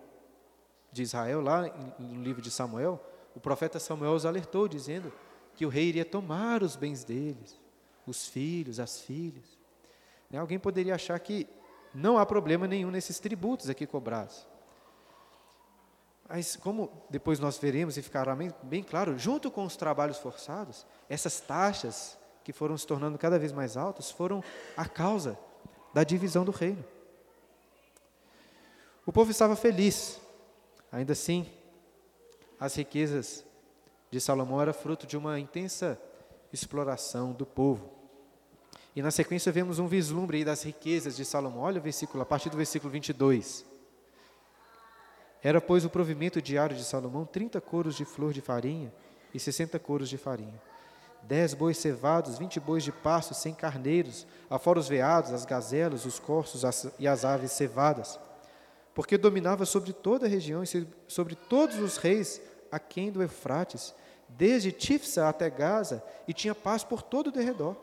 de 0.90 1.02
Israel, 1.02 1.40
lá 1.40 1.62
no 1.98 2.22
livro 2.22 2.42
de 2.42 2.50
Samuel, 2.50 3.00
o 3.34 3.40
profeta 3.40 3.78
Samuel 3.78 4.12
os 4.12 4.26
alertou, 4.26 4.66
dizendo 4.66 5.12
que 5.54 5.64
o 5.64 5.68
rei 5.68 5.84
iria 5.84 6.04
tomar 6.04 6.62
os 6.62 6.76
bens 6.76 7.04
deles, 7.04 7.60
os 8.06 8.26
filhos, 8.26 8.80
as 8.80 9.00
filhas. 9.00 9.58
Né, 10.30 10.38
alguém 10.38 10.58
poderia 10.58 10.94
achar 10.94 11.18
que 11.20 11.46
não 11.94 12.18
há 12.18 12.26
problema 12.26 12.66
nenhum 12.66 12.90
nesses 12.90 13.18
tributos 13.18 13.68
aqui 13.68 13.86
cobrados. 13.86 14.46
Mas, 16.28 16.56
como 16.56 16.90
depois 17.08 17.38
nós 17.38 17.56
veremos 17.56 17.96
e 17.96 18.02
ficará 18.02 18.36
bem, 18.36 18.52
bem 18.62 18.82
claro, 18.82 19.18
junto 19.18 19.50
com 19.50 19.64
os 19.64 19.76
trabalhos 19.76 20.18
forçados, 20.18 20.86
essas 21.08 21.40
taxas 21.40 22.18
que 22.44 22.52
foram 22.52 22.76
se 22.76 22.86
tornando 22.86 23.16
cada 23.16 23.38
vez 23.38 23.52
mais 23.52 23.76
altas 23.76 24.10
foram 24.10 24.42
a 24.76 24.86
causa 24.86 25.38
da 25.92 26.04
divisão 26.04 26.44
do 26.44 26.50
reino. 26.50 26.84
O 29.04 29.12
povo 29.12 29.30
estava 29.30 29.56
feliz, 29.56 30.20
ainda 30.92 31.12
assim, 31.12 31.46
as 32.60 32.74
riquezas 32.74 33.44
de 34.10 34.20
Salomão 34.20 34.60
eram 34.60 34.72
fruto 34.72 35.06
de 35.06 35.16
uma 35.16 35.38
intensa 35.38 36.00
exploração 36.52 37.32
do 37.32 37.46
povo. 37.46 37.90
E 38.94 39.02
na 39.02 39.10
sequência 39.10 39.52
vemos 39.52 39.78
um 39.78 39.86
vislumbre 39.86 40.44
das 40.44 40.62
riquezas 40.62 41.16
de 41.16 41.24
Salomão. 41.24 41.62
Olha 41.62 41.78
o 41.78 41.82
versículo, 41.82 42.22
a 42.22 42.26
partir 42.26 42.50
do 42.50 42.56
versículo 42.56 42.90
22. 42.90 43.64
Era, 45.42 45.60
pois, 45.60 45.84
o 45.84 45.90
provimento 45.90 46.42
diário 46.42 46.76
de 46.76 46.84
Salomão 46.84 47.24
30 47.24 47.60
coros 47.60 47.96
de 47.96 48.04
flor 48.04 48.32
de 48.32 48.40
farinha 48.40 48.92
e 49.32 49.38
60 49.38 49.78
coros 49.78 50.08
de 50.08 50.18
farinha. 50.18 50.60
Dez 51.22 51.52
bois 51.52 51.76
cevados, 51.76 52.38
vinte 52.38 52.58
bois 52.58 52.82
de 52.82 52.90
pasto 52.90 53.34
sem 53.34 53.52
carneiros, 53.52 54.26
afora 54.48 54.78
os 54.78 54.88
veados, 54.88 55.32
as 55.32 55.44
gazelas, 55.44 56.06
os 56.06 56.18
corços 56.18 56.62
e 56.98 57.06
as 57.06 57.24
aves 57.24 57.52
cevadas. 57.52 58.18
Porque 58.94 59.18
dominava 59.18 59.66
sobre 59.66 59.92
toda 59.92 60.26
a 60.26 60.28
região 60.28 60.62
e 60.62 60.86
sobre 61.06 61.34
todos 61.34 61.78
os 61.78 61.98
reis 61.98 62.40
aquém 62.72 63.12
do 63.12 63.22
Eufrates, 63.22 63.94
desde 64.28 64.72
Tifsa 64.72 65.28
até 65.28 65.48
Gaza, 65.48 66.02
e 66.26 66.32
tinha 66.32 66.54
paz 66.54 66.82
por 66.82 67.02
todo 67.02 67.28
o 67.28 67.32
derredor. 67.32 67.76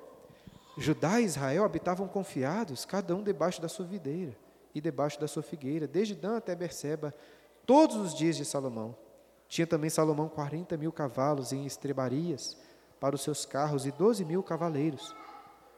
Judá 0.77 1.21
e 1.21 1.25
Israel 1.25 1.63
habitavam 1.63 2.07
confiados, 2.07 2.83
cada 2.83 3.15
um 3.15 3.23
debaixo 3.23 3.61
da 3.61 3.69
sua 3.69 3.85
videira 3.85 4.35
e 4.73 4.81
debaixo 4.81 5.19
da 5.19 5.27
sua 5.27 5.41
figueira, 5.41 5.87
desde 5.87 6.15
Dan 6.15 6.37
até 6.37 6.53
Berseba, 6.53 7.13
todos 7.65 7.95
os 7.95 8.13
dias 8.13 8.35
de 8.35 8.43
Salomão. 8.43 8.95
Tinha 9.47 9.65
também 9.65 9.89
Salomão 9.89 10.27
quarenta 10.27 10.75
mil 10.75 10.91
cavalos 10.91 11.53
em 11.53 11.65
estrebarias 11.65 12.57
para 13.05 13.13
os 13.13 13.21
seus 13.21 13.45
carros 13.45 13.85
e 13.85 13.91
doze 13.91 14.25
mil 14.25 14.41
cavaleiros. 14.41 15.15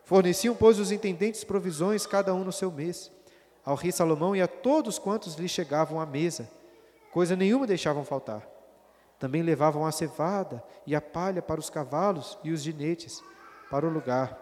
Forneciam, 0.06 0.56
pois, 0.56 0.80
os 0.80 0.94
intendentes 0.94 1.44
provisões, 1.44 2.08
cada 2.08 2.34
um 2.34 2.42
no 2.42 2.54
seu 2.54 2.72
mês, 2.72 3.12
ao 3.66 3.76
rei 3.76 3.92
Salomão 3.92 4.34
e 4.34 4.42
a 4.42 4.48
todos 4.48 4.98
quantos 4.98 5.36
lhe 5.36 5.50
chegavam 5.50 6.00
à 6.00 6.06
mesa. 6.06 6.50
Coisa 7.12 7.36
nenhuma 7.36 7.68
deixavam 7.68 8.06
faltar. 8.06 8.48
Também 9.20 9.42
levavam 9.42 9.86
a 9.86 9.92
cevada 9.92 10.64
e 10.86 10.96
a 10.96 11.02
palha 11.02 11.42
para 11.42 11.60
os 11.60 11.70
cavalos 11.70 12.40
e 12.46 12.52
os 12.54 12.62
ginetes, 12.62 13.22
para 13.70 13.86
o 13.86 13.90
lugar 13.90 14.40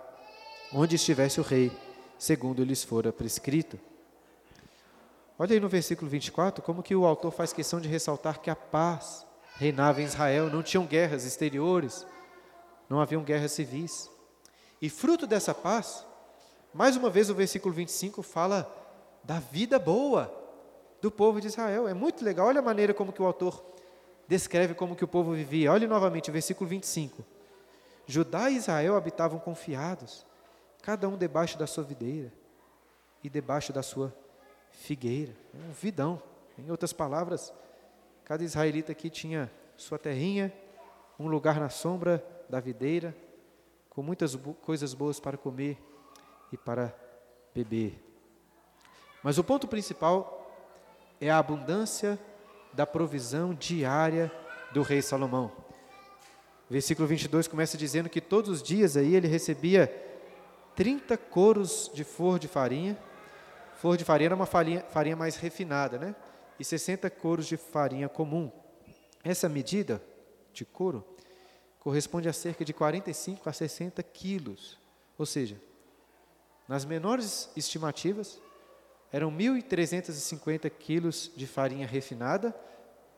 onde 0.72 0.96
estivesse 0.96 1.40
o 1.40 1.44
rei, 1.44 1.72
segundo 2.20 2.64
lhes 2.64 2.84
fora 2.84 3.12
prescrito. 3.12 3.80
Olha 5.40 5.54
aí 5.54 5.60
no 5.60 5.70
versículo 5.70 6.08
24, 6.08 6.64
como 6.64 6.84
que 6.84 6.96
o 6.96 7.04
autor 7.04 7.32
faz 7.32 7.52
questão 7.52 7.82
de 7.82 7.90
ressaltar 7.90 8.42
que 8.42 8.52
a 8.52 8.56
paz 8.56 9.26
reinava 9.56 10.04
em 10.04 10.06
Israel, 10.06 10.52
não 10.52 10.62
tinham 10.62 10.86
guerras 10.86 11.26
exteriores, 11.26 12.06
não 12.90 13.00
haviam 13.00 13.24
guerras 13.24 13.52
civis. 13.52 14.10
E 14.82 14.90
fruto 14.90 15.26
dessa 15.26 15.54
paz, 15.54 16.06
mais 16.74 16.96
uma 16.96 17.10
vez 17.10 17.30
o 17.30 17.36
versículo 17.36 17.74
25 17.74 18.22
fala 18.22 18.72
da 19.24 19.40
vida 19.40 19.80
boa 19.80 20.32
do 21.02 21.10
povo 21.10 21.40
de 21.40 21.48
Israel. 21.48 21.88
É 21.88 21.94
muito 21.94 22.24
legal, 22.24 22.48
olha 22.48 22.60
a 22.60 22.64
maneira 22.64 22.94
como 22.94 23.14
que 23.14 23.22
o 23.22 23.26
autor 23.26 23.64
descreve 24.28 24.74
como 24.74 24.96
que 24.96 25.04
o 25.04 25.08
povo 25.08 25.34
vivia. 25.34 25.72
Olhe 25.72 25.88
novamente 25.88 26.30
o 26.30 26.34
versículo 26.34 26.70
25. 26.70 27.24
Judá 28.08 28.50
e 28.50 28.58
Israel 28.58 28.96
habitavam 28.96 29.40
confiados, 29.40 30.26
cada 30.82 31.08
um 31.08 31.18
debaixo 31.18 31.58
da 31.58 31.66
sua 31.66 31.84
videira 31.84 32.32
e 33.24 33.30
debaixo 33.30 33.74
da 33.74 33.82
sua 33.82 34.14
figueira. 34.72 35.34
Um 35.54 35.72
vidão. 35.72 36.22
Em 36.58 36.70
outras 36.70 36.94
palavras, 36.94 37.52
cada 38.24 38.44
israelita 38.44 38.92
aqui 38.92 39.10
tinha 39.10 39.52
sua 39.76 39.98
terrinha, 39.98 40.54
um 41.20 41.28
lugar 41.28 41.60
na 41.60 41.70
sombra 41.70 42.24
da 42.50 42.60
videira, 42.60 43.16
com 43.90 44.02
muitas 44.02 44.36
coisas 44.62 44.94
boas 44.94 45.20
para 45.20 45.38
comer 45.38 45.78
e 46.52 46.58
para 46.58 46.94
beber. 47.54 48.02
Mas 49.24 49.38
o 49.38 49.44
ponto 49.44 49.68
principal 49.68 50.52
é 51.20 51.30
a 51.30 51.40
abundância 51.40 52.20
da 52.74 52.86
provisão 52.86 53.54
diária 53.54 54.32
do 54.74 54.82
rei 54.82 55.02
Salomão. 55.02 55.52
Versículo 56.70 57.08
22 57.08 57.48
começa 57.48 57.78
dizendo 57.78 58.10
que 58.10 58.20
todos 58.20 58.50
os 58.50 58.64
dias 58.64 58.98
aí 58.98 59.16
ele 59.16 59.28
recebia 59.28 59.88
30 60.76 61.16
coros 61.18 61.90
de 61.94 62.04
flor 62.04 62.38
de 62.38 62.48
farinha. 62.48 62.98
Flor 63.76 63.96
de 63.96 64.04
farinha 64.04 64.28
era 64.28 64.36
uma 64.36 64.46
farinha, 64.46 64.82
farinha 64.90 65.16
mais 65.16 65.38
refinada, 65.38 65.98
né? 65.98 66.16
E 66.60 66.66
60 66.66 67.10
coros 67.10 67.48
de 67.48 67.56
farinha 67.56 68.10
comum. 68.10 68.52
Essa 69.24 69.48
medida 69.48 70.02
de 70.52 70.66
couro 70.66 71.06
corresponde 71.86 72.28
a 72.28 72.34
cerca 72.34 72.66
de 72.66 72.74
45 72.74 73.48
a 73.48 73.54
60 73.54 74.02
quilos. 74.02 74.76
Ou 75.20 75.26
seja, 75.26 75.62
Nas 76.68 76.84
menores 76.84 77.48
estimativas, 77.56 78.42
eram 79.12 79.32
1.350 79.32 80.68
quilos 80.72 81.32
de 81.36 81.46
farinha 81.46 81.86
refinada, 81.86 82.56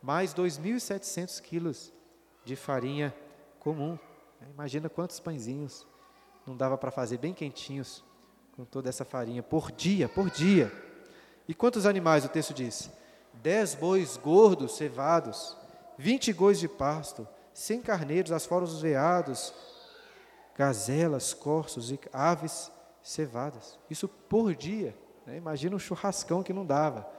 mais 0.02 0.34
2.700 0.34 1.42
quilos 1.42 1.94
de 2.44 2.58
farinha 2.58 3.16
comum. 3.62 3.98
Imagina 4.54 4.90
quantos 4.90 5.18
pãezinhos 5.22 5.88
não 6.46 6.58
dava 6.58 6.78
para 6.78 6.92
fazer 6.92 7.20
bem 7.20 7.34
quentinhos 7.34 8.04
com 8.54 8.66
toda 8.66 8.90
essa 8.90 9.06
farinha 9.06 9.42
por 9.42 9.72
dia, 9.72 10.10
por 10.10 10.30
dia. 10.30 10.70
E 11.48 11.54
quantos 11.54 11.86
animais 11.86 12.26
o 12.26 12.30
texto 12.30 12.54
diz? 12.54 12.92
Dez 13.36 13.74
bois 13.74 14.18
gordos 14.18 14.76
cevados, 14.76 15.56
vinte 15.98 16.34
gois 16.34 16.60
de 16.60 16.68
pasto, 16.68 17.26
cem 17.58 17.82
carneiros, 17.82 18.32
as 18.32 18.46
fora 18.46 18.64
os 18.64 18.80
veados, 18.84 19.52
gazelas, 20.56 21.34
corços 21.34 21.90
e 21.90 22.00
aves 22.14 22.72
cevadas. 23.02 23.80
Isso 23.90 24.08
por 24.08 24.54
dia. 24.54 24.96
Né? 25.26 25.38
Imagina 25.38 25.76
um 25.76 25.80
churrascão 25.80 26.44
que 26.44 26.54
não 26.54 26.64
dava. 26.64 27.10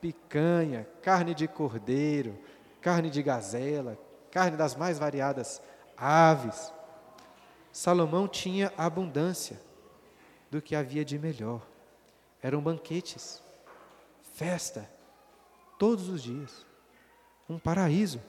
Picanha, 0.00 0.88
carne 1.02 1.34
de 1.34 1.46
cordeiro, 1.46 2.38
carne 2.80 3.10
de 3.10 3.22
gazela, 3.22 3.98
carne 4.30 4.56
das 4.56 4.74
mais 4.74 4.98
variadas 4.98 5.60
aves. 5.94 6.72
Salomão 7.70 8.26
tinha 8.26 8.72
abundância 8.78 9.60
do 10.50 10.62
que 10.62 10.74
havia 10.74 11.04
de 11.04 11.18
melhor. 11.18 11.60
Eram 12.42 12.62
banquetes, 12.62 13.42
festa, 14.22 14.88
todos 15.78 16.08
os 16.08 16.22
dias. 16.22 16.64
Um 17.46 17.58
paraíso. 17.58 18.22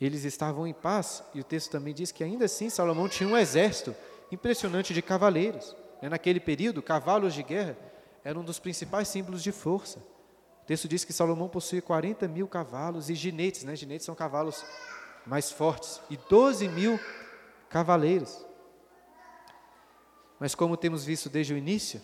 Eles 0.00 0.24
estavam 0.24 0.66
em 0.66 0.72
paz, 0.72 1.24
e 1.34 1.40
o 1.40 1.44
texto 1.44 1.70
também 1.70 1.92
diz 1.92 2.12
que 2.12 2.22
ainda 2.22 2.44
assim 2.44 2.70
Salomão 2.70 3.08
tinha 3.08 3.28
um 3.28 3.36
exército 3.36 3.94
impressionante 4.30 4.94
de 4.94 5.02
cavaleiros. 5.02 5.74
Né, 6.00 6.08
naquele 6.08 6.38
período, 6.38 6.80
cavalos 6.80 7.34
de 7.34 7.42
guerra 7.42 7.76
eram 8.22 8.42
um 8.42 8.44
dos 8.44 8.58
principais 8.58 9.08
símbolos 9.08 9.42
de 9.42 9.50
força. 9.50 9.98
O 10.62 10.66
texto 10.66 10.86
diz 10.86 11.04
que 11.04 11.12
Salomão 11.12 11.48
possuía 11.48 11.82
40 11.82 12.28
mil 12.28 12.46
cavalos 12.46 13.10
e 13.10 13.14
ginetes, 13.14 13.64
né? 13.64 13.74
ginetes 13.74 14.04
são 14.04 14.14
cavalos 14.14 14.64
mais 15.26 15.50
fortes, 15.50 16.00
e 16.08 16.16
12 16.16 16.68
mil 16.68 17.00
cavaleiros. 17.68 18.44
Mas 20.38 20.54
como 20.54 20.76
temos 20.76 21.04
visto 21.04 21.28
desde 21.28 21.52
o 21.52 21.56
início, 21.56 22.00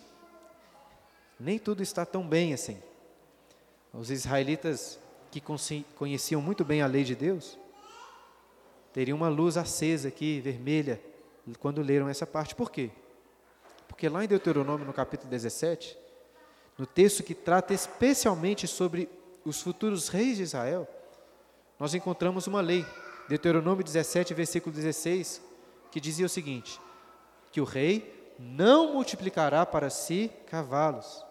nem 1.39 1.59
tudo 1.59 1.83
está 1.83 2.05
tão 2.05 2.27
bem 2.27 2.53
assim. 2.53 2.83
Os 3.93 4.11
israelitas 4.11 4.99
que 5.31 5.43
conheciam 5.95 6.41
muito 6.41 6.65
bem 6.65 6.83
a 6.83 6.87
lei 6.87 7.05
de 7.05 7.15
Deus, 7.15 7.59
teriam 8.95 9.17
uma 9.17 9.29
luz 9.29 9.57
acesa 9.57 10.07
aqui, 10.07 10.41
vermelha, 10.41 11.01
quando 11.59 11.83
leram 11.83 12.09
essa 12.09 12.25
parte. 12.25 12.55
Por 12.55 12.71
quê? 12.71 12.91
Porque 13.89 14.09
lá 14.09 14.25
em 14.25 14.29
Deuteronômio, 14.29 14.87
no 14.87 14.93
capítulo 14.93 15.29
17, 15.29 15.99
no 16.79 16.87
texto 16.87 17.25
que 17.25 17.35
trata 17.35 17.75
especialmente 17.75 18.69
sobre 18.69 19.09
os 19.45 19.61
futuros 19.61 20.09
reis 20.09 20.37
de 20.37 20.45
Israel, 20.45 20.89
nós 21.77 21.93
encontramos 21.93 22.47
uma 22.47 22.61
lei, 22.61 22.87
Deuteronômio 23.29 23.83
17, 23.83 24.33
versículo 24.33 24.73
16, 24.73 25.43
que 25.91 26.01
dizia 26.01 26.27
o 26.27 26.29
seguinte: 26.29 26.81
que 27.51 27.61
o 27.61 27.65
rei 27.65 28.33
não 28.39 28.93
multiplicará 28.93 29.67
para 29.67 29.91
si 29.91 30.31
cavalos, 30.47 31.27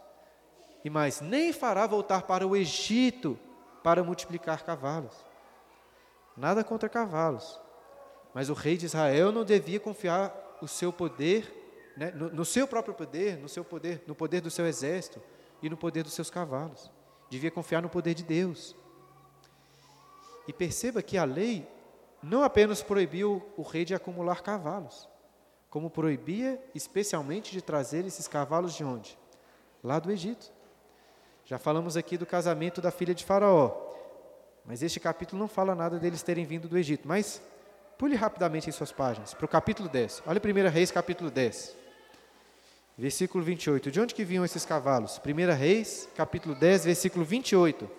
e 0.84 0.90
mais, 0.90 1.22
nem 1.22 1.54
fará 1.54 1.88
voltar 1.88 2.24
para 2.24 2.46
o 2.46 2.58
Egito 2.58 3.40
para 3.82 4.04
multiplicar 4.04 4.66
cavalos. 4.66 5.16
Nada 6.36 6.64
contra 6.64 6.90
cavalos, 6.90 7.60
mas 8.34 8.50
o 8.50 8.54
rei 8.54 8.76
de 8.76 8.86
Israel 8.86 9.32
não 9.32 9.44
devia 9.44 9.80
confiar 9.80 10.58
o 10.62 10.68
seu 10.68 10.92
poder, 10.92 11.92
né, 11.96 12.12
no, 12.12 12.30
no 12.30 12.46
seu 12.46 12.68
próprio 12.68 12.94
poder, 12.94 13.38
no 13.38 13.48
seu 13.48 13.64
poder, 13.64 14.04
no 14.08 14.16
poder 14.16 14.42
do 14.42 14.50
seu 14.50 14.66
exército 14.66 15.22
e 15.62 15.70
no 15.70 15.78
poder 15.78 16.04
dos 16.04 16.14
seus 16.14 16.30
cavalos. 16.30 16.92
Devia 17.30 17.52
confiar 17.52 17.82
no 17.82 17.90
poder 17.90 18.14
de 18.14 18.24
Deus. 18.24 18.76
E 20.48 20.54
perceba 20.54 21.02
que 21.02 21.18
a 21.18 21.24
lei 21.24 21.68
não 22.22 22.44
apenas 22.44 22.82
proibiu 22.82 23.44
o 23.58 23.62
rei 23.62 23.86
de 23.86 23.94
acumular 23.94 24.42
cavalos, 24.42 25.08
como 25.70 25.90
proibia 25.90 26.62
especialmente 26.74 27.52
de 27.52 27.62
trazer 27.62 28.06
esses 28.06 28.28
cavalos 28.28 28.74
de 28.74 28.84
onde? 28.84 29.18
Lá 29.84 30.00
do 30.00 30.12
Egito. 30.12 30.52
Já 31.46 31.60
falamos 31.60 31.98
aqui 31.98 32.18
do 32.18 32.26
casamento 32.26 32.82
da 32.82 32.92
filha 32.92 33.14
de 33.14 33.26
Faraó, 33.26 33.83
mas 34.66 34.82
este 34.82 35.00
capítulo 35.00 35.40
não 35.40 35.48
fala 35.48 35.76
nada 35.76 36.00
deles 36.00 36.24
terem 36.24 36.46
vindo 36.46 36.68
do 36.68 36.78
Egito. 36.78 37.08
Mas 37.08 37.42
pule 37.98 38.16
rapidamente 38.16 38.70
em 38.70 38.72
suas 38.72 38.92
páginas, 38.92 39.34
para 39.34 39.46
o 39.46 39.50
capítulo 39.50 39.90
10. 39.90 40.24
Olha 40.26 40.42
1 40.44 40.70
Reis, 40.70 40.92
capítulo 40.92 41.30
10. 41.30 41.76
Versículo 42.98 43.44
28. 43.44 43.92
De 43.92 44.00
onde 44.00 44.14
que 44.14 44.24
vinham 44.24 44.46
esses 44.46 44.66
cavalos? 44.66 45.20
1 45.20 45.56
Reis, 45.56 46.08
capítulo 46.16 46.56
10, 46.56 46.86
versículo 46.86 47.26
28. 47.26 47.90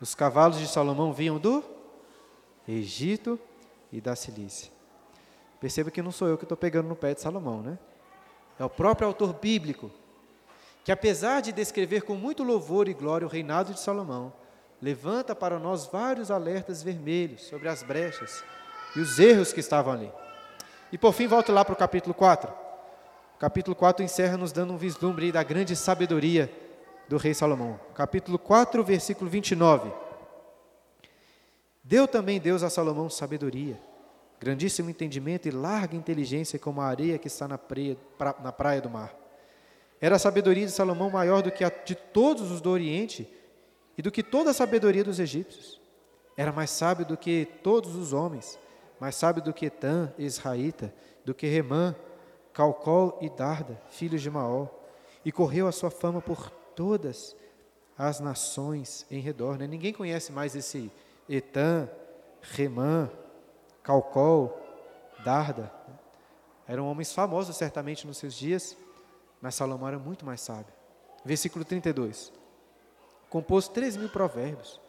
Os 0.00 0.14
cavalos 0.14 0.58
de 0.58 0.66
Salomão 0.66 1.12
vinham 1.12 1.38
do 1.38 1.64
Egito 2.68 3.38
e 3.92 4.00
da 4.00 4.16
Cilícia. 4.16 4.70
Perceba 5.60 5.90
que 5.90 6.02
não 6.02 6.10
sou 6.10 6.28
eu 6.28 6.36
que 6.36 6.44
estou 6.44 6.56
pegando 6.56 6.88
no 6.88 6.96
pé 6.96 7.14
de 7.14 7.20
Salomão, 7.20 7.62
né? 7.62 7.78
É 8.58 8.64
o 8.64 8.70
próprio 8.70 9.08
autor 9.08 9.32
bíblico, 9.32 9.90
que 10.86 10.92
apesar 10.92 11.40
de 11.40 11.50
descrever 11.50 12.02
com 12.02 12.14
muito 12.14 12.44
louvor 12.44 12.86
e 12.88 12.94
glória 12.94 13.26
o 13.26 13.28
reinado 13.28 13.74
de 13.74 13.80
Salomão, 13.80 14.32
levanta 14.80 15.34
para 15.34 15.58
nós 15.58 15.84
vários 15.84 16.30
alertas 16.30 16.80
vermelhos 16.80 17.42
sobre 17.42 17.68
as 17.68 17.82
brechas 17.82 18.44
e 18.94 19.00
os 19.00 19.18
erros 19.18 19.52
que 19.52 19.58
estavam 19.58 19.92
ali. 19.92 20.12
E 20.92 20.96
por 20.96 21.12
fim, 21.12 21.26
volto 21.26 21.50
lá 21.50 21.64
para 21.64 21.72
o 21.72 21.76
capítulo 21.76 22.14
4. 22.14 22.52
O 23.34 23.38
capítulo 23.40 23.74
4 23.74 24.04
encerra 24.04 24.36
nos 24.36 24.52
dando 24.52 24.74
um 24.74 24.76
vislumbre 24.76 25.32
da 25.32 25.42
grande 25.42 25.74
sabedoria 25.74 26.48
do 27.08 27.16
rei 27.16 27.34
Salomão. 27.34 27.80
Capítulo 27.92 28.38
4, 28.38 28.84
versículo 28.84 29.28
29. 29.28 29.92
Deu 31.82 32.06
também 32.06 32.38
Deus 32.38 32.62
a 32.62 32.70
Salomão 32.70 33.10
sabedoria, 33.10 33.76
grandíssimo 34.38 34.88
entendimento 34.88 35.48
e 35.48 35.50
larga 35.50 35.96
inteligência 35.96 36.60
como 36.60 36.80
a 36.80 36.86
areia 36.86 37.18
que 37.18 37.26
está 37.26 37.48
na 37.48 37.58
praia, 37.58 37.96
na 38.40 38.52
praia 38.52 38.80
do 38.80 38.88
mar. 38.88 39.25
Era 40.00 40.16
a 40.16 40.18
sabedoria 40.18 40.66
de 40.66 40.72
Salomão 40.72 41.10
maior 41.10 41.42
do 41.42 41.50
que 41.50 41.64
a 41.64 41.70
de 41.70 41.94
todos 41.94 42.50
os 42.50 42.60
do 42.60 42.70
Oriente 42.70 43.28
e 43.96 44.02
do 44.02 44.10
que 44.10 44.22
toda 44.22 44.50
a 44.50 44.54
sabedoria 44.54 45.02
dos 45.02 45.18
egípcios. 45.18 45.80
Era 46.36 46.52
mais 46.52 46.70
sábio 46.70 47.06
do 47.06 47.16
que 47.16 47.48
todos 47.62 47.96
os 47.96 48.12
homens, 48.12 48.58
mais 49.00 49.14
sábio 49.16 49.42
do 49.42 49.54
que 49.54 49.66
Etã, 49.66 50.12
Israelita, 50.18 50.92
do 51.24 51.34
que 51.34 51.46
Remã, 51.46 51.94
Calcol 52.52 53.18
e 53.22 53.30
Darda, 53.30 53.80
filhos 53.88 54.20
de 54.20 54.30
Maó. 54.30 54.66
E 55.24 55.32
correu 55.32 55.66
a 55.66 55.72
sua 55.72 55.90
fama 55.90 56.20
por 56.20 56.50
todas 56.50 57.34
as 57.96 58.20
nações 58.20 59.06
em 59.10 59.18
redor. 59.18 59.58
Né? 59.58 59.66
Ninguém 59.66 59.92
conhece 59.92 60.30
mais 60.30 60.54
esse 60.54 60.92
Etã, 61.28 61.88
Remã, 62.40 63.10
Calcol, 63.82 64.60
Darda. 65.24 65.72
Eram 66.68 66.86
homens 66.86 67.12
famosos 67.12 67.56
certamente 67.56 68.06
nos 68.06 68.18
seus 68.18 68.34
dias, 68.34 68.76
mas 69.40 69.54
Salomão 69.54 69.88
era 69.88 69.98
muito 69.98 70.24
mais 70.24 70.40
sábio. 70.40 70.72
Versículo 71.24 71.64
32. 71.64 72.32
Compôs 73.28 73.68
três 73.68 73.96
mil 73.96 74.08
provérbios. 74.08 74.80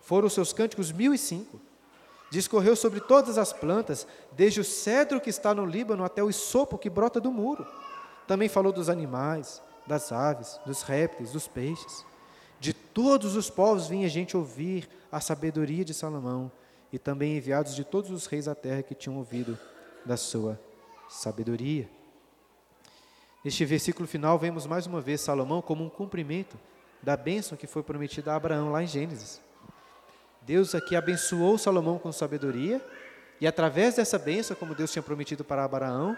Foram 0.00 0.26
os 0.26 0.32
seus 0.32 0.52
cânticos 0.52 0.90
mil 0.90 1.14
e 1.14 1.18
cinco. 1.18 1.60
Discorreu 2.30 2.74
sobre 2.74 3.00
todas 3.00 3.36
as 3.36 3.52
plantas, 3.52 4.06
desde 4.32 4.60
o 4.60 4.64
cedro 4.64 5.20
que 5.20 5.28
está 5.28 5.54
no 5.54 5.66
Líbano 5.66 6.02
até 6.02 6.22
o 6.22 6.30
isopo 6.30 6.78
que 6.78 6.88
brota 6.88 7.20
do 7.20 7.30
muro. 7.30 7.66
Também 8.26 8.48
falou 8.48 8.72
dos 8.72 8.88
animais, 8.88 9.62
das 9.86 10.10
aves, 10.12 10.58
dos 10.64 10.82
répteis, 10.82 11.32
dos 11.32 11.46
peixes. 11.46 12.04
De 12.58 12.72
todos 12.72 13.36
os 13.36 13.50
povos 13.50 13.86
vinha 13.86 14.08
gente 14.08 14.36
ouvir 14.36 14.88
a 15.10 15.20
sabedoria 15.20 15.84
de 15.84 15.92
Salomão, 15.92 16.50
e 16.92 16.98
também 16.98 17.36
enviados 17.36 17.74
de 17.74 17.84
todos 17.84 18.10
os 18.10 18.26
reis 18.26 18.44
da 18.44 18.54
terra 18.54 18.82
que 18.82 18.94
tinham 18.94 19.16
ouvido 19.16 19.58
da 20.04 20.16
sua 20.16 20.60
sabedoria. 21.08 21.88
Neste 23.44 23.64
versículo 23.64 24.06
final, 24.06 24.38
vemos 24.38 24.66
mais 24.66 24.86
uma 24.86 25.00
vez 25.00 25.20
Salomão 25.20 25.60
como 25.60 25.84
um 25.84 25.88
cumprimento 25.88 26.56
da 27.02 27.16
bênção 27.16 27.58
que 27.58 27.66
foi 27.66 27.82
prometida 27.82 28.32
a 28.32 28.36
Abraão 28.36 28.70
lá 28.70 28.82
em 28.82 28.86
Gênesis. 28.86 29.40
Deus 30.42 30.74
aqui 30.74 30.94
abençoou 30.94 31.58
Salomão 31.58 31.98
com 31.98 32.12
sabedoria, 32.12 32.80
e 33.40 33.46
através 33.46 33.96
dessa 33.96 34.18
bênção, 34.18 34.54
como 34.54 34.74
Deus 34.74 34.92
tinha 34.92 35.02
prometido 35.02 35.42
para 35.42 35.64
Abraão, 35.64 36.16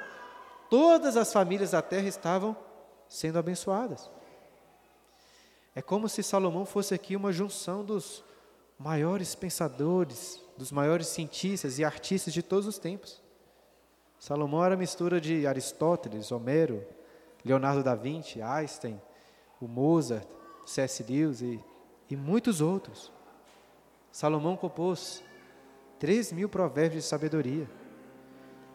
todas 0.68 1.16
as 1.16 1.32
famílias 1.32 1.70
da 1.70 1.80
terra 1.80 2.06
estavam 2.06 2.54
sendo 3.08 3.38
abençoadas. 3.38 4.10
É 5.74 5.80
como 5.80 6.08
se 6.08 6.22
Salomão 6.22 6.66
fosse 6.66 6.94
aqui 6.94 7.16
uma 7.16 7.32
junção 7.32 7.82
dos 7.82 8.22
maiores 8.78 9.34
pensadores, 9.34 10.40
dos 10.58 10.70
maiores 10.70 11.06
cientistas 11.06 11.78
e 11.78 11.84
artistas 11.84 12.34
de 12.34 12.42
todos 12.42 12.66
os 12.66 12.78
tempos. 12.78 13.22
Salomão 14.18 14.62
era 14.62 14.76
mistura 14.76 15.20
de 15.20 15.46
Aristóteles, 15.46 16.30
Homero, 16.30 16.84
Leonardo 17.44 17.82
da 17.82 17.94
Vinci, 17.94 18.40
Einstein, 18.40 19.00
o 19.60 19.68
Mozart, 19.68 20.26
C.S. 20.64 21.02
Lewis 21.02 21.42
e, 21.42 21.60
e 22.08 22.16
muitos 22.16 22.60
outros. 22.60 23.12
Salomão 24.10 24.56
compôs 24.56 25.22
três 25.98 26.32
mil 26.32 26.48
provérbios 26.48 27.02
de 27.02 27.08
sabedoria. 27.08 27.68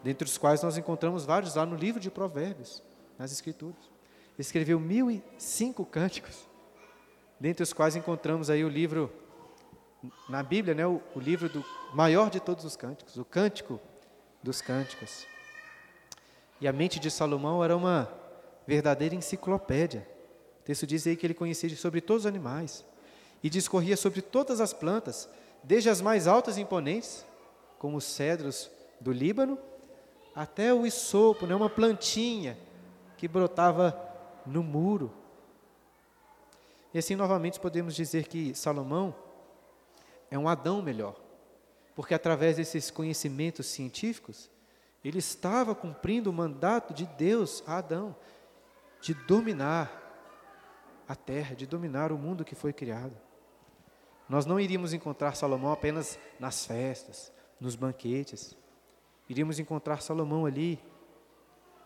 dentre 0.02 0.26
os 0.26 0.38
quais 0.38 0.62
nós 0.62 0.78
encontramos 0.78 1.24
vários 1.24 1.54
lá 1.54 1.66
no 1.66 1.76
livro 1.76 2.00
de 2.00 2.10
Provérbios, 2.10 2.82
nas 3.18 3.32
Escrituras. 3.32 3.90
Escreveu 4.38 4.80
mil 4.80 5.10
e 5.10 5.22
cinco 5.36 5.84
cânticos, 5.84 6.48
dentre 7.38 7.62
os 7.62 7.72
quais 7.72 7.96
encontramos 7.96 8.48
aí 8.48 8.64
o 8.64 8.68
livro, 8.68 9.12
na 10.28 10.42
Bíblia, 10.42 10.74
né, 10.74 10.86
o, 10.86 11.02
o 11.14 11.20
livro 11.20 11.48
do 11.48 11.64
maior 11.92 12.30
de 12.30 12.40
todos 12.40 12.64
os 12.64 12.76
cânticos, 12.76 13.18
o 13.18 13.24
Cântico 13.24 13.78
dos 14.42 14.62
Cânticos. 14.62 15.26
E 16.60 16.66
a 16.66 16.72
mente 16.72 16.98
de 16.98 17.10
Salomão 17.10 17.62
era 17.62 17.76
uma 17.76 18.19
verdadeira 18.66 19.14
enciclopédia. 19.14 20.06
O 20.60 20.64
texto 20.64 20.86
diz 20.86 21.06
aí 21.06 21.16
que 21.16 21.26
ele 21.26 21.34
conhecia 21.34 21.74
sobre 21.76 22.00
todos 22.00 22.24
os 22.24 22.26
animais 22.26 22.84
e 23.42 23.48
discorria 23.48 23.96
sobre 23.96 24.20
todas 24.20 24.60
as 24.60 24.72
plantas, 24.72 25.28
desde 25.62 25.88
as 25.88 26.00
mais 26.00 26.26
altas 26.26 26.56
e 26.56 26.60
imponentes, 26.60 27.24
como 27.78 27.96
os 27.96 28.04
cedros 28.04 28.70
do 29.00 29.12
Líbano, 29.12 29.58
até 30.34 30.72
o 30.72 30.86
isopo, 30.86 31.46
né, 31.46 31.54
uma 31.54 31.70
plantinha 31.70 32.56
que 33.16 33.26
brotava 33.26 33.98
no 34.46 34.62
muro. 34.62 35.12
E 36.92 36.98
assim, 36.98 37.16
novamente, 37.16 37.58
podemos 37.58 37.94
dizer 37.94 38.26
que 38.26 38.54
Salomão 38.54 39.14
é 40.30 40.38
um 40.38 40.48
Adão 40.48 40.82
melhor, 40.82 41.16
porque 41.94 42.14
através 42.14 42.56
desses 42.56 42.90
conhecimentos 42.90 43.66
científicos, 43.66 44.50
ele 45.04 45.18
estava 45.18 45.74
cumprindo 45.74 46.30
o 46.30 46.32
mandato 46.32 46.92
de 46.92 47.06
Deus 47.06 47.62
a 47.66 47.78
Adão, 47.78 48.14
de 49.00 49.14
dominar 49.14 49.90
a 51.08 51.14
terra, 51.14 51.54
de 51.54 51.66
dominar 51.66 52.12
o 52.12 52.18
mundo 52.18 52.44
que 52.44 52.54
foi 52.54 52.72
criado. 52.72 53.16
Nós 54.28 54.46
não 54.46 54.60
iríamos 54.60 54.92
encontrar 54.92 55.34
Salomão 55.34 55.72
apenas 55.72 56.18
nas 56.38 56.64
festas, 56.64 57.32
nos 57.58 57.74
banquetes. 57.74 58.56
Iríamos 59.28 59.58
encontrar 59.58 60.02
Salomão 60.02 60.46
ali, 60.46 60.78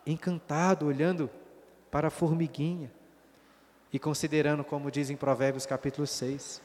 encantado, 0.07 0.87
olhando 0.87 1.31
para 1.91 2.09
a 2.09 2.11
formiguinha 2.11 2.93
e 3.93 3.99
considerando, 3.99 4.65
como 4.65 4.91
diz 4.91 5.09
em 5.09 5.17
Provérbios 5.17 5.65
capítulo 5.65 6.07
6, 6.07 6.61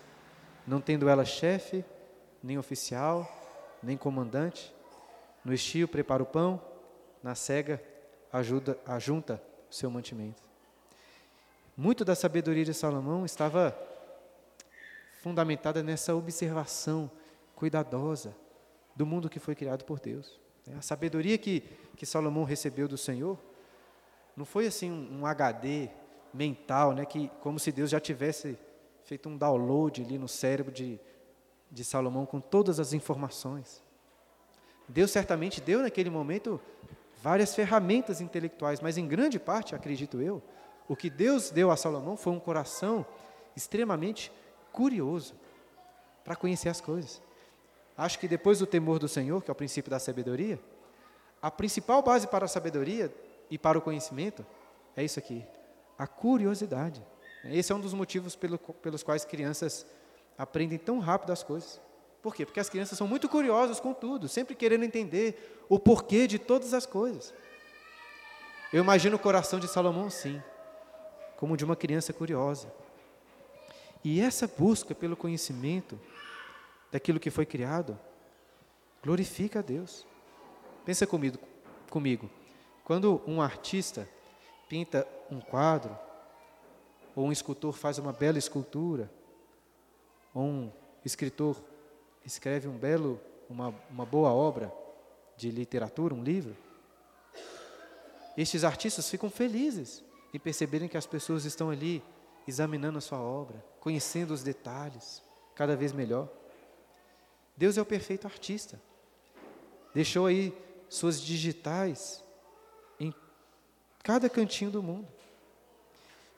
não 0.68 0.82
tendo 0.82 1.08
ela 1.08 1.24
chefe, 1.24 1.86
nem 2.44 2.58
oficial, 2.58 3.30
nem 3.82 3.96
comandante, 3.96 4.76
no 5.46 5.54
estio 5.54 5.88
prepara 5.88 6.24
o 6.24 6.26
pão, 6.26 6.62
na 7.24 7.36
cega 7.36 7.82
ajuda, 8.32 8.78
ajunta 8.86 9.42
o 9.70 9.74
seu 9.74 9.90
mantimento. 9.90 10.42
Muito 11.76 12.04
da 12.04 12.16
sabedoria 12.16 12.66
de 12.66 12.74
Salomão 12.74 13.26
estava 13.26 13.78
fundamentada 15.22 15.84
nessa 15.84 16.16
observação 16.16 17.10
cuidadosa 17.56 18.36
do 18.96 19.06
mundo 19.06 19.30
que 19.30 19.40
foi 19.40 19.56
criado 19.56 19.86
por 19.86 20.00
Deus. 20.00 20.40
A 20.78 20.82
sabedoria 20.82 21.38
que, 21.38 21.62
que 21.96 22.06
Salomão 22.06 22.44
recebeu 22.44 22.88
do 22.88 22.98
Senhor 22.98 23.40
não 24.36 24.46
foi 24.46 24.68
assim 24.68 24.92
um, 24.92 25.22
um 25.22 25.26
HD 25.26 25.90
mental, 26.34 26.94
né, 26.94 27.06
que 27.06 27.30
como 27.42 27.60
se 27.60 27.72
Deus 27.72 27.90
já 27.90 28.00
tivesse 28.00 28.58
feito 29.04 29.28
um 29.28 29.38
download 29.38 30.04
ali 30.04 30.18
no 30.18 30.28
cérebro 30.28 30.72
de, 30.72 31.00
de 31.72 31.84
Salomão 31.84 32.26
com 32.26 32.40
todas 32.40 32.80
as 32.80 32.94
informações. 32.94 33.84
Deus 34.88 35.12
certamente 35.12 35.62
deu 35.62 35.82
naquele 35.82 36.10
momento 36.10 36.60
várias 37.22 37.54
ferramentas 37.54 38.22
intelectuais, 38.22 38.80
mas 38.80 38.98
em 38.98 39.08
grande 39.08 39.40
parte, 39.40 39.76
acredito 39.76 40.22
eu, 40.22 40.42
o 40.88 40.96
que 40.96 41.10
Deus 41.10 41.50
deu 41.50 41.70
a 41.70 41.78
Salomão 41.78 42.18
foi 42.18 42.34
um 42.34 42.40
coração 42.40 43.06
extremamente 43.56 44.32
curioso 44.72 45.36
para 46.24 46.36
conhecer 46.36 46.70
as 46.70 46.82
coisas. 46.82 47.22
Acho 47.98 48.18
que 48.18 48.28
depois 48.28 48.60
do 48.60 48.66
temor 48.66 48.98
do 48.98 49.08
Senhor, 49.08 49.44
que 49.44 49.52
é 49.52 49.54
o 49.54 49.56
princípio 49.56 49.92
da 49.92 50.00
sabedoria, 50.00 50.60
a 51.42 51.52
principal 51.52 52.02
base 52.02 52.28
para 52.28 52.46
a 52.46 52.48
sabedoria 52.48 53.14
e 53.50 53.58
para 53.58 53.78
o 53.78 53.82
conhecimento 53.82 54.46
é 54.96 55.04
isso 55.04 55.20
aqui, 55.20 55.46
a 55.98 56.08
curiosidade. 56.08 57.04
Esse 57.46 57.72
é 57.72 57.76
um 57.76 57.80
dos 57.80 57.94
motivos 57.94 58.36
pelo, 58.36 58.58
pelos 58.58 59.04
quais 59.04 59.24
crianças 59.26 59.86
aprendem 60.38 60.78
tão 60.78 61.00
rápido 61.00 61.32
as 61.32 61.44
coisas. 61.44 61.82
Por 62.22 62.36
quê? 62.36 62.46
Porque 62.46 62.60
as 62.60 62.70
crianças 62.70 62.98
são 62.98 63.08
muito 63.08 63.30
curiosas 63.30 63.80
com 63.80 63.94
tudo, 63.94 64.28
sempre 64.28 64.56
querendo 64.56 64.84
entender 64.84 65.64
o 65.70 65.80
porquê 65.80 66.28
de 66.28 66.38
todas 66.38 66.74
as 66.74 66.86
coisas. 66.86 67.34
Eu 68.74 68.84
imagino 68.84 69.16
o 69.16 69.20
coração 69.20 69.60
de 69.60 69.68
Salomão, 69.68 70.10
sim, 70.10 70.42
como 71.38 71.56
de 71.56 71.64
uma 71.64 71.76
criança 71.76 72.12
curiosa. 72.14 72.72
E 74.04 74.22
essa 74.22 74.48
busca 74.48 74.94
pelo 74.94 75.16
conhecimento 75.16 76.00
daquilo 76.92 77.20
que 77.20 77.30
foi 77.30 77.46
criado 77.46 77.98
glorifica 79.04 79.60
a 79.60 79.62
Deus. 79.62 80.06
Pensa 80.86 81.08
comigo, 81.08 81.38
comigo. 81.90 82.30
Quando 82.84 83.22
um 83.26 83.42
artista 83.42 84.08
pinta 84.68 85.08
um 85.32 85.40
quadro, 85.40 85.98
ou 87.16 87.26
um 87.26 87.32
escultor 87.32 87.74
faz 87.74 87.98
uma 87.98 88.14
bela 88.14 88.38
escultura, 88.38 89.12
ou 90.34 90.44
um 90.44 90.72
escritor 91.04 91.62
escreve 92.30 92.68
um 92.68 92.78
belo, 92.78 93.20
uma, 93.50 93.74
uma 93.90 94.06
boa 94.06 94.32
obra 94.32 94.72
de 95.36 95.50
literatura, 95.52 96.14
um 96.14 96.24
livro, 96.24 96.56
estes 98.38 98.64
artistas 98.64 99.10
ficam 99.10 99.30
felizes 99.30 100.04
em 100.34 100.40
perceberem 100.40 100.88
que 100.88 100.98
as 100.98 101.06
pessoas 101.06 101.44
estão 101.44 101.70
ali 101.70 102.04
examinando 102.48 102.98
a 102.98 103.02
sua 103.02 103.20
obra, 103.20 103.64
conhecendo 103.80 104.34
os 104.34 104.44
detalhes 104.44 105.22
cada 105.56 105.76
vez 105.76 105.92
melhor. 105.92 106.30
Deus 107.58 107.78
é 107.78 107.82
o 107.82 107.86
perfeito 107.86 108.26
artista. 108.26 108.80
Deixou 109.94 110.26
aí 110.26 110.56
suas 110.88 111.22
digitais 111.22 112.24
em 113.00 113.14
cada 114.04 114.30
cantinho 114.30 114.72
do 114.72 114.82
mundo. 114.82 115.08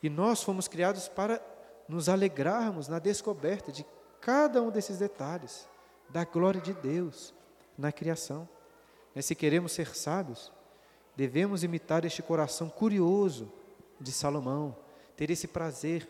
E 0.02 0.10
nós 0.10 0.42
fomos 0.42 0.68
criados 0.68 1.08
para 1.08 1.40
nos 1.88 2.10
alegrarmos 2.10 2.88
na 2.88 2.98
descoberta 2.98 3.72
de 3.72 3.86
cada 4.20 4.62
um 4.62 4.70
desses 4.70 4.98
detalhes, 4.98 5.68
da 6.12 6.26
glória 6.26 6.62
de 6.62 6.74
Deus 6.74 7.34
na 7.78 7.92
criação. 7.92 8.48
Mas 9.16 9.26
se 9.26 9.36
queremos 9.36 9.72
ser 9.72 9.96
sábios, 9.96 10.52
devemos 11.16 11.64
imitar 11.64 12.06
este 12.06 12.22
coração 12.22 12.70
curioso 12.70 13.52
de 14.00 14.12
Salomão, 14.12 14.76
ter 15.16 15.30
esse 15.30 15.48
prazer 15.48 16.08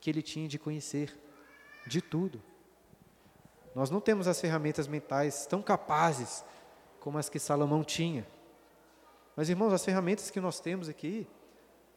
que 0.00 0.10
ele 0.10 0.22
tinha 0.22 0.48
de 0.48 0.58
conhecer 0.58 1.18
de 1.86 2.00
tudo. 2.00 2.40
Nós 3.74 3.90
não 3.90 4.00
temos 4.00 4.26
as 4.26 4.40
ferramentas 4.40 4.86
mentais 4.86 5.46
tão 5.46 5.62
capazes 5.62 6.44
como 6.98 7.18
as 7.18 7.28
que 7.28 7.38
Salomão 7.38 7.84
tinha. 7.84 8.26
Mas, 9.36 9.48
irmãos, 9.48 9.72
as 9.72 9.84
ferramentas 9.84 10.30
que 10.30 10.40
nós 10.40 10.60
temos 10.60 10.88
aqui 10.88 11.26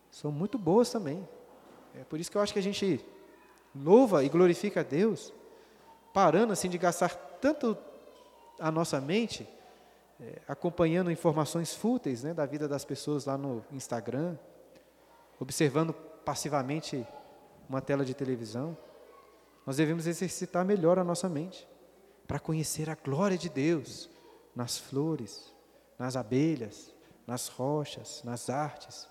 são 0.10 0.32
muito 0.32 0.58
boas 0.58 0.90
também. 0.90 1.28
É 1.96 2.04
por 2.04 2.20
isso 2.20 2.32
que 2.32 2.38
eu 2.38 2.42
acho 2.42 2.54
que 2.54 2.60
a 2.60 2.64
gente 2.64 3.04
louva 3.76 4.24
e 4.24 4.30
glorifica 4.30 4.82
a 4.82 4.84
Deus, 4.84 5.34
parando 6.14 6.54
assim 6.54 6.70
de 6.70 6.78
gastar 6.78 7.16
tanto 7.42 7.76
a 8.60 8.72
nossa 8.72 9.02
mente, 9.02 9.50
é, 10.22 10.42
acompanhando 10.48 11.12
informações 11.12 11.74
fúteis 11.74 12.24
né, 12.24 12.34
da 12.34 12.46
vida 12.46 12.68
das 12.68 12.86
pessoas 12.86 13.26
lá 13.26 13.38
no 13.38 13.66
Instagram, 13.72 14.38
observando 15.40 15.92
passivamente 16.24 17.06
uma 17.68 17.82
tela 17.82 18.06
de 18.06 18.14
televisão, 18.14 18.78
nós 19.66 19.78
devemos 19.78 20.06
exercitar 20.06 20.64
melhor 20.64 21.00
a 21.00 21.04
nossa 21.04 21.28
mente 21.28 21.68
para 22.28 22.40
conhecer 22.40 22.90
a 22.90 22.96
glória 22.96 23.38
de 23.38 23.50
Deus 23.50 24.10
nas 24.56 24.78
flores, 24.78 25.54
nas 25.98 26.16
abelhas, 26.16 26.94
nas 27.26 27.48
rochas, 27.48 28.22
nas 28.24 28.50
artes, 28.50 29.08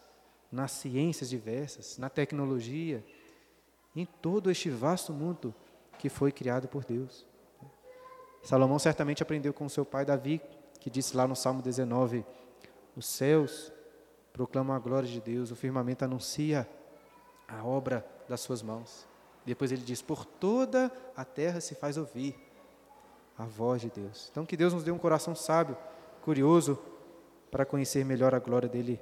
nas 0.51 0.71
ciências 0.73 1.31
diversas, 1.31 1.99
na 1.99 2.09
tecnologia, 2.09 3.05
em 3.97 4.05
todo 4.07 4.51
este 4.51 4.71
vasto 4.71 5.13
mundo 5.13 5.55
que 6.03 6.09
foi 6.09 6.33
criado 6.33 6.67
por 6.67 6.85
Deus. 6.85 7.25
Salomão 8.43 8.77
certamente 8.77 9.23
aprendeu 9.23 9.55
com 9.55 9.69
seu 9.69 9.85
pai 9.85 10.05
Davi, 10.05 10.43
que 10.81 10.91
disse 10.91 11.17
lá 11.17 11.29
no 11.29 11.37
Salmo 11.37 11.63
19: 11.63 12.27
Os 12.97 13.07
céus 13.07 13.73
proclamam 14.33 14.75
a 14.75 14.81
glória 14.81 15.09
de 15.09 15.21
Deus, 15.21 15.53
o 15.53 15.55
firmamento 15.55 16.05
anuncia 16.05 16.69
a 17.47 17.65
obra 17.65 18.05
das 18.29 18.41
suas 18.41 18.63
mãos. 18.63 19.07
Depois 19.47 19.71
ele 19.71 19.83
diz: 19.83 20.03
Por 20.03 20.25
toda 20.25 20.91
a 21.17 21.25
terra 21.25 21.61
se 21.61 21.77
faz 21.77 21.97
ouvir 21.97 22.35
a 23.39 23.45
voz 23.45 23.83
de 23.83 23.91
Deus. 23.91 24.27
Então, 24.33 24.45
que 24.45 24.57
Deus 24.57 24.75
nos 24.75 24.83
dê 24.83 24.91
um 24.91 24.99
coração 24.99 25.37
sábio, 25.37 25.79
curioso, 26.23 26.83
para 27.49 27.65
conhecer 27.65 28.05
melhor 28.05 28.35
a 28.35 28.41
glória 28.41 28.69
dele 28.69 29.01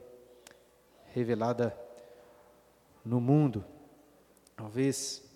revelada 1.15 1.75
no 3.03 3.23
mundo. 3.23 3.65
Talvez 4.55 5.30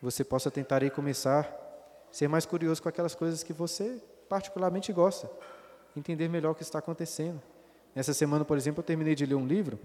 você 0.00 0.24
possa 0.24 0.50
tentar 0.50 0.82
aí 0.82 0.90
começar 0.90 1.40
a 1.40 2.12
ser 2.12 2.28
mais 2.28 2.46
curioso 2.46 2.82
com 2.82 2.88
aquelas 2.88 3.14
coisas 3.14 3.42
que 3.42 3.52
você 3.52 4.02
particularmente 4.28 4.92
gosta, 4.92 5.30
entender 5.96 6.28
melhor 6.28 6.52
o 6.52 6.54
que 6.54 6.62
está 6.62 6.78
acontecendo. 6.78 7.40
Nessa 7.94 8.12
semana, 8.12 8.44
por 8.44 8.56
exemplo, 8.56 8.80
eu 8.80 8.84
terminei 8.84 9.14
de 9.14 9.24
ler 9.24 9.34
um 9.34 9.46
livro 9.46 9.78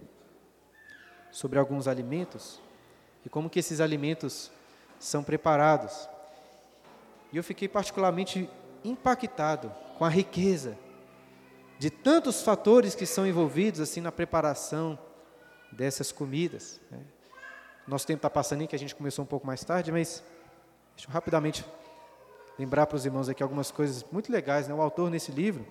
sobre 1.32 1.58
alguns 1.58 1.88
alimentos 1.88 2.60
e 3.26 3.30
como 3.30 3.50
que 3.50 3.60
esses 3.60 3.80
alimentos 3.80 4.52
são 5.00 5.24
preparados. 5.24 6.10
E 7.32 7.38
eu 7.38 7.44
fiquei 7.44 7.68
particularmente 7.68 8.50
impactado 8.84 9.74
com 9.98 10.04
a 10.04 10.10
riqueza 10.10 10.78
de 11.80 11.90
tantos 11.90 12.42
fatores 12.42 12.94
que 12.94 13.06
são 13.06 13.26
envolvidos 13.26 13.80
assim 13.80 14.02
na 14.02 14.12
preparação 14.12 15.00
dessas 15.72 16.12
comidas. 16.12 16.80
Né? 16.92 17.00
Nosso 17.92 18.08
tempo 18.08 18.20
está 18.20 18.30
passando 18.30 18.62
aí, 18.62 18.68
que 18.68 18.76
a 18.76 18.80
gente 18.80 18.96
começou 18.96 19.22
um 19.22 19.28
pouco 19.28 19.46
mais 19.46 19.66
tarde, 19.66 19.92
mas 19.92 20.24
deixa 20.96 21.10
eu 21.10 21.14
rapidamente 21.14 21.66
lembrar 22.58 22.88
para 22.88 22.96
os 22.96 23.06
irmãos 23.06 23.28
aqui 23.28 23.44
algumas 23.44 23.70
coisas 23.70 24.06
muito 24.10 24.32
legais. 24.32 24.66
Né? 24.66 24.74
O 24.74 24.82
autor, 24.82 25.12
nesse 25.12 25.30
livro, 25.30 25.68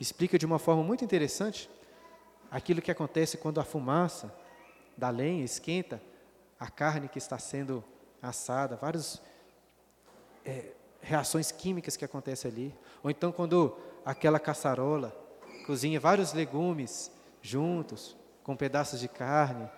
explica 0.00 0.38
de 0.38 0.46
uma 0.46 0.58
forma 0.58 0.82
muito 0.82 1.04
interessante 1.04 1.68
aquilo 2.50 2.80
que 2.80 2.90
acontece 2.90 3.36
quando 3.36 3.60
a 3.60 3.62
fumaça 3.62 4.34
da 4.96 5.10
lenha 5.10 5.44
esquenta 5.44 6.00
a 6.58 6.70
carne 6.70 7.08
que 7.08 7.18
está 7.18 7.38
sendo 7.38 7.84
assada, 8.22 8.76
várias 8.76 9.20
é, 10.46 10.72
reações 11.02 11.52
químicas 11.52 11.94
que 11.94 12.06
acontecem 12.06 12.50
ali. 12.50 12.74
Ou 13.02 13.10
então 13.10 13.30
quando 13.30 13.78
aquela 14.02 14.40
caçarola 14.40 15.14
cozinha 15.66 16.00
vários 16.00 16.32
legumes 16.32 17.12
juntos, 17.42 18.16
com 18.42 18.56
pedaços 18.56 18.98
de 18.98 19.08
carne, 19.08 19.68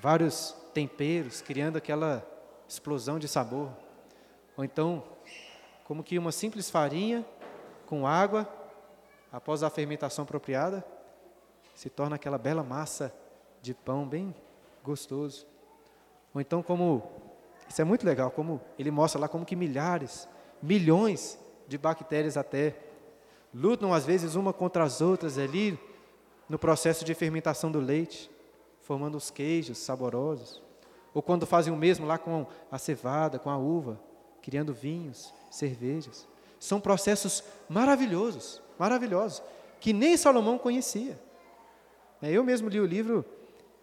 vários 0.00 0.63
temperos, 0.74 1.40
criando 1.40 1.76
aquela 1.76 2.26
explosão 2.68 3.18
de 3.18 3.28
sabor. 3.28 3.70
Ou 4.56 4.64
então, 4.64 5.02
como 5.84 6.02
que 6.02 6.18
uma 6.18 6.32
simples 6.32 6.68
farinha 6.68 7.24
com 7.86 8.06
água, 8.06 8.48
após 9.30 9.62
a 9.62 9.70
fermentação 9.70 10.24
apropriada, 10.24 10.84
se 11.74 11.88
torna 11.88 12.16
aquela 12.16 12.38
bela 12.38 12.62
massa 12.62 13.14
de 13.62 13.72
pão 13.72 14.06
bem 14.06 14.34
gostoso. 14.82 15.46
Ou 16.34 16.40
então, 16.40 16.62
como 16.62 17.02
isso 17.68 17.80
é 17.80 17.84
muito 17.84 18.04
legal, 18.04 18.30
como 18.30 18.60
ele 18.78 18.90
mostra 18.90 19.20
lá 19.20 19.28
como 19.28 19.44
que 19.44 19.56
milhares, 19.56 20.28
milhões 20.60 21.38
de 21.66 21.78
bactérias 21.78 22.36
até 22.36 22.76
lutam 23.52 23.92
às 23.92 24.04
vezes 24.04 24.34
uma 24.34 24.52
contra 24.52 24.82
as 24.82 25.00
outras 25.00 25.38
ali 25.38 25.78
no 26.48 26.58
processo 26.58 27.04
de 27.04 27.14
fermentação 27.14 27.70
do 27.70 27.80
leite, 27.80 28.30
formando 28.80 29.16
os 29.16 29.30
queijos 29.30 29.78
saborosos. 29.78 30.63
Ou 31.14 31.22
quando 31.22 31.46
fazem 31.46 31.72
o 31.72 31.76
mesmo 31.76 32.04
lá 32.04 32.18
com 32.18 32.44
a 32.70 32.76
cevada, 32.76 33.38
com 33.38 33.48
a 33.48 33.56
uva, 33.56 33.98
criando 34.42 34.74
vinhos, 34.74 35.32
cervejas. 35.50 36.26
São 36.58 36.80
processos 36.80 37.44
maravilhosos, 37.68 38.60
maravilhosos, 38.78 39.42
que 39.80 39.92
nem 39.92 40.16
Salomão 40.16 40.58
conhecia. 40.58 41.18
É, 42.20 42.30
eu 42.30 42.42
mesmo 42.42 42.68
li 42.68 42.80
o 42.80 42.86
livro, 42.86 43.24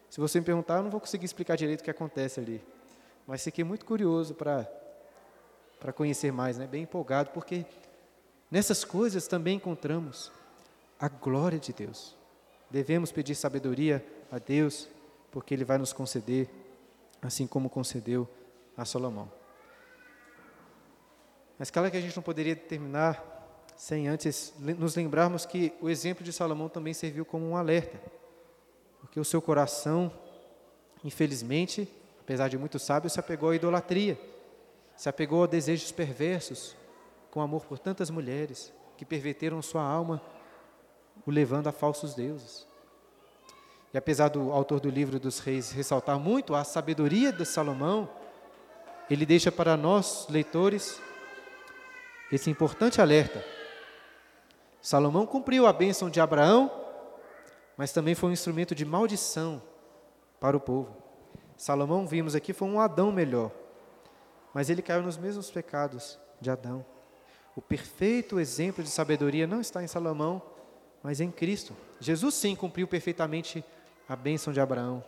se 0.10 0.20
você 0.20 0.40
me 0.40 0.46
perguntar, 0.46 0.78
eu 0.78 0.84
não 0.84 0.90
vou 0.90 1.00
conseguir 1.00 1.26
explicar 1.26 1.56
direito 1.56 1.82
o 1.82 1.84
que 1.84 1.92
acontece 1.92 2.40
ali. 2.40 2.62
Mas 3.26 3.44
fiquei 3.44 3.64
muito 3.64 3.86
curioso 3.86 4.34
para 4.34 4.68
conhecer 5.94 6.32
mais, 6.32 6.58
né? 6.58 6.68
bem 6.68 6.84
empolgado, 6.84 7.30
porque 7.32 7.66
nessas 8.50 8.84
coisas 8.84 9.28
também 9.28 9.56
encontramos 9.56 10.32
a 11.00 11.08
glória 11.08 11.60
de 11.60 11.72
Deus. 11.72 12.16
Devemos 12.70 13.12
pedir 13.12 13.36
sabedoria 13.36 14.06
a 14.32 14.38
Deus, 14.38 14.88
porque 15.32 15.54
Ele 15.54 15.64
vai 15.64 15.78
nos 15.78 15.94
conceder, 15.94 16.50
assim 17.22 17.46
como 17.46 17.70
concedeu 17.70 18.28
a 18.76 18.86
Salomão. 18.86 19.32
Mas 21.58 21.70
claro 21.70 21.92
que 21.92 21.98
a 21.98 22.02
gente 22.02 22.16
não 22.16 22.24
poderia 22.24 22.56
terminar 22.56 23.32
sem 23.76 24.08
antes 24.08 24.54
nos 24.58 24.96
lembrarmos 24.96 25.46
que 25.46 25.74
o 25.82 25.90
exemplo 25.90 26.24
de 26.24 26.34
Salomão 26.34 26.70
também 26.70 26.94
serviu 26.94 27.26
como 27.26 27.48
um 27.48 27.56
alerta, 27.56 28.00
porque 29.00 29.20
o 29.20 29.26
seu 29.26 29.42
coração, 29.42 30.12
infelizmente, 31.04 31.88
apesar 32.20 32.48
de 32.48 32.58
muito 32.58 32.78
sábio, 32.80 33.10
se 33.10 33.20
apegou 33.20 33.50
à 33.50 33.56
idolatria, 33.56 34.20
se 34.96 35.10
apegou 35.10 35.44
a 35.44 35.48
desejos 35.48 35.92
perversos, 35.92 36.76
com 37.32 37.42
amor 37.42 37.66
por 37.66 37.80
tantas 37.80 38.10
mulheres 38.10 38.74
que 38.98 39.06
perverteram 39.06 39.62
sua 39.62 39.84
alma 39.84 40.22
o 41.26 41.32
levando 41.32 41.68
a 41.68 41.72
falsos 41.72 42.14
deuses. 42.14 42.68
E 43.94 43.98
apesar 43.98 44.30
do 44.30 44.52
autor 44.52 44.80
do 44.80 44.90
livro 44.90 45.20
dos 45.20 45.40
reis 45.40 45.72
ressaltar 45.72 46.18
muito 46.18 46.56
a 46.56 46.64
sabedoria 46.64 47.32
de 47.32 47.46
Salomão, 47.46 48.10
ele 49.10 49.26
deixa 49.26 49.52
para 49.52 49.76
nós, 49.76 50.28
leitores, 50.30 51.02
esse 52.32 52.50
importante 52.50 53.02
alerta. 53.02 53.44
Salomão 54.82 55.26
cumpriu 55.26 55.68
a 55.68 55.74
bênção 55.74 56.10
de 56.10 56.22
Abraão, 56.22 56.72
mas 57.76 57.92
também 57.92 58.16
foi 58.16 58.30
um 58.30 58.34
instrumento 58.34 58.74
de 58.74 58.86
maldição 58.86 59.62
para 60.40 60.56
o 60.56 60.60
povo. 60.60 60.96
Salomão, 61.58 62.08
vimos 62.08 62.34
aqui, 62.34 62.54
foi 62.54 62.68
um 62.68 62.80
Adão 62.80 63.12
melhor, 63.12 63.52
mas 64.54 64.70
ele 64.70 64.82
caiu 64.82 65.04
nos 65.04 65.18
mesmos 65.18 65.52
pecados 65.52 66.18
de 66.40 66.50
Adão. 66.50 66.86
O 67.56 67.62
perfeito 67.62 68.40
exemplo 68.40 68.84
de 68.84 68.90
sabedoria 68.90 69.46
não 69.46 69.60
está 69.60 69.84
em 69.84 69.88
Salomão, 69.88 70.42
mas 71.04 71.20
em 71.20 71.30
Cristo. 71.30 71.76
Jesus 72.00 72.36
sim 72.36 72.56
cumpriu 72.56 72.88
perfeitamente 72.88 73.64
a 74.08 74.16
bênção 74.16 74.52
de 74.52 74.60
Abraão. 74.60 75.04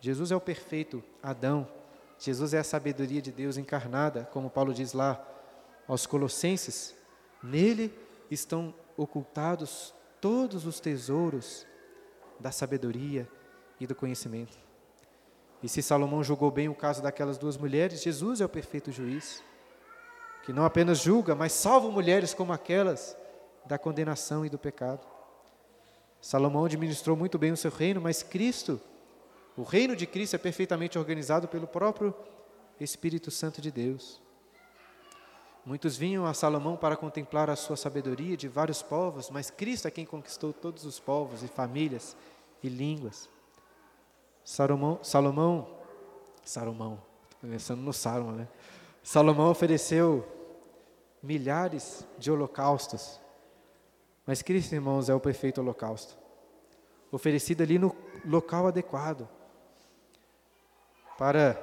Jesus 0.00 0.30
é 0.30 0.36
o 0.36 0.40
perfeito 0.40 1.02
Adão. 1.22 1.68
Jesus 2.18 2.54
é 2.54 2.58
a 2.58 2.64
sabedoria 2.64 3.20
de 3.20 3.32
Deus 3.32 3.56
encarnada, 3.56 4.28
como 4.32 4.50
Paulo 4.50 4.74
diz 4.74 4.92
lá 4.92 5.22
aos 5.86 6.06
Colossenses. 6.06 6.94
Nele 7.42 7.92
estão 8.30 8.74
ocultados 8.96 9.94
todos 10.20 10.66
os 10.66 10.80
tesouros 10.80 11.66
da 12.38 12.52
sabedoria 12.52 13.28
e 13.78 13.86
do 13.86 13.94
conhecimento. 13.94 14.58
E 15.62 15.68
se 15.68 15.82
Salomão 15.82 16.22
julgou 16.22 16.50
bem 16.50 16.68
o 16.68 16.74
caso 16.74 17.02
daquelas 17.02 17.36
duas 17.36 17.56
mulheres, 17.56 18.02
Jesus 18.02 18.40
é 18.40 18.44
o 18.44 18.48
perfeito 18.48 18.90
juiz, 18.90 19.42
que 20.44 20.52
não 20.52 20.64
apenas 20.64 21.00
julga, 21.00 21.34
mas 21.34 21.52
salva 21.52 21.90
mulheres 21.90 22.32
como 22.32 22.52
aquelas 22.52 23.16
da 23.66 23.78
condenação 23.78 24.44
e 24.44 24.48
do 24.48 24.58
pecado. 24.58 25.06
Salomão 26.20 26.64
administrou 26.66 27.16
muito 27.16 27.38
bem 27.38 27.52
o 27.52 27.56
seu 27.56 27.70
reino, 27.70 28.00
mas 28.00 28.22
Cristo, 28.22 28.80
o 29.56 29.62
reino 29.62 29.96
de 29.96 30.06
Cristo 30.06 30.36
é 30.36 30.38
perfeitamente 30.38 30.98
organizado 30.98 31.48
pelo 31.48 31.66
próprio 31.66 32.14
Espírito 32.78 33.30
Santo 33.30 33.60
de 33.60 33.70
Deus. 33.70 34.20
Muitos 35.64 35.96
vinham 35.96 36.26
a 36.26 36.34
Salomão 36.34 36.76
para 36.76 36.96
contemplar 36.96 37.50
a 37.50 37.56
sua 37.56 37.76
sabedoria 37.76 38.36
de 38.36 38.48
vários 38.48 38.82
povos, 38.82 39.30
mas 39.30 39.50
Cristo 39.50 39.88
é 39.88 39.90
quem 39.90 40.06
conquistou 40.06 40.52
todos 40.52 40.84
os 40.84 40.98
povos 40.98 41.42
e 41.42 41.48
famílias 41.48 42.16
e 42.62 42.68
línguas. 42.68 43.28
Salomão, 44.44 44.98
Salomão, 45.02 45.68
Salomão, 46.42 47.02
pensando 47.40 47.82
no 47.82 47.92
Salomão, 47.92 48.34
né? 48.34 48.48
Salomão 49.02 49.50
ofereceu 49.50 50.26
milhares 51.22 52.06
de 52.18 52.30
holocaustos 52.30 53.20
mas 54.30 54.42
Cristo, 54.42 54.76
irmãos, 54.76 55.08
é 55.08 55.12
o 55.12 55.18
perfeito 55.18 55.60
holocausto, 55.60 56.16
oferecido 57.10 57.64
ali 57.64 57.80
no 57.80 57.92
local 58.24 58.68
adequado, 58.68 59.28
para 61.18 61.54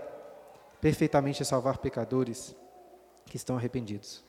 perfeitamente 0.82 1.46
salvar 1.46 1.78
pecadores 1.78 2.54
que 3.26 3.38
estão 3.38 3.56
arrependidos. 3.56 4.22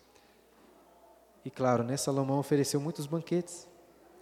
E 1.44 1.50
claro, 1.50 1.82
né, 1.82 1.96
Salomão 1.96 2.38
ofereceu 2.38 2.80
muitos 2.80 3.08
banquetes 3.08 3.66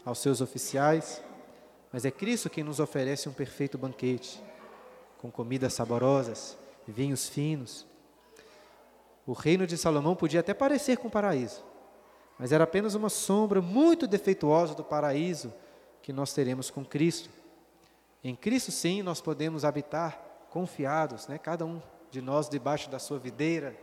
aos 0.03 0.19
seus 0.19 0.41
oficiais, 0.41 1.23
mas 1.93 2.07
é 2.07 2.11
Cristo 2.11 2.49
quem 2.49 2.65
nos 2.65 2.81
oferece 2.81 3.29
um 3.29 3.35
perfeito 3.35 3.77
banquete, 3.77 4.43
com 5.19 5.31
comidas 5.31 5.75
saborosas, 5.75 6.57
vinhos 6.89 7.29
finos. 7.29 7.87
O 9.27 9.35
reino 9.35 9.67
de 9.67 9.77
Salomão 9.77 10.17
podia 10.17 10.41
até 10.41 10.55
parecer 10.55 10.97
com 10.97 11.09
o 11.09 11.11
paraíso, 11.11 11.63
mas 12.39 12.53
era 12.53 12.65
apenas 12.65 12.95
uma 12.95 13.09
sombra 13.09 13.61
muito 13.61 14.07
defeituosa 14.07 14.75
do 14.75 14.85
paraíso 14.85 15.53
que 16.03 16.13
nós 16.13 16.33
teremos 16.33 16.71
com 16.71 16.85
Cristo. 16.85 17.31
Em 18.23 18.35
Cristo, 18.35 18.71
sim, 18.71 19.03
nós 19.03 19.21
podemos 19.21 19.65
habitar 19.65 20.21
confiados, 20.51 21.27
né? 21.27 21.39
cada 21.39 21.65
um 21.65 21.81
de 22.11 22.21
nós 22.21 22.49
debaixo 22.49 22.91
da 22.91 22.99
sua 22.99 23.19
videira, 23.19 23.77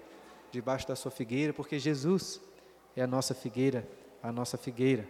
debaixo 0.52 0.88
da 0.88 0.96
sua 0.96 1.12
figueira, 1.12 1.54
porque 1.54 1.80
Jesus 1.80 2.40
é 2.96 3.02
a 3.02 3.08
nossa 3.08 3.34
figueira, 3.34 3.88
a 4.22 4.32
nossa 4.32 4.58
figueira. 4.58 5.08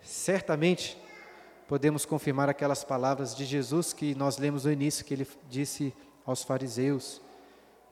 Certamente 0.00 0.98
podemos 1.68 2.04
confirmar 2.04 2.48
aquelas 2.48 2.84
palavras 2.84 3.34
de 3.34 3.44
Jesus 3.44 3.92
que 3.92 4.14
nós 4.14 4.38
lemos 4.38 4.64
no 4.64 4.72
início, 4.72 5.04
que 5.04 5.14
ele 5.14 5.28
disse 5.48 5.94
aos 6.26 6.42
fariseus, 6.42 7.20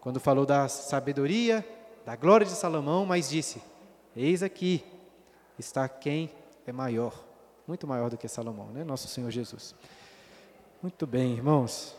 quando 0.01 0.19
falou 0.19 0.45
da 0.45 0.67
sabedoria, 0.69 1.67
da 2.05 2.17
glória 2.17 2.47
de 2.47 2.53
Salomão, 2.53 3.07
mas 3.07 3.31
disse: 3.31 3.63
Eis 4.15 4.43
aqui 4.43 4.85
está 5.59 5.89
quem 5.89 6.31
é 6.67 6.73
maior, 6.73 7.25
muito 7.67 7.87
maior 7.87 8.11
do 8.11 8.19
que 8.19 8.29
Salomão, 8.29 8.67
né? 8.67 8.85
Nosso 8.85 9.09
Senhor 9.09 9.31
Jesus. 9.31 9.75
Muito 10.83 11.07
bem, 11.07 11.33
irmãos. 11.33 11.97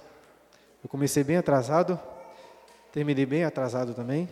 Eu 0.84 0.90
comecei 0.90 1.24
bem 1.24 1.38
atrasado, 1.38 2.00
terminei 2.92 3.26
bem 3.26 3.44
atrasado 3.44 3.94
também. 3.94 4.30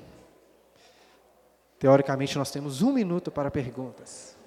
Teoricamente, 1.80 2.38
nós 2.38 2.52
temos 2.52 2.84
um 2.84 2.94
minuto 2.94 3.32
para 3.32 3.50
perguntas. 3.50 4.38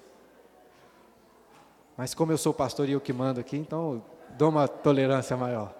Mas 1.97 2.13
como 2.13 2.31
eu 2.31 2.37
sou 2.37 2.53
pastor 2.53 2.87
e 2.87 2.93
eu 2.93 3.01
que 3.01 3.11
mando 3.11 3.41
aqui, 3.41 3.57
então 3.57 4.01
dou 4.37 4.49
uma 4.49 4.67
tolerância 4.67 5.35
maior. 5.35 5.75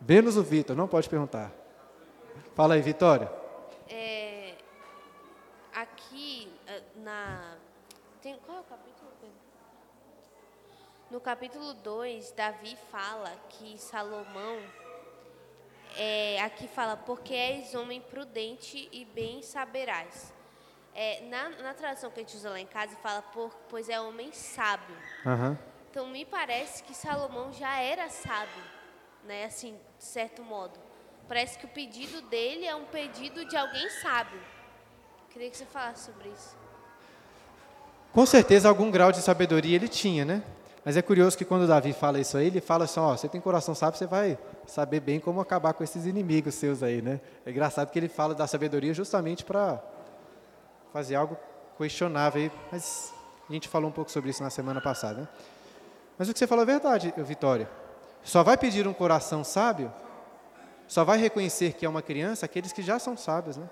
Menos 0.00 0.36
o 0.36 0.42
Vitor, 0.42 0.76
não 0.76 0.86
pode 0.86 1.08
perguntar. 1.08 1.50
Fala 2.54 2.74
aí, 2.74 2.82
Vitória. 2.82 3.42
é 8.56 8.60
o 8.60 8.64
capítulo? 8.64 9.02
No 11.12 11.20
capítulo 11.20 11.74
2, 11.74 12.32
Davi 12.32 12.74
fala 12.90 13.30
que 13.50 13.76
Salomão, 13.76 14.58
é, 15.94 16.40
aqui 16.40 16.66
fala, 16.66 16.96
porque 16.96 17.34
és 17.34 17.74
homem 17.74 18.00
prudente 18.00 18.88
e 18.90 19.04
bem 19.04 19.42
saberás. 19.42 20.32
É, 20.94 21.20
na, 21.28 21.50
na 21.50 21.74
tradução 21.74 22.10
que 22.10 22.20
a 22.20 22.22
gente 22.22 22.34
usa 22.34 22.48
lá 22.48 22.58
em 22.58 22.66
casa, 22.66 22.96
fala, 23.02 23.20
por, 23.20 23.50
pois 23.68 23.90
é 23.90 24.00
homem 24.00 24.32
sábio. 24.32 24.96
Aham. 25.26 25.58
Então, 25.90 26.06
me 26.06 26.24
parece 26.24 26.82
que 26.82 26.94
Salomão 26.94 27.52
já 27.52 27.78
era 27.78 28.08
sábio, 28.08 28.64
né? 29.24 29.44
Assim, 29.44 29.78
de 29.98 30.04
certo 30.04 30.42
modo. 30.42 30.80
Parece 31.28 31.58
que 31.58 31.66
o 31.66 31.68
pedido 31.68 32.22
dele 32.22 32.64
é 32.64 32.74
um 32.74 32.86
pedido 32.86 33.44
de 33.44 33.54
alguém 33.54 33.86
sábio. 34.00 34.40
Queria 35.28 35.50
que 35.50 35.58
você 35.58 35.66
falasse 35.66 36.06
sobre 36.06 36.30
isso. 36.30 36.56
Com 38.14 38.24
certeza 38.24 38.66
algum 38.66 38.90
grau 38.90 39.12
de 39.12 39.20
sabedoria 39.20 39.76
ele 39.76 39.88
tinha, 39.88 40.24
né? 40.24 40.42
Mas 40.84 40.96
é 40.96 41.02
curioso 41.02 41.38
que 41.38 41.44
quando 41.44 41.66
Davi 41.66 41.92
fala 41.92 42.18
isso 42.18 42.36
aí, 42.36 42.48
ele 42.48 42.60
fala 42.60 42.84
assim, 42.84 42.98
ó, 42.98 43.16
você 43.16 43.28
tem 43.28 43.40
coração 43.40 43.74
sábio, 43.74 43.98
você 43.98 44.06
vai 44.06 44.36
saber 44.66 44.98
bem 45.00 45.20
como 45.20 45.40
acabar 45.40 45.72
com 45.74 45.84
esses 45.84 46.06
inimigos 46.06 46.56
seus 46.56 46.82
aí, 46.82 47.00
né? 47.00 47.20
É 47.46 47.50
engraçado 47.50 47.90
que 47.90 47.98
ele 47.98 48.08
fala 48.08 48.34
da 48.34 48.46
sabedoria 48.48 48.92
justamente 48.92 49.44
para 49.44 49.80
fazer 50.92 51.14
algo 51.14 51.36
questionável 51.78 52.42
aí, 52.42 52.52
mas 52.70 53.14
a 53.48 53.52
gente 53.52 53.68
falou 53.68 53.88
um 53.88 53.92
pouco 53.92 54.10
sobre 54.10 54.30
isso 54.30 54.42
na 54.42 54.50
semana 54.50 54.80
passada, 54.80 55.20
né? 55.20 55.28
Mas 56.18 56.28
o 56.28 56.32
que 56.32 56.38
você 56.38 56.46
falou 56.46 56.64
é 56.64 56.66
verdade, 56.66 57.14
Vitória. 57.16 57.68
Só 58.24 58.42
vai 58.42 58.56
pedir 58.56 58.86
um 58.86 58.92
coração 58.92 59.44
sábio, 59.44 59.92
só 60.88 61.04
vai 61.04 61.18
reconhecer 61.18 61.74
que 61.74 61.86
é 61.86 61.88
uma 61.88 62.02
criança 62.02 62.44
aqueles 62.44 62.72
que 62.72 62.82
já 62.82 62.98
são 62.98 63.16
sábios, 63.16 63.56
né? 63.56 63.68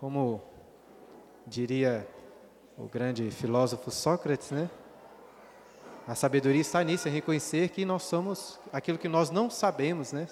Como 0.00 0.42
diria 1.46 2.06
o 2.76 2.84
grande 2.84 3.30
filósofo 3.30 3.90
Sócrates, 3.90 4.50
né? 4.50 4.68
A 6.06 6.14
sabedoria 6.14 6.60
está 6.60 6.84
nisso, 6.84 7.08
em 7.08 7.10
reconhecer 7.10 7.70
que 7.70 7.84
nós 7.84 8.04
somos 8.04 8.60
aquilo 8.72 8.96
que 8.96 9.08
nós 9.08 9.28
não 9.28 9.50
sabemos, 9.50 10.12
né? 10.12 10.28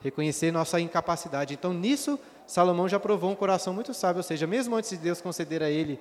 Reconhecer 0.00 0.50
nossa 0.50 0.80
incapacidade. 0.80 1.52
Então, 1.52 1.74
nisso, 1.74 2.18
Salomão 2.46 2.88
já 2.88 2.98
provou 2.98 3.30
um 3.30 3.34
coração 3.34 3.74
muito 3.74 3.92
sábio, 3.92 4.20
ou 4.20 4.22
seja, 4.22 4.46
mesmo 4.46 4.74
antes 4.74 4.90
de 4.90 4.96
Deus 4.96 5.20
conceder 5.20 5.62
a 5.62 5.68
ele 5.68 6.00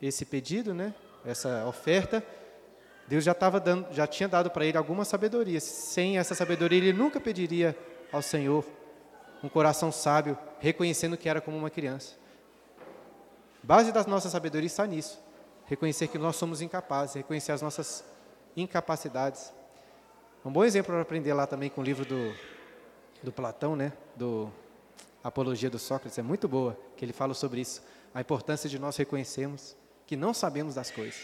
esse 0.00 0.24
pedido, 0.24 0.72
né? 0.72 0.94
Essa 1.24 1.66
oferta, 1.66 2.24
Deus 3.08 3.24
já 3.24 3.32
estava 3.32 3.58
dando, 3.58 3.92
já 3.92 4.06
tinha 4.06 4.28
dado 4.28 4.48
para 4.48 4.64
ele 4.64 4.78
alguma 4.78 5.04
sabedoria. 5.04 5.58
Sem 5.58 6.18
essa 6.18 6.36
sabedoria, 6.36 6.78
ele 6.78 6.92
nunca 6.92 7.18
pediria 7.18 7.76
ao 8.12 8.22
Senhor 8.22 8.64
um 9.42 9.48
coração 9.48 9.90
sábio, 9.90 10.38
reconhecendo 10.60 11.16
que 11.16 11.28
era 11.28 11.40
como 11.40 11.56
uma 11.56 11.70
criança. 11.70 12.14
Base 13.60 13.90
da 13.90 14.04
nossa 14.04 14.30
sabedoria 14.30 14.68
está 14.68 14.86
nisso 14.86 15.18
reconhecer 15.68 16.08
que 16.08 16.18
nós 16.18 16.36
somos 16.36 16.62
incapazes, 16.62 17.14
reconhecer 17.16 17.52
as 17.52 17.62
nossas 17.62 18.02
incapacidades. 18.56 19.52
Um 20.44 20.50
bom 20.50 20.64
exemplo 20.64 20.92
para 20.92 21.02
aprender 21.02 21.34
lá 21.34 21.46
também 21.46 21.68
com 21.68 21.82
o 21.82 21.84
livro 21.84 22.04
do, 22.06 22.34
do 23.22 23.30
Platão, 23.30 23.76
né? 23.76 23.92
do 24.16 24.50
Apologia 25.22 25.68
do 25.68 25.78
Sócrates, 25.78 26.18
é 26.18 26.22
muito 26.22 26.48
boa, 26.48 26.78
que 26.96 27.04
ele 27.04 27.12
fala 27.12 27.34
sobre 27.34 27.60
isso, 27.60 27.82
a 28.14 28.20
importância 28.20 28.68
de 28.68 28.78
nós 28.78 28.96
reconhecermos 28.96 29.76
que 30.06 30.16
não 30.16 30.32
sabemos 30.32 30.74
das 30.74 30.90
coisas. 30.90 31.20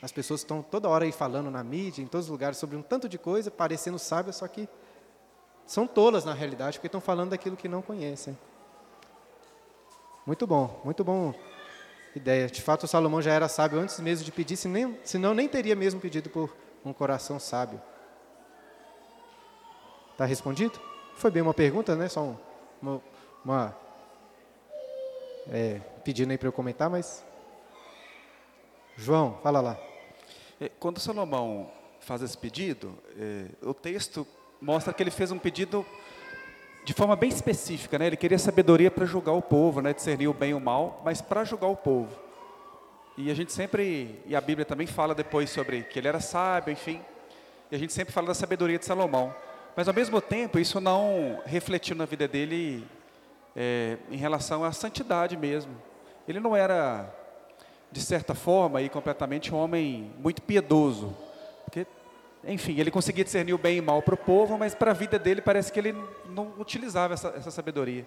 As 0.00 0.10
pessoas 0.10 0.40
estão 0.40 0.62
toda 0.62 0.88
hora 0.88 1.04
aí 1.04 1.12
falando 1.12 1.50
na 1.50 1.62
mídia, 1.62 2.00
em 2.00 2.06
todos 2.06 2.26
os 2.26 2.30
lugares, 2.30 2.56
sobre 2.56 2.76
um 2.76 2.82
tanto 2.82 3.06
de 3.06 3.18
coisa, 3.18 3.50
parecendo 3.50 3.98
sábias, 3.98 4.36
só 4.36 4.48
que 4.48 4.66
são 5.66 5.86
tolas 5.86 6.24
na 6.24 6.32
realidade, 6.32 6.78
porque 6.78 6.86
estão 6.86 7.00
falando 7.02 7.30
daquilo 7.30 7.56
que 7.56 7.68
não 7.68 7.82
conhecem. 7.82 8.38
Muito 10.24 10.46
bom, 10.46 10.80
muito 10.84 11.04
bom 11.04 11.34
ideia. 12.16 12.46
De 12.46 12.62
fato, 12.62 12.86
Salomão 12.86 13.20
já 13.20 13.32
era 13.32 13.48
sábio 13.48 13.78
antes 13.78 14.00
mesmo 14.00 14.24
de 14.24 14.32
pedir, 14.32 14.56
senão 14.56 15.34
nem 15.34 15.48
teria 15.48 15.76
mesmo 15.76 16.00
pedido 16.00 16.30
por 16.30 16.54
um 16.84 16.92
coração 16.92 17.38
sábio. 17.38 17.80
Está 20.12 20.24
respondido? 20.24 20.80
Foi 21.14 21.30
bem 21.30 21.42
uma 21.42 21.54
pergunta, 21.54 21.94
né? 21.94 22.08
Só 22.08 22.22
um, 22.22 22.36
uma, 22.80 23.02
uma 23.44 23.76
é, 25.48 25.80
pedindo 26.02 26.30
aí 26.30 26.38
para 26.38 26.48
eu 26.48 26.52
comentar, 26.52 26.88
mas 26.88 27.24
João, 28.96 29.38
fala 29.42 29.60
lá. 29.60 29.78
É, 30.58 30.70
quando 30.80 30.98
Salomão 30.98 31.70
faz 32.00 32.22
esse 32.22 32.36
pedido, 32.36 32.96
é, 33.18 33.46
o 33.62 33.74
texto 33.74 34.26
mostra 34.60 34.92
que 34.92 35.02
ele 35.02 35.10
fez 35.10 35.30
um 35.30 35.38
pedido 35.38 35.84
de 36.86 36.92
forma 36.92 37.16
bem 37.16 37.28
específica, 37.28 37.98
né? 37.98 38.06
Ele 38.06 38.16
queria 38.16 38.38
sabedoria 38.38 38.92
para 38.92 39.04
julgar 39.04 39.32
o 39.32 39.42
povo, 39.42 39.82
né? 39.82 39.92
Discernir 39.92 40.28
o 40.28 40.32
bem 40.32 40.50
e 40.50 40.54
o 40.54 40.60
mal, 40.60 41.02
mas 41.04 41.20
para 41.20 41.42
julgar 41.42 41.66
o 41.66 41.74
povo. 41.74 42.16
E 43.18 43.28
a 43.28 43.34
gente 43.34 43.52
sempre, 43.52 44.22
e 44.24 44.36
a 44.36 44.40
Bíblia 44.40 44.64
também 44.64 44.86
fala 44.86 45.12
depois 45.12 45.50
sobre 45.50 45.82
que 45.82 45.98
ele 45.98 46.06
era 46.06 46.20
sábio, 46.20 46.72
enfim. 46.72 47.00
E 47.72 47.74
a 47.74 47.78
gente 47.78 47.92
sempre 47.92 48.14
fala 48.14 48.28
da 48.28 48.34
sabedoria 48.34 48.78
de 48.78 48.84
Salomão. 48.84 49.34
Mas 49.74 49.88
ao 49.88 49.94
mesmo 49.94 50.20
tempo, 50.20 50.60
isso 50.60 50.80
não 50.80 51.42
refletiu 51.44 51.96
na 51.96 52.04
vida 52.04 52.28
dele 52.28 52.86
é, 53.56 53.96
em 54.08 54.16
relação 54.16 54.62
à 54.62 54.70
santidade 54.70 55.36
mesmo. 55.36 55.74
Ele 56.28 56.38
não 56.38 56.54
era, 56.54 57.12
de 57.90 58.00
certa 58.00 58.32
forma, 58.32 58.80
e 58.80 58.88
completamente 58.88 59.52
um 59.52 59.58
homem 59.58 60.12
muito 60.20 60.40
piedoso. 60.40 61.16
Enfim, 62.46 62.78
ele 62.78 62.90
conseguia 62.90 63.24
discernir 63.24 63.52
o 63.52 63.58
bem 63.58 63.78
e 63.78 63.80
o 63.80 63.82
mal 63.82 64.00
para 64.00 64.14
o 64.14 64.18
povo, 64.18 64.56
mas 64.56 64.74
para 64.74 64.92
a 64.92 64.94
vida 64.94 65.18
dele 65.18 65.40
parece 65.40 65.72
que 65.72 65.80
ele 65.80 65.94
não 66.28 66.52
utilizava 66.58 67.14
essa, 67.14 67.28
essa 67.36 67.50
sabedoria. 67.50 68.06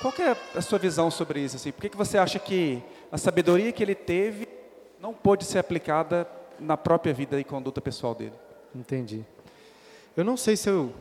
Qual 0.00 0.12
é 0.18 0.36
a 0.56 0.60
sua 0.60 0.78
visão 0.78 1.10
sobre 1.10 1.40
isso? 1.40 1.56
Assim? 1.56 1.72
Por 1.72 1.82
que, 1.82 1.88
que 1.88 1.96
você 1.96 2.18
acha 2.18 2.38
que 2.38 2.82
a 3.10 3.18
sabedoria 3.18 3.72
que 3.72 3.82
ele 3.82 3.94
teve 3.94 4.48
não 5.00 5.12
pôde 5.12 5.44
ser 5.44 5.58
aplicada 5.58 6.28
na 6.58 6.76
própria 6.76 7.12
vida 7.12 7.40
e 7.40 7.44
conduta 7.44 7.80
pessoal 7.80 8.14
dele? 8.14 8.34
Entendi. 8.74 9.24
Eu 10.16 10.24
não 10.24 10.36
sei 10.36 10.56
se 10.56 10.68
eu 10.68 10.92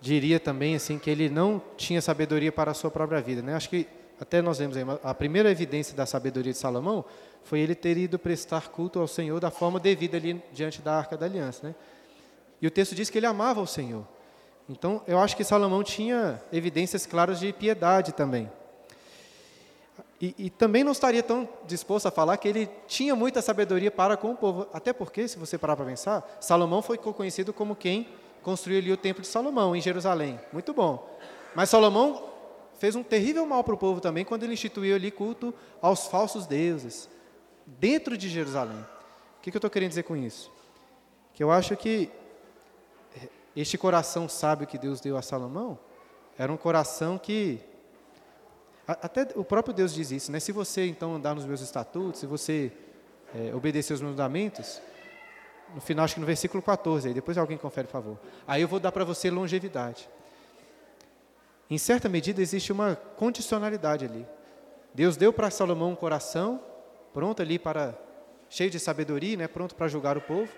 diria 0.00 0.40
também 0.40 0.74
assim 0.74 0.98
que 0.98 1.08
ele 1.08 1.30
não 1.30 1.62
tinha 1.76 2.02
sabedoria 2.02 2.50
para 2.50 2.72
a 2.72 2.74
sua 2.74 2.90
própria 2.90 3.20
vida, 3.20 3.40
né? 3.40 3.54
Acho 3.54 3.70
que 3.70 3.86
até 4.20 4.42
nós 4.42 4.58
vemos 4.58 4.76
aí, 4.76 4.84
a 5.02 5.14
primeira 5.14 5.50
evidência 5.50 5.96
da 5.96 6.06
sabedoria 6.06 6.52
de 6.52 6.58
Salomão 6.58 7.04
foi 7.44 7.60
ele 7.60 7.74
ter 7.74 7.96
ido 7.96 8.18
prestar 8.18 8.68
culto 8.68 8.98
ao 8.98 9.08
Senhor 9.08 9.40
da 9.40 9.50
forma 9.50 9.80
devida 9.80 10.16
ali 10.16 10.42
diante 10.52 10.80
da 10.80 10.94
Arca 10.96 11.16
da 11.16 11.26
Aliança, 11.26 11.68
né? 11.68 11.74
E 12.60 12.66
o 12.66 12.70
texto 12.70 12.94
diz 12.94 13.10
que 13.10 13.18
ele 13.18 13.26
amava 13.26 13.60
o 13.60 13.66
Senhor. 13.66 14.06
Então, 14.68 15.02
eu 15.06 15.18
acho 15.18 15.36
que 15.36 15.42
Salomão 15.42 15.82
tinha 15.82 16.40
evidências 16.52 17.04
claras 17.04 17.40
de 17.40 17.52
piedade 17.52 18.12
também. 18.12 18.50
E, 20.20 20.34
e, 20.38 20.50
também 20.50 20.84
não 20.84 20.92
estaria 20.92 21.22
tão 21.22 21.48
disposto 21.66 22.06
a 22.06 22.10
falar 22.12 22.36
que 22.36 22.46
ele 22.46 22.70
tinha 22.86 23.16
muita 23.16 23.42
sabedoria 23.42 23.90
para 23.90 24.16
com 24.16 24.30
o 24.30 24.36
povo. 24.36 24.68
Até 24.72 24.92
porque, 24.92 25.26
se 25.26 25.36
você 25.36 25.58
parar 25.58 25.74
para 25.74 25.84
pensar, 25.84 26.38
Salomão 26.40 26.80
foi 26.80 26.96
conhecido 26.96 27.52
como 27.52 27.74
quem 27.74 28.06
construiu 28.40 28.78
ali 28.78 28.92
o 28.92 28.96
templo 28.96 29.20
de 29.20 29.26
Salomão, 29.26 29.74
em 29.74 29.80
Jerusalém. 29.80 30.38
Muito 30.52 30.72
bom. 30.72 31.18
Mas 31.56 31.70
Salomão 31.70 32.30
fez 32.78 32.94
um 32.94 33.02
terrível 33.02 33.44
mal 33.46 33.64
para 33.64 33.74
o 33.74 33.78
povo 33.78 34.00
também 34.00 34.24
quando 34.24 34.44
ele 34.44 34.54
instituiu 34.54 34.94
ali 34.94 35.10
culto 35.10 35.52
aos 35.80 36.06
falsos 36.06 36.46
deuses, 36.46 37.08
dentro 37.78 38.16
de 38.16 38.28
Jerusalém. 38.28 38.78
O 39.38 39.42
que, 39.42 39.50
que 39.50 39.56
eu 39.56 39.58
estou 39.58 39.70
querendo 39.70 39.90
dizer 39.90 40.04
com 40.04 40.16
isso? 40.16 40.50
Que 41.34 41.42
eu 41.42 41.50
acho 41.50 41.76
que 41.76 42.10
este 43.54 43.76
coração 43.76 44.28
sábio 44.28 44.66
que 44.66 44.78
Deus 44.78 45.00
deu 45.00 45.16
a 45.16 45.22
Salomão 45.22 45.78
era 46.38 46.52
um 46.52 46.56
coração 46.56 47.18
que 47.18 47.60
até 48.86 49.28
o 49.36 49.44
próprio 49.44 49.72
Deus 49.72 49.94
diz 49.94 50.10
isso, 50.10 50.32
né? 50.32 50.40
Se 50.40 50.50
você 50.50 50.86
então 50.86 51.14
andar 51.14 51.34
nos 51.34 51.44
meus 51.44 51.60
estatutos, 51.60 52.20
se 52.20 52.26
você 52.26 52.72
é, 53.34 53.54
obedecer 53.54 53.92
os 53.92 54.00
meus 54.00 54.12
mandamentos, 54.12 54.82
no 55.74 55.80
final 55.80 56.04
acho 56.04 56.14
que 56.14 56.20
no 56.20 56.26
versículo 56.26 56.62
14, 56.62 57.08
aí 57.08 57.14
depois 57.14 57.38
alguém 57.38 57.56
confere, 57.56 57.86
por 57.86 57.92
favor. 57.92 58.18
Aí 58.46 58.60
eu 58.60 58.68
vou 58.68 58.80
dar 58.80 58.90
para 58.90 59.04
você 59.04 59.30
longevidade. 59.30 60.08
Em 61.70 61.78
certa 61.78 62.08
medida 62.08 62.42
existe 62.42 62.72
uma 62.72 62.96
condicionalidade 62.96 64.04
ali. 64.04 64.26
Deus 64.92 65.16
deu 65.16 65.32
para 65.32 65.50
Salomão 65.50 65.90
um 65.90 65.96
coração 65.96 66.60
pronto 67.12 67.42
ali 67.42 67.58
para 67.58 67.94
cheio 68.48 68.70
de 68.70 68.78
sabedoria, 68.78 69.36
né, 69.36 69.48
pronto 69.48 69.74
para 69.74 69.88
julgar 69.88 70.16
o 70.16 70.20
povo. 70.20 70.52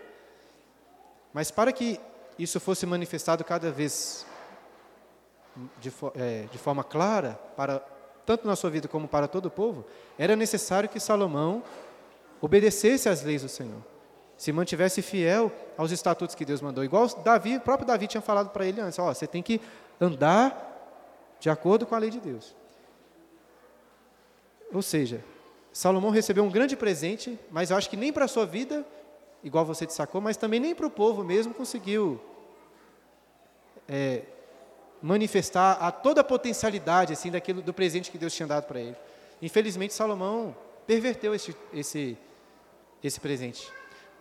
Mas 1.32 1.50
para 1.50 1.72
que 1.72 2.00
isso 2.38 2.58
fosse 2.58 2.86
manifestado 2.86 3.44
cada 3.44 3.70
vez 3.70 4.26
de, 5.80 5.92
é, 6.16 6.46
de 6.50 6.58
forma 6.58 6.82
clara, 6.82 7.38
para 7.56 7.80
tanto 8.26 8.46
na 8.46 8.56
sua 8.56 8.70
vida 8.70 8.88
como 8.88 9.06
para 9.06 9.28
todo 9.28 9.46
o 9.46 9.50
povo, 9.50 9.84
era 10.18 10.34
necessário 10.34 10.88
que 10.88 10.98
Salomão 10.98 11.62
obedecesse 12.40 13.08
às 13.08 13.22
leis 13.22 13.42
do 13.42 13.48
Senhor, 13.48 13.82
se 14.36 14.52
mantivesse 14.52 15.02
fiel 15.02 15.52
aos 15.76 15.90
estatutos 15.90 16.34
que 16.34 16.44
Deus 16.44 16.60
mandou. 16.60 16.84
Igual 16.84 17.06
Davi, 17.22 17.56
o 17.56 17.60
próprio 17.60 17.86
Davi 17.86 18.06
tinha 18.06 18.20
falado 18.20 18.50
para 18.50 18.66
ele 18.66 18.80
antes: 18.80 18.98
ó, 18.98 19.12
você 19.12 19.26
tem 19.26 19.42
que 19.42 19.60
andar 20.00 20.72
de 21.38 21.50
acordo 21.50 21.86
com 21.86 21.94
a 21.94 21.98
lei 21.98 22.10
de 22.10 22.20
Deus. 22.20 22.56
Ou 24.72 24.82
seja, 24.82 25.22
Salomão 25.74 26.10
recebeu 26.10 26.44
um 26.44 26.48
grande 26.48 26.76
presente, 26.76 27.38
mas 27.50 27.70
eu 27.70 27.76
acho 27.76 27.90
que 27.90 27.96
nem 27.96 28.12
para 28.12 28.24
a 28.24 28.28
sua 28.28 28.46
vida, 28.46 28.86
igual 29.42 29.64
você 29.66 29.84
destacou, 29.84 30.20
mas 30.20 30.36
também 30.36 30.60
nem 30.60 30.74
para 30.74 30.86
o 30.86 30.90
povo 30.90 31.22
mesmo 31.22 31.52
conseguiu 31.52 32.18
é, 33.88 34.22
manifestar 35.02 35.72
a 35.72 35.90
toda 35.90 36.22
a 36.22 36.24
potencialidade 36.24 37.12
assim 37.12 37.30
daquilo 37.30 37.60
do 37.60 37.74
presente 37.74 38.10
que 38.10 38.16
Deus 38.16 38.32
tinha 38.32 38.46
dado 38.46 38.64
para 38.64 38.80
ele. 38.80 38.96
Infelizmente 39.42 39.92
Salomão 39.92 40.56
perverteu 40.86 41.34
esse, 41.34 41.54
esse 41.72 42.16
esse 43.02 43.20
presente. 43.20 43.70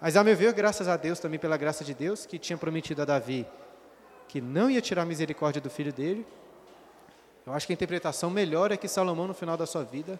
Mas, 0.01 0.17
a 0.17 0.23
meu 0.23 0.35
ver, 0.35 0.51
graças 0.51 0.87
a 0.89 0.97
Deus, 0.97 1.19
também 1.19 1.39
pela 1.39 1.55
graça 1.55 1.85
de 1.85 1.93
Deus, 1.93 2.25
que 2.25 2.37
tinha 2.37 2.57
prometido 2.57 3.01
a 3.01 3.05
Davi 3.05 3.47
que 4.27 4.41
não 4.41 4.69
ia 4.69 4.81
tirar 4.81 5.03
a 5.03 5.05
misericórdia 5.05 5.61
do 5.61 5.69
filho 5.69 5.93
dele, 5.93 6.25
eu 7.45 7.53
acho 7.53 7.67
que 7.67 7.73
a 7.73 7.75
interpretação 7.75 8.29
melhor 8.29 8.71
é 8.71 8.77
que 8.77 8.87
Salomão, 8.87 9.27
no 9.27 9.33
final 9.33 9.55
da 9.55 9.65
sua 9.65 9.83
vida, 9.83 10.19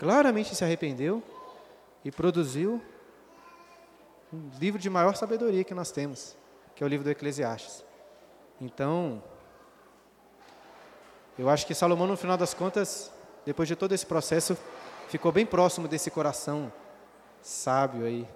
claramente 0.00 0.54
se 0.54 0.64
arrependeu 0.64 1.22
e 2.02 2.10
produziu 2.10 2.80
um 4.32 4.48
livro 4.58 4.80
de 4.80 4.88
maior 4.88 5.14
sabedoria 5.14 5.62
que 5.62 5.74
nós 5.74 5.90
temos, 5.90 6.34
que 6.74 6.82
é 6.82 6.86
o 6.86 6.88
livro 6.88 7.04
do 7.04 7.10
Eclesiastes. 7.10 7.84
Então, 8.58 9.22
eu 11.38 11.50
acho 11.50 11.66
que 11.66 11.74
Salomão, 11.74 12.06
no 12.06 12.16
final 12.16 12.38
das 12.38 12.54
contas, 12.54 13.12
depois 13.44 13.68
de 13.68 13.76
todo 13.76 13.92
esse 13.92 14.06
processo, 14.06 14.56
ficou 15.10 15.30
bem 15.30 15.44
próximo 15.44 15.86
desse 15.86 16.10
coração 16.10 16.72
sábio 17.42 18.06
aí. 18.06 18.26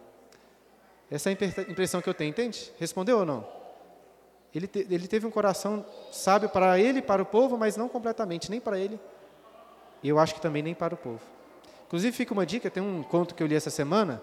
Essa 1.11 1.31
é 1.31 1.33
a 1.33 1.63
impressão 1.63 2.03
que 2.03 2.09
eu 2.11 2.15
tenho, 2.15 2.29
entende? 2.29 2.75
Respondeu 2.79 3.21
ou 3.21 3.25
não? 3.25 3.49
Ele, 4.55 4.67
te, 4.67 4.81
ele 4.91 5.09
teve 5.09 5.27
um 5.27 5.31
coração 5.31 5.83
sábio 6.13 6.51
para 6.51 6.79
ele 6.79 7.01
para 7.01 7.23
o 7.23 7.27
povo, 7.27 7.57
mas 7.57 7.75
não 7.75 7.89
completamente, 7.89 8.51
nem 8.51 8.61
para 8.61 8.79
ele. 8.79 9.01
E 10.03 10.11
eu 10.11 10.19
acho 10.19 10.35
que 10.35 10.43
também 10.43 10.63
nem 10.63 10.75
para 10.75 10.93
o 10.93 10.99
povo. 10.99 11.33
Inclusive, 11.87 12.17
fica 12.17 12.33
uma 12.33 12.47
dica: 12.47 12.71
tem 12.71 12.83
um 12.83 13.03
conto 13.03 13.35
que 13.35 13.43
eu 13.43 13.47
li 13.47 13.55
essa 13.55 13.71
semana, 13.71 14.23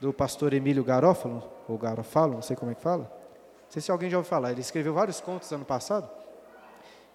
do 0.00 0.12
pastor 0.12 0.54
Emílio 0.54 0.82
Garófalo, 0.82 1.42
ou 1.68 1.76
Garofalo, 1.76 2.34
não 2.34 2.42
sei 2.42 2.56
como 2.56 2.72
é 2.72 2.74
que 2.74 2.80
fala. 2.80 3.04
Não 3.04 3.70
sei 3.70 3.82
se 3.82 3.90
alguém 3.90 4.08
já 4.08 4.16
ouviu 4.16 4.28
falar. 4.28 4.50
Ele 4.50 4.60
escreveu 4.60 4.94
vários 4.94 5.20
contos 5.20 5.52
ano 5.52 5.64
passado. 5.64 6.10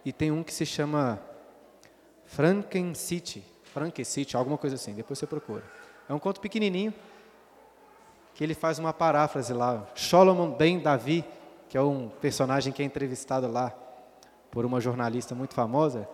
E 0.04 0.12
tem 0.12 0.30
um 0.30 0.42
que 0.42 0.54
se 0.54 0.64
chama 0.64 1.20
Frankencity, 2.24 3.44
Frankencity, 3.64 4.36
alguma 4.36 4.56
coisa 4.56 4.76
assim. 4.76 4.94
Depois 4.94 5.18
você 5.18 5.26
procura. 5.26 5.64
É 6.08 6.14
um 6.14 6.18
conto 6.18 6.40
pequenininho 6.40 6.94
que 8.34 8.44
ele 8.44 8.54
faz 8.54 8.78
uma 8.78 8.92
paráfrase 8.92 9.52
lá. 9.52 9.84
Solomon 9.94 10.52
Ben 10.52 10.78
Davi, 10.78 11.24
que 11.68 11.76
é 11.76 11.82
um 11.82 12.08
personagem 12.08 12.72
que 12.72 12.82
é 12.82 12.84
entrevistado 12.84 13.50
lá 13.50 13.74
por 14.50 14.64
uma 14.64 14.80
jornalista 14.80 15.34
muito 15.34 15.54
famosa. 15.54 16.08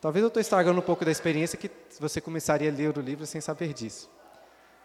Talvez 0.00 0.22
eu 0.22 0.28
estou 0.28 0.40
estragando 0.40 0.78
um 0.78 0.82
pouco 0.82 1.04
da 1.04 1.10
experiência 1.10 1.58
que 1.58 1.70
você 1.98 2.20
começaria 2.20 2.70
a 2.70 2.74
ler 2.74 2.96
o 2.96 3.00
livro 3.00 3.26
sem 3.26 3.40
saber 3.40 3.74
disso. 3.74 4.10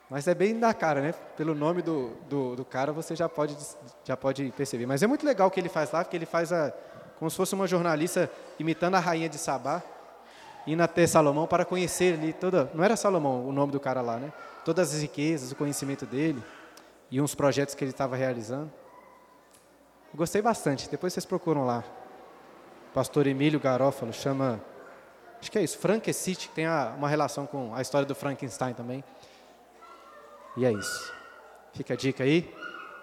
Mas 0.09 0.27
é 0.27 0.35
bem 0.35 0.59
da 0.59 0.73
cara, 0.73 1.01
né? 1.01 1.13
Pelo 1.37 1.55
nome 1.55 1.81
do, 1.81 2.09
do, 2.29 2.55
do, 2.57 2.65
cara 2.65 2.91
você 2.91 3.15
já 3.15 3.27
pode, 3.27 3.57
já 4.03 4.15
pode 4.15 4.51
perceber. 4.55 4.85
Mas 4.85 5.01
é 5.01 5.07
muito 5.07 5.25
legal 5.25 5.47
o 5.47 5.51
que 5.51 5.59
ele 5.59 5.69
faz 5.69 5.91
lá, 5.91 6.03
porque 6.03 6.17
ele 6.17 6.25
faz 6.25 6.51
a, 6.51 6.71
como 7.17 7.31
se 7.31 7.37
fosse 7.37 7.55
uma 7.55 7.65
jornalista 7.65 8.29
imitando 8.59 8.95
a 8.95 8.99
rainha 8.99 9.29
de 9.29 9.37
Sabá, 9.37 9.81
indo 10.67 10.83
até 10.83 11.07
Salomão 11.07 11.47
para 11.47 11.65
conhecer 11.65 12.15
ali 12.15 12.33
toda. 12.33 12.69
Não 12.73 12.83
era 12.83 12.95
Salomão 12.95 13.47
o 13.47 13.51
nome 13.51 13.71
do 13.71 13.79
cara 13.79 14.01
lá, 14.01 14.17
né? 14.17 14.31
Todas 14.63 14.93
as 14.93 15.01
riquezas, 15.01 15.51
o 15.51 15.55
conhecimento 15.55 16.05
dele 16.05 16.43
e 17.09 17.21
uns 17.21 17.33
projetos 17.33 17.73
que 17.73 17.83
ele 17.83 17.91
estava 17.91 18.15
realizando. 18.15 18.71
Gostei 20.13 20.41
bastante. 20.41 20.89
Depois 20.89 21.13
vocês 21.13 21.25
procuram 21.25 21.65
lá. 21.65 21.83
Pastor 22.93 23.27
Emílio 23.27 23.59
Garófalo 23.59 24.13
chama. 24.13 24.61
Acho 25.45 25.51
que 25.51 25.59
é 25.59 25.63
isso, 25.63 25.77
Frankenstein, 25.77 26.33
que 26.33 26.49
tem 26.49 26.65
a, 26.65 26.95
uma 26.97 27.07
relação 27.07 27.45
com 27.45 27.75
a 27.75 27.79
história 27.79 28.03
do 28.03 28.15
Frankenstein 28.15 28.73
também. 28.73 29.03
E 30.57 30.65
é 30.65 30.71
isso. 30.71 31.13
Fica 31.71 31.93
a 31.93 31.95
dica 31.95 32.23
aí. 32.23 32.51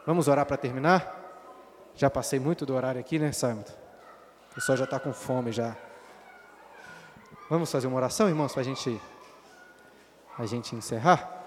Vamos 0.04 0.26
orar 0.26 0.44
para 0.44 0.56
terminar? 0.56 1.20
Já 1.94 2.10
passei 2.10 2.40
muito 2.40 2.66
do 2.66 2.74
horário 2.74 3.00
aqui, 3.00 3.16
né, 3.16 3.30
Simon? 3.30 3.62
O 4.50 4.54
pessoal 4.56 4.76
já 4.76 4.82
está 4.82 4.98
com 4.98 5.12
fome 5.12 5.52
já. 5.52 5.76
Vamos 7.48 7.70
fazer 7.70 7.86
uma 7.86 7.96
oração, 7.96 8.28
irmãos, 8.28 8.52
para 8.52 8.62
a 8.62 8.64
gente, 8.64 9.00
a 10.36 10.44
gente 10.44 10.74
encerrar? 10.74 11.46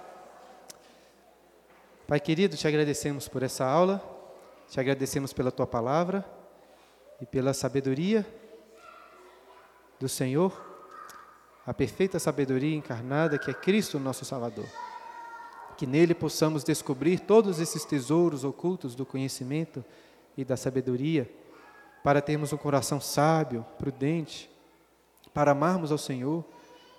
Pai 2.08 2.22
querido, 2.22 2.56
te 2.56 2.70
agradecemos 2.70 3.28
por 3.28 3.43
essa 3.43 3.66
aula, 3.66 4.02
te 4.70 4.80
agradecemos 4.80 5.34
pela 5.34 5.52
tua 5.52 5.68
palavra 5.68 6.24
e 7.20 7.26
pela 7.26 7.54
sabedoria 7.54 8.26
do 10.00 10.08
Senhor, 10.08 10.74
a 11.66 11.74
perfeita 11.74 12.20
sabedoria 12.20 12.76
encarnada 12.76 13.38
que 13.38 13.49
é 13.49 13.53
Cristo, 13.53 13.99
nosso 13.99 14.24
Salvador 14.24 14.66
que 15.76 15.86
nele 15.86 16.16
possamos 16.16 16.63
descobrir 16.63 17.20
todos 17.20 17.59
esses 17.59 17.84
tesouros 17.86 18.43
ocultos 18.43 18.95
do 18.95 19.05
conhecimento 19.05 19.84
e 20.38 20.43
da 20.43 20.57
sabedoria, 20.57 21.30
para 22.03 22.22
termos 22.22 22.53
um 22.53 22.57
coração 22.57 23.01
sábio, 23.01 23.66
prudente, 23.78 24.49
para 25.34 25.51
amarmos 25.51 25.91
ao 25.91 25.97
Senhor 25.97 26.45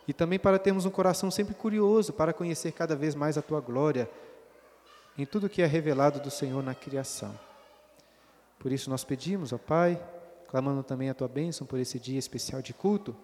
e 0.06 0.12
também 0.12 0.38
para 0.38 0.58
termos 0.58 0.84
um 0.84 0.90
coração 0.90 1.30
sempre 1.30 1.54
curioso 1.54 2.12
para 2.12 2.32
conhecer 2.32 2.72
cada 2.72 2.94
vez 2.94 3.14
mais 3.14 3.38
a 3.38 3.42
tua 3.42 3.60
glória 3.60 4.10
em 5.16 5.24
tudo 5.24 5.48
que 5.48 5.62
é 5.62 5.66
revelado 5.66 6.20
do 6.20 6.30
Senhor 6.30 6.62
na 6.62 6.74
criação. 6.74 7.38
Por 8.58 8.72
isso 8.72 8.90
nós 8.90 9.04
pedimos, 9.04 9.52
ó 9.52 9.58
Pai, 9.58 10.00
clamando 10.48 10.82
também 10.82 11.08
a 11.08 11.14
tua 11.14 11.28
bênção 11.28 11.66
por 11.66 11.78
esse 11.78 11.98
dia 11.98 12.18
especial 12.18 12.60
de 12.60 12.74
culto, 12.74 13.16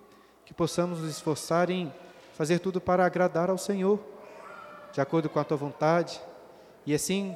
que 0.44 0.54
possamos 0.54 1.00
nos 1.00 1.10
esforçar 1.10 1.70
em 1.70 1.92
fazer 2.34 2.58
tudo 2.58 2.80
para 2.80 3.04
agradar 3.04 3.50
ao 3.50 3.58
Senhor 3.58 4.12
de 4.92 5.00
acordo 5.00 5.28
com 5.28 5.40
a 5.40 5.44
tua 5.44 5.56
vontade, 5.56 6.20
e 6.84 6.94
assim 6.94 7.34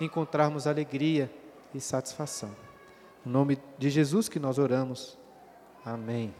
encontrarmos 0.00 0.66
alegria 0.66 1.30
e 1.74 1.80
satisfação. 1.80 2.50
Em 3.26 3.28
nome 3.28 3.58
de 3.78 3.90
Jesus 3.90 4.28
que 4.28 4.38
nós 4.38 4.58
oramos. 4.58 5.18
Amém. 5.84 6.32